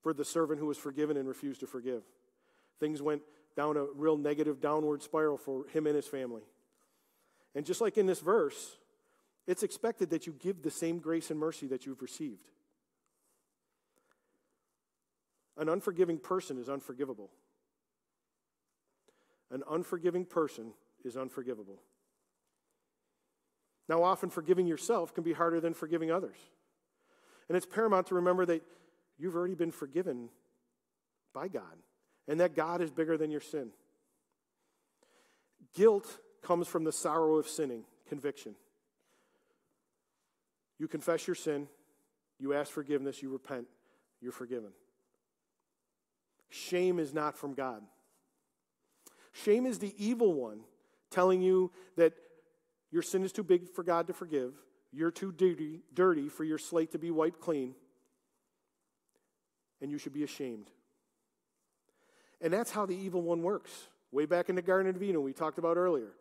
for 0.02 0.12
the 0.12 0.26
servant 0.26 0.60
who 0.60 0.66
was 0.66 0.76
forgiven 0.76 1.16
and 1.16 1.26
refused 1.26 1.60
to 1.60 1.66
forgive. 1.66 2.02
Things 2.78 3.00
went 3.00 3.22
down 3.56 3.78
a 3.78 3.86
real 3.94 4.18
negative 4.18 4.60
downward 4.60 5.02
spiral 5.02 5.38
for 5.38 5.64
him 5.68 5.86
and 5.86 5.96
his 5.96 6.06
family. 6.06 6.42
And 7.54 7.64
just 7.64 7.80
like 7.80 7.96
in 7.96 8.04
this 8.04 8.20
verse, 8.20 8.76
it's 9.46 9.62
expected 9.62 10.10
that 10.10 10.26
you 10.26 10.34
give 10.38 10.60
the 10.60 10.70
same 10.70 10.98
grace 10.98 11.30
and 11.30 11.40
mercy 11.40 11.66
that 11.68 11.86
you've 11.86 12.02
received. 12.02 12.50
An 15.56 15.70
unforgiving 15.70 16.18
person 16.18 16.58
is 16.58 16.68
unforgivable. 16.68 17.30
An 19.50 19.62
unforgiving 19.66 20.26
person 20.26 20.74
is 21.06 21.16
unforgivable. 21.16 21.80
Now, 23.88 24.02
often 24.02 24.30
forgiving 24.30 24.66
yourself 24.66 25.14
can 25.14 25.22
be 25.22 25.32
harder 25.32 25.60
than 25.60 25.74
forgiving 25.74 26.10
others. 26.10 26.36
And 27.48 27.56
it's 27.56 27.66
paramount 27.66 28.08
to 28.08 28.16
remember 28.16 28.44
that 28.46 28.62
you've 29.18 29.36
already 29.36 29.54
been 29.54 29.70
forgiven 29.70 30.28
by 31.32 31.48
God 31.48 31.62
and 32.26 32.40
that 32.40 32.56
God 32.56 32.80
is 32.80 32.90
bigger 32.90 33.16
than 33.16 33.30
your 33.30 33.40
sin. 33.40 33.70
Guilt 35.74 36.18
comes 36.42 36.66
from 36.66 36.84
the 36.84 36.92
sorrow 36.92 37.36
of 37.36 37.48
sinning, 37.48 37.84
conviction. 38.08 38.54
You 40.78 40.88
confess 40.88 41.26
your 41.26 41.36
sin, 41.36 41.68
you 42.38 42.52
ask 42.54 42.70
forgiveness, 42.70 43.22
you 43.22 43.30
repent, 43.30 43.66
you're 44.20 44.32
forgiven. 44.32 44.70
Shame 46.48 46.98
is 46.98 47.12
not 47.14 47.36
from 47.36 47.54
God. 47.54 47.82
Shame 49.32 49.66
is 49.66 49.78
the 49.78 49.94
evil 49.98 50.32
one 50.32 50.60
telling 51.10 51.42
you 51.42 51.70
that 51.96 52.14
your 52.96 53.02
sin 53.02 53.22
is 53.24 53.30
too 53.30 53.42
big 53.44 53.68
for 53.68 53.82
God 53.82 54.06
to 54.06 54.14
forgive. 54.14 54.54
You're 54.90 55.10
too 55.10 55.30
dirty, 55.30 55.82
dirty 55.92 56.30
for 56.30 56.44
your 56.44 56.56
slate 56.56 56.92
to 56.92 56.98
be 56.98 57.10
wiped 57.10 57.42
clean. 57.42 57.74
and 59.82 59.90
you 59.90 59.98
should 59.98 60.14
be 60.14 60.22
ashamed. 60.22 60.70
And 62.40 62.50
that's 62.50 62.70
how 62.70 62.86
the 62.86 62.96
evil 62.96 63.20
one 63.20 63.42
works. 63.42 63.70
Way 64.12 64.24
back 64.24 64.48
in 64.48 64.54
the 64.54 64.62
Garden 64.62 64.96
of 64.96 65.02
Eden, 65.02 65.22
we 65.22 65.34
talked 65.34 65.58
about 65.58 65.76
earlier. 65.76 66.12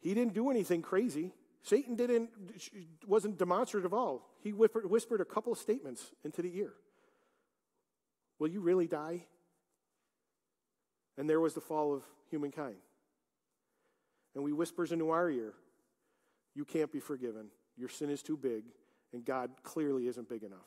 He 0.00 0.14
didn't 0.14 0.32
do 0.32 0.48
anything 0.50 0.80
crazy. 0.80 1.34
Satan 1.62 1.96
didn't, 1.96 2.30
wasn't 3.06 3.36
demonstrative 3.36 3.92
at 3.92 3.96
all. 3.96 4.26
He 4.42 4.54
whispered, 4.54 4.88
whispered 4.88 5.20
a 5.20 5.26
couple 5.26 5.52
of 5.52 5.58
statements 5.58 6.12
into 6.24 6.40
the 6.40 6.56
ear. 6.56 6.72
Will 8.38 8.48
you 8.48 8.60
really 8.60 8.86
die? 8.86 9.26
And 11.18 11.28
there 11.28 11.40
was 11.40 11.52
the 11.52 11.60
fall 11.60 11.92
of 11.92 12.02
humankind. 12.30 12.76
And 14.34 14.46
he 14.46 14.52
whispers 14.54 14.90
into 14.90 15.10
our 15.10 15.30
ear, 15.30 15.52
You 16.54 16.64
can't 16.64 16.92
be 16.92 17.00
forgiven. 17.00 17.46
Your 17.76 17.88
sin 17.88 18.10
is 18.10 18.22
too 18.22 18.36
big, 18.36 18.64
and 19.12 19.24
God 19.24 19.50
clearly 19.62 20.06
isn't 20.06 20.28
big 20.28 20.42
enough. 20.44 20.66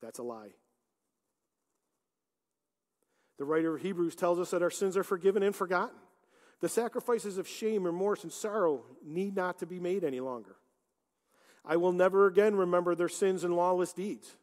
That's 0.00 0.18
a 0.18 0.22
lie. 0.22 0.50
The 3.38 3.44
writer 3.44 3.74
of 3.74 3.82
Hebrews 3.82 4.14
tells 4.14 4.38
us 4.38 4.50
that 4.50 4.62
our 4.62 4.70
sins 4.70 4.96
are 4.96 5.02
forgiven 5.02 5.42
and 5.42 5.54
forgotten. 5.54 5.96
The 6.60 6.68
sacrifices 6.68 7.38
of 7.38 7.48
shame, 7.48 7.84
remorse, 7.84 8.22
and 8.22 8.32
sorrow 8.32 8.84
need 9.04 9.34
not 9.34 9.58
to 9.58 9.66
be 9.66 9.80
made 9.80 10.04
any 10.04 10.20
longer. 10.20 10.56
I 11.64 11.76
will 11.76 11.92
never 11.92 12.26
again 12.26 12.54
remember 12.54 12.94
their 12.94 13.08
sins 13.08 13.42
and 13.44 13.56
lawless 13.56 13.92
deeds. 13.92 14.36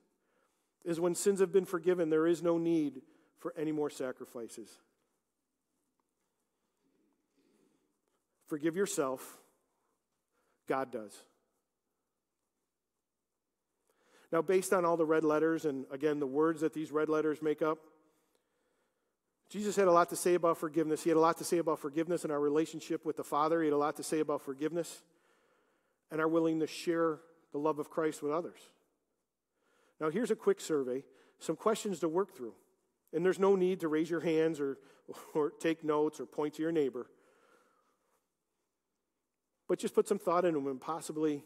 Is 0.84 1.00
when 1.00 1.16
sins 1.16 1.40
have 1.40 1.52
been 1.52 1.66
forgiven, 1.66 2.10
there 2.10 2.28
is 2.28 2.42
no 2.42 2.58
need 2.58 3.02
for 3.38 3.54
any 3.58 3.72
more 3.72 3.90
sacrifices. 3.90 4.70
Forgive 8.48 8.76
yourself. 8.76 9.38
God 10.70 10.92
does. 10.92 11.12
Now, 14.32 14.44
based 14.44 14.72
on 14.72 14.86
all 14.86 14.96
the 14.96 15.06
red 15.06 15.24
letters 15.24 15.66
and 15.66 15.86
again 15.92 16.20
the 16.20 16.28
words 16.28 16.62
that 16.62 16.74
these 16.74 16.92
red 16.92 17.10
letters 17.10 17.42
make 17.42 17.64
up, 17.64 17.80
Jesus 19.50 19.76
had 19.76 19.88
a 19.88 19.92
lot 19.92 20.10
to 20.12 20.16
say 20.16 20.36
about 20.36 20.60
forgiveness. 20.60 21.04
He 21.04 21.10
had 21.10 21.18
a 21.18 21.20
lot 21.20 21.38
to 21.40 21.44
say 21.44 21.58
about 21.58 21.80
forgiveness 21.80 22.24
and 22.24 22.32
our 22.32 22.40
relationship 22.40 23.04
with 23.04 23.18
the 23.18 23.24
Father. 23.24 23.62
He 23.62 23.68
had 23.68 23.74
a 23.74 23.78
lot 23.78 23.96
to 23.96 24.04
say 24.04 24.20
about 24.20 24.44
forgiveness 24.44 25.02
and 26.12 26.22
our 26.22 26.28
willingness 26.28 26.70
to 26.70 26.76
share 26.76 27.20
the 27.52 27.58
love 27.58 27.80
of 27.80 27.90
Christ 27.90 28.22
with 28.22 28.32
others. 28.32 28.60
Now, 30.00 30.12
here's 30.12 30.30
a 30.30 30.36
quick 30.36 30.62
survey, 30.62 31.04
some 31.40 31.56
questions 31.56 32.00
to 32.02 32.08
work 32.08 32.36
through. 32.38 32.54
And 33.12 33.26
there's 33.26 33.40
no 33.40 33.56
need 33.56 33.80
to 33.80 33.88
raise 33.88 34.10
your 34.10 34.20
hands 34.20 34.60
or, 34.60 34.78
or 35.34 35.50
take 35.50 35.84
notes 35.84 36.20
or 36.20 36.28
point 36.28 36.54
to 36.56 36.62
your 36.62 36.72
neighbor. 36.72 37.08
But 39.70 39.78
just 39.78 39.94
put 39.94 40.08
some 40.08 40.18
thought 40.18 40.44
into 40.46 40.60
them 40.60 40.68
and 40.68 40.82
possibly 40.82 41.44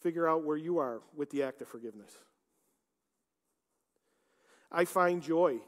figure 0.00 0.28
out 0.28 0.44
where 0.44 0.58
you 0.58 0.78
are 0.78 1.00
with 1.16 1.30
the 1.30 1.42
act 1.42 1.62
of 1.62 1.68
forgiveness. 1.68 2.12
I 4.70 4.84
find 4.84 5.22
joy 5.22 5.60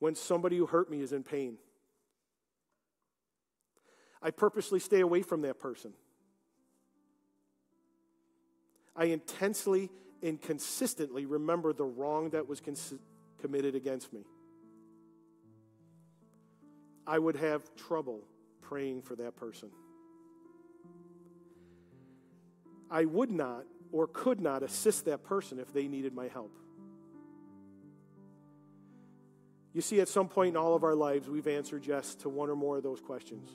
when 0.00 0.16
somebody 0.16 0.56
who 0.56 0.66
hurt 0.66 0.90
me 0.90 1.00
is 1.00 1.12
in 1.12 1.22
pain. 1.22 1.56
I 4.20 4.32
purposely 4.32 4.80
stay 4.80 5.00
away 5.00 5.22
from 5.22 5.42
that 5.42 5.60
person. 5.60 5.92
I 8.96 9.04
intensely 9.06 9.90
and 10.20 10.40
consistently 10.40 11.26
remember 11.26 11.72
the 11.72 11.84
wrong 11.84 12.30
that 12.30 12.48
was 12.48 12.60
cons- 12.60 12.94
committed 13.40 13.76
against 13.76 14.12
me. 14.12 14.24
I 17.06 17.20
would 17.20 17.36
have 17.36 17.62
trouble 17.76 18.22
praying 18.62 19.02
for 19.02 19.14
that 19.16 19.36
person. 19.36 19.70
I 22.90 23.04
would 23.04 23.30
not 23.30 23.64
or 23.92 24.06
could 24.06 24.40
not 24.40 24.62
assist 24.62 25.04
that 25.06 25.24
person 25.24 25.58
if 25.58 25.72
they 25.72 25.88
needed 25.88 26.14
my 26.14 26.28
help. 26.28 26.56
You 29.72 29.82
see, 29.82 30.00
at 30.00 30.08
some 30.08 30.28
point 30.28 30.50
in 30.50 30.56
all 30.56 30.74
of 30.74 30.84
our 30.84 30.94
lives, 30.94 31.28
we've 31.28 31.46
answered 31.46 31.86
yes 31.86 32.14
to 32.16 32.28
one 32.28 32.48
or 32.48 32.56
more 32.56 32.78
of 32.78 32.82
those 32.82 33.00
questions. 33.00 33.50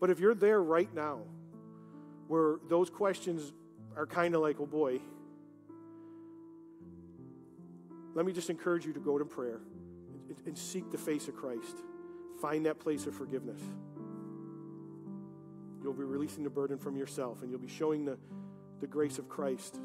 But 0.00 0.10
if 0.10 0.18
you're 0.18 0.34
there 0.34 0.62
right 0.62 0.92
now, 0.94 1.20
where 2.28 2.56
those 2.68 2.88
questions 2.88 3.52
are 3.96 4.06
kind 4.06 4.34
of 4.34 4.40
like, 4.40 4.56
oh 4.60 4.66
boy, 4.66 5.00
let 8.14 8.24
me 8.24 8.32
just 8.32 8.48
encourage 8.48 8.86
you 8.86 8.92
to 8.92 9.00
go 9.00 9.18
to 9.18 9.24
prayer 9.24 9.60
and 10.46 10.56
seek 10.56 10.90
the 10.90 10.98
face 10.98 11.28
of 11.28 11.36
Christ. 11.36 11.82
Find 12.40 12.66
that 12.66 12.78
place 12.78 13.06
of 13.06 13.14
forgiveness. 13.14 13.60
You'll 15.84 15.92
be 15.92 16.02
releasing 16.02 16.42
the 16.42 16.50
burden 16.50 16.78
from 16.78 16.96
yourself 16.96 17.42
and 17.42 17.50
you'll 17.50 17.60
be 17.60 17.68
showing 17.68 18.04
the, 18.04 18.18
the 18.80 18.88
grace 18.88 19.18
of 19.20 19.28
Christ 19.28 19.78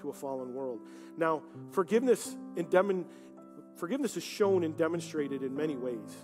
to 0.00 0.10
a 0.10 0.12
fallen 0.12 0.54
world. 0.54 0.80
Now, 1.16 1.42
forgiveness 1.72 2.36
in, 2.56 2.66
demon, 2.66 3.06
Forgiveness 3.80 4.14
is 4.18 4.22
shown 4.22 4.62
and 4.62 4.76
demonstrated 4.76 5.42
in 5.42 5.56
many 5.56 5.74
ways. 5.74 6.14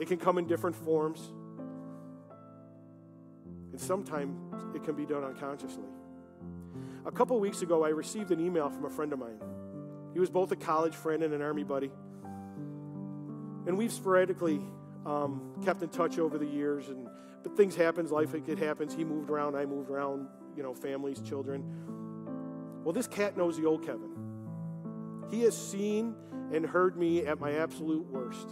It 0.00 0.08
can 0.08 0.18
come 0.18 0.36
in 0.38 0.48
different 0.48 0.74
forms, 0.74 1.20
and 3.70 3.80
sometimes 3.80 4.36
it 4.74 4.82
can 4.82 4.96
be 4.96 5.06
done 5.06 5.22
unconsciously. 5.22 5.84
A 7.06 7.12
couple 7.12 7.38
weeks 7.38 7.62
ago, 7.62 7.84
I 7.84 7.90
received 7.90 8.32
an 8.32 8.40
email 8.40 8.68
from 8.68 8.84
a 8.84 8.90
friend 8.90 9.12
of 9.12 9.20
mine. 9.20 9.38
He 10.12 10.18
was 10.18 10.28
both 10.28 10.50
a 10.50 10.56
college 10.56 10.96
friend 10.96 11.22
and 11.22 11.32
an 11.32 11.40
army 11.40 11.62
buddy. 11.62 11.92
And 13.68 13.78
we've 13.78 13.92
sporadically 13.92 14.60
um, 15.06 15.52
kept 15.64 15.84
in 15.84 15.88
touch 15.88 16.18
over 16.18 16.36
the 16.36 16.46
years, 16.46 16.88
and 16.88 17.06
but 17.42 17.56
things 17.56 17.74
happen, 17.74 18.06
life 18.08 18.34
it 18.34 18.58
happens. 18.58 18.94
He 18.94 19.04
moved 19.04 19.30
around, 19.30 19.56
I 19.56 19.64
moved 19.64 19.90
around, 19.90 20.28
you 20.56 20.62
know, 20.62 20.74
families, 20.74 21.20
children. 21.20 21.64
Well, 22.84 22.92
this 22.92 23.06
cat 23.06 23.36
knows 23.36 23.56
the 23.56 23.66
old 23.66 23.84
Kevin. 23.84 24.10
He 25.30 25.42
has 25.42 25.56
seen 25.56 26.14
and 26.52 26.66
heard 26.66 26.96
me 26.96 27.26
at 27.26 27.40
my 27.40 27.52
absolute 27.52 28.06
worst. 28.06 28.48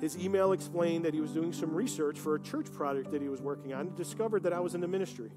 His 0.00 0.16
email 0.16 0.52
explained 0.52 1.04
that 1.04 1.12
he 1.12 1.20
was 1.20 1.32
doing 1.32 1.52
some 1.52 1.74
research 1.74 2.18
for 2.18 2.34
a 2.34 2.40
church 2.40 2.72
project 2.72 3.10
that 3.10 3.20
he 3.20 3.28
was 3.28 3.42
working 3.42 3.74
on 3.74 3.88
and 3.88 3.96
discovered 3.96 4.44
that 4.44 4.52
I 4.54 4.60
was 4.60 4.74
in 4.74 4.80
the 4.80 4.88
ministry 4.88 5.30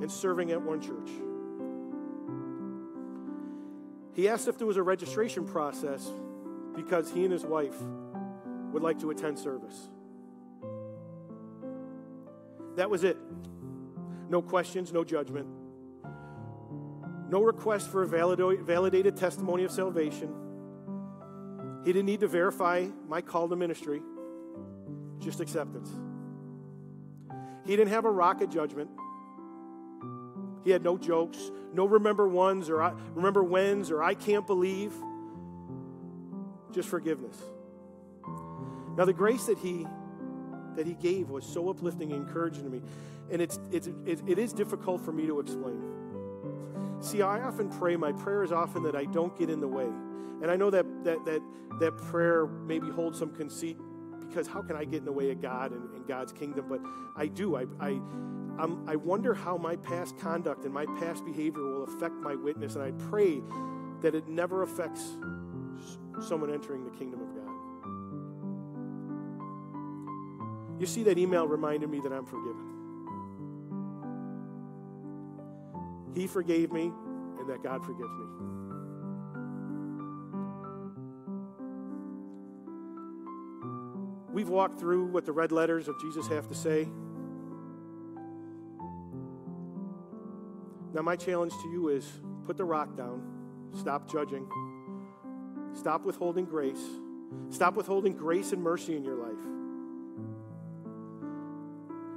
and 0.00 0.10
serving 0.10 0.50
at 0.50 0.62
one 0.62 0.80
church. 0.80 1.10
He 4.14 4.28
asked 4.28 4.48
if 4.48 4.56
there 4.56 4.66
was 4.66 4.78
a 4.78 4.82
registration 4.82 5.46
process 5.46 6.08
because 6.74 7.10
he 7.10 7.24
and 7.24 7.32
his 7.32 7.44
wife 7.44 7.76
would 8.74 8.82
like 8.82 8.98
to 8.98 9.10
attend 9.10 9.38
service. 9.38 9.88
That 12.76 12.90
was 12.90 13.04
it. 13.04 13.16
No 14.28 14.42
questions, 14.42 14.92
no 14.92 15.04
judgment. 15.04 15.46
No 17.30 17.42
request 17.42 17.88
for 17.88 18.02
a 18.02 18.06
validated 18.06 19.16
testimony 19.16 19.64
of 19.64 19.70
salvation. 19.70 20.34
He 21.84 21.92
didn't 21.92 22.06
need 22.06 22.20
to 22.20 22.28
verify 22.28 22.86
my 23.06 23.20
call 23.20 23.48
to 23.48 23.56
ministry, 23.56 24.02
just 25.20 25.40
acceptance. 25.40 25.88
He 27.64 27.76
didn't 27.76 27.90
have 27.90 28.04
a 28.04 28.10
rocket 28.10 28.50
judgment. 28.50 28.90
He 30.64 30.70
had 30.70 30.82
no 30.82 30.98
jokes, 30.98 31.38
no 31.72 31.86
remember 31.86 32.26
ones 32.26 32.68
or 32.70 32.82
I, 32.82 32.92
remember 33.14 33.44
whens 33.44 33.90
or 33.90 34.02
I 34.02 34.14
can't 34.14 34.46
believe. 34.46 34.92
Just 36.72 36.88
forgiveness. 36.88 37.36
Now 38.96 39.04
the 39.04 39.12
grace 39.12 39.46
that 39.46 39.58
he 39.58 39.86
that 40.76 40.86
he 40.86 40.94
gave 40.94 41.30
was 41.30 41.44
so 41.44 41.68
uplifting 41.68 42.12
and 42.12 42.26
encouraging 42.26 42.64
to 42.64 42.70
me, 42.70 42.82
and 43.30 43.40
it's, 43.40 43.58
it's 43.70 43.86
it, 44.06 44.20
it 44.26 44.38
is 44.38 44.52
difficult 44.52 45.04
for 45.04 45.12
me 45.12 45.26
to 45.26 45.40
explain. 45.40 45.80
See, 47.00 47.22
I 47.22 47.40
often 47.42 47.68
pray, 47.68 47.96
my 47.96 48.12
prayer 48.12 48.42
is 48.42 48.52
often 48.52 48.82
that 48.84 48.96
I 48.96 49.04
don't 49.04 49.36
get 49.38 49.50
in 49.50 49.60
the 49.60 49.68
way. 49.68 49.88
And 50.42 50.50
I 50.50 50.56
know 50.56 50.70
that 50.70 50.86
that 51.04 51.24
that 51.24 51.42
that 51.80 51.96
prayer 51.96 52.46
maybe 52.46 52.90
holds 52.90 53.18
some 53.18 53.30
conceit 53.34 53.78
because 54.20 54.46
how 54.46 54.62
can 54.62 54.76
I 54.76 54.84
get 54.84 54.98
in 54.98 55.04
the 55.04 55.12
way 55.12 55.30
of 55.30 55.40
God 55.40 55.72
and, 55.72 55.94
and 55.94 56.06
God's 56.06 56.32
kingdom? 56.32 56.66
But 56.68 56.80
I 57.16 57.26
do. 57.26 57.56
I 57.56 57.66
I 57.80 58.00
I'm, 58.58 58.88
I 58.88 58.96
wonder 58.96 59.34
how 59.34 59.56
my 59.56 59.76
past 59.76 60.16
conduct 60.18 60.64
and 60.64 60.72
my 60.72 60.86
past 60.98 61.24
behavior 61.24 61.62
will 61.62 61.84
affect 61.84 62.14
my 62.14 62.34
witness, 62.34 62.76
and 62.76 62.84
I 62.84 62.92
pray 63.08 63.42
that 64.00 64.14
it 64.14 64.28
never 64.28 64.62
affects 64.62 65.02
someone 66.20 66.52
entering 66.52 66.84
the 66.84 66.96
kingdom 66.96 67.20
of 67.20 67.34
God. 67.34 67.43
You 70.78 70.86
see, 70.86 71.02
that 71.04 71.18
email 71.18 71.46
reminded 71.46 71.88
me 71.88 72.00
that 72.00 72.12
I'm 72.12 72.26
forgiven. 72.26 72.70
He 76.14 76.26
forgave 76.26 76.72
me, 76.72 76.92
and 77.38 77.48
that 77.48 77.62
God 77.62 77.84
forgives 77.84 78.10
me. 78.10 78.24
We've 84.32 84.48
walked 84.48 84.80
through 84.80 85.06
what 85.06 85.24
the 85.24 85.32
red 85.32 85.52
letters 85.52 85.86
of 85.86 86.00
Jesus 86.00 86.26
have 86.26 86.48
to 86.48 86.54
say. 86.54 86.88
Now, 90.92 91.02
my 91.02 91.16
challenge 91.16 91.52
to 91.52 91.68
you 91.70 91.88
is 91.88 92.04
put 92.44 92.56
the 92.56 92.64
rock 92.64 92.96
down, 92.96 93.22
stop 93.78 94.10
judging, 94.10 94.48
stop 95.72 96.04
withholding 96.04 96.44
grace, 96.44 96.82
stop 97.50 97.74
withholding 97.74 98.16
grace 98.16 98.52
and 98.52 98.62
mercy 98.62 98.96
in 98.96 99.04
your 99.04 99.16
life. 99.16 99.53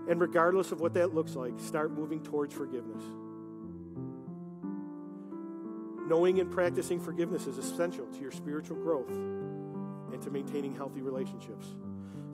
And 0.09 0.21
regardless 0.21 0.71
of 0.71 0.79
what 0.79 0.93
that 0.93 1.13
looks 1.13 1.35
like, 1.35 1.59
start 1.59 1.91
moving 1.91 2.23
towards 2.23 2.53
forgiveness. 2.53 3.03
Knowing 6.07 6.39
and 6.39 6.49
practicing 6.49 6.99
forgiveness 6.99 7.47
is 7.47 7.57
essential 7.57 8.05
to 8.07 8.19
your 8.19 8.31
spiritual 8.31 8.77
growth 8.77 9.09
and 9.09 10.21
to 10.21 10.29
maintaining 10.29 10.73
healthy 10.73 11.01
relationships. 11.01 11.67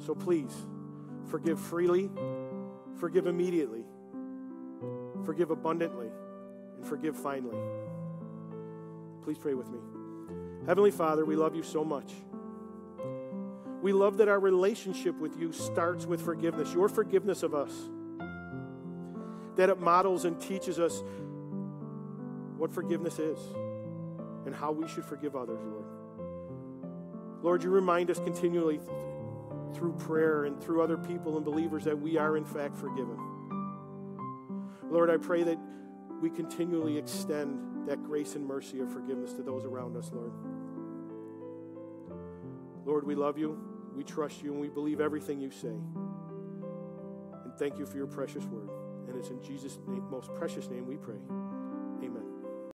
So 0.05 0.13
please, 0.13 0.53
forgive 1.26 1.59
freely, 1.59 2.11
forgive 2.99 3.26
immediately, 3.26 3.84
forgive 5.26 5.49
abundantly, 5.49 6.09
and 6.78 6.86
forgive 6.86 7.15
finally. 7.15 7.57
Please 9.24 9.39
pray 9.39 9.55
with 9.55 9.69
me. 9.69 9.80
Heavenly 10.67 10.91
Father, 10.91 11.26
we 11.26 11.36
love 11.36 11.55
you 11.55 11.63
so 11.63 11.84
much. 11.84 12.13
We 13.84 13.92
love 13.92 14.16
that 14.20 14.30
our 14.30 14.40
relationship 14.40 15.20
with 15.20 15.38
you 15.38 15.52
starts 15.52 16.06
with 16.06 16.22
forgiveness, 16.22 16.74
your 16.74 16.88
forgiveness 16.88 17.44
of 17.44 17.54
us. 17.54 17.74
That 19.58 19.70
it 19.70 19.78
models 19.82 20.24
and 20.24 20.40
teaches 20.40 20.80
us 20.80 21.04
what 22.56 22.72
forgiveness 22.72 23.20
is 23.20 23.38
and 24.46 24.56
how 24.56 24.72
we 24.72 24.88
should 24.88 25.04
forgive 25.04 25.36
others, 25.36 25.60
Lord. 25.62 25.86
Lord, 27.42 27.62
you 27.62 27.72
remind 27.72 28.10
us 28.10 28.20
continually 28.20 28.80
through 29.74 29.98
prayer 29.98 30.46
and 30.46 30.64
through 30.64 30.82
other 30.82 30.96
people 30.96 31.36
and 31.36 31.44
believers 31.44 31.84
that 31.84 32.00
we 32.00 32.16
are, 32.18 32.38
in 32.38 32.46
fact, 32.46 32.78
forgiven. 32.78 33.18
Lord, 34.90 35.10
I 35.10 35.18
pray 35.18 35.44
that 35.44 35.58
we 36.22 36.30
continually 36.30 36.98
extend 36.98 37.90
that 37.90 38.02
grace 38.02 38.36
and 38.36 38.48
mercy 38.48 38.80
of 38.80 38.94
forgiveness 38.94 39.34
to 39.34 39.44
those 39.44 39.66
around 39.66 39.98
us, 39.98 40.10
Lord. 40.14 40.32
Lord, 42.86 43.06
we 43.06 43.16
love 43.16 43.38
you, 43.38 43.72
we 43.96 44.04
trust 44.04 44.44
you, 44.44 44.52
and 44.52 44.62
we 44.62 44.70
believe 44.70 45.00
everything 45.02 45.39
you 45.39 45.52
say. 45.52 45.68
And 47.44 47.54
thank 47.58 47.78
you 47.78 47.86
for 47.86 47.98
your 47.98 48.08
precious 48.08 48.44
word. 48.46 48.70
And 49.08 49.18
it's 49.18 49.30
in 49.30 49.41
Jesus' 49.44 49.78
name, 49.88 50.04
most 50.10 50.34
precious 50.36 50.70
name 50.70 50.88
we 50.88 50.98
pray. 50.98 51.20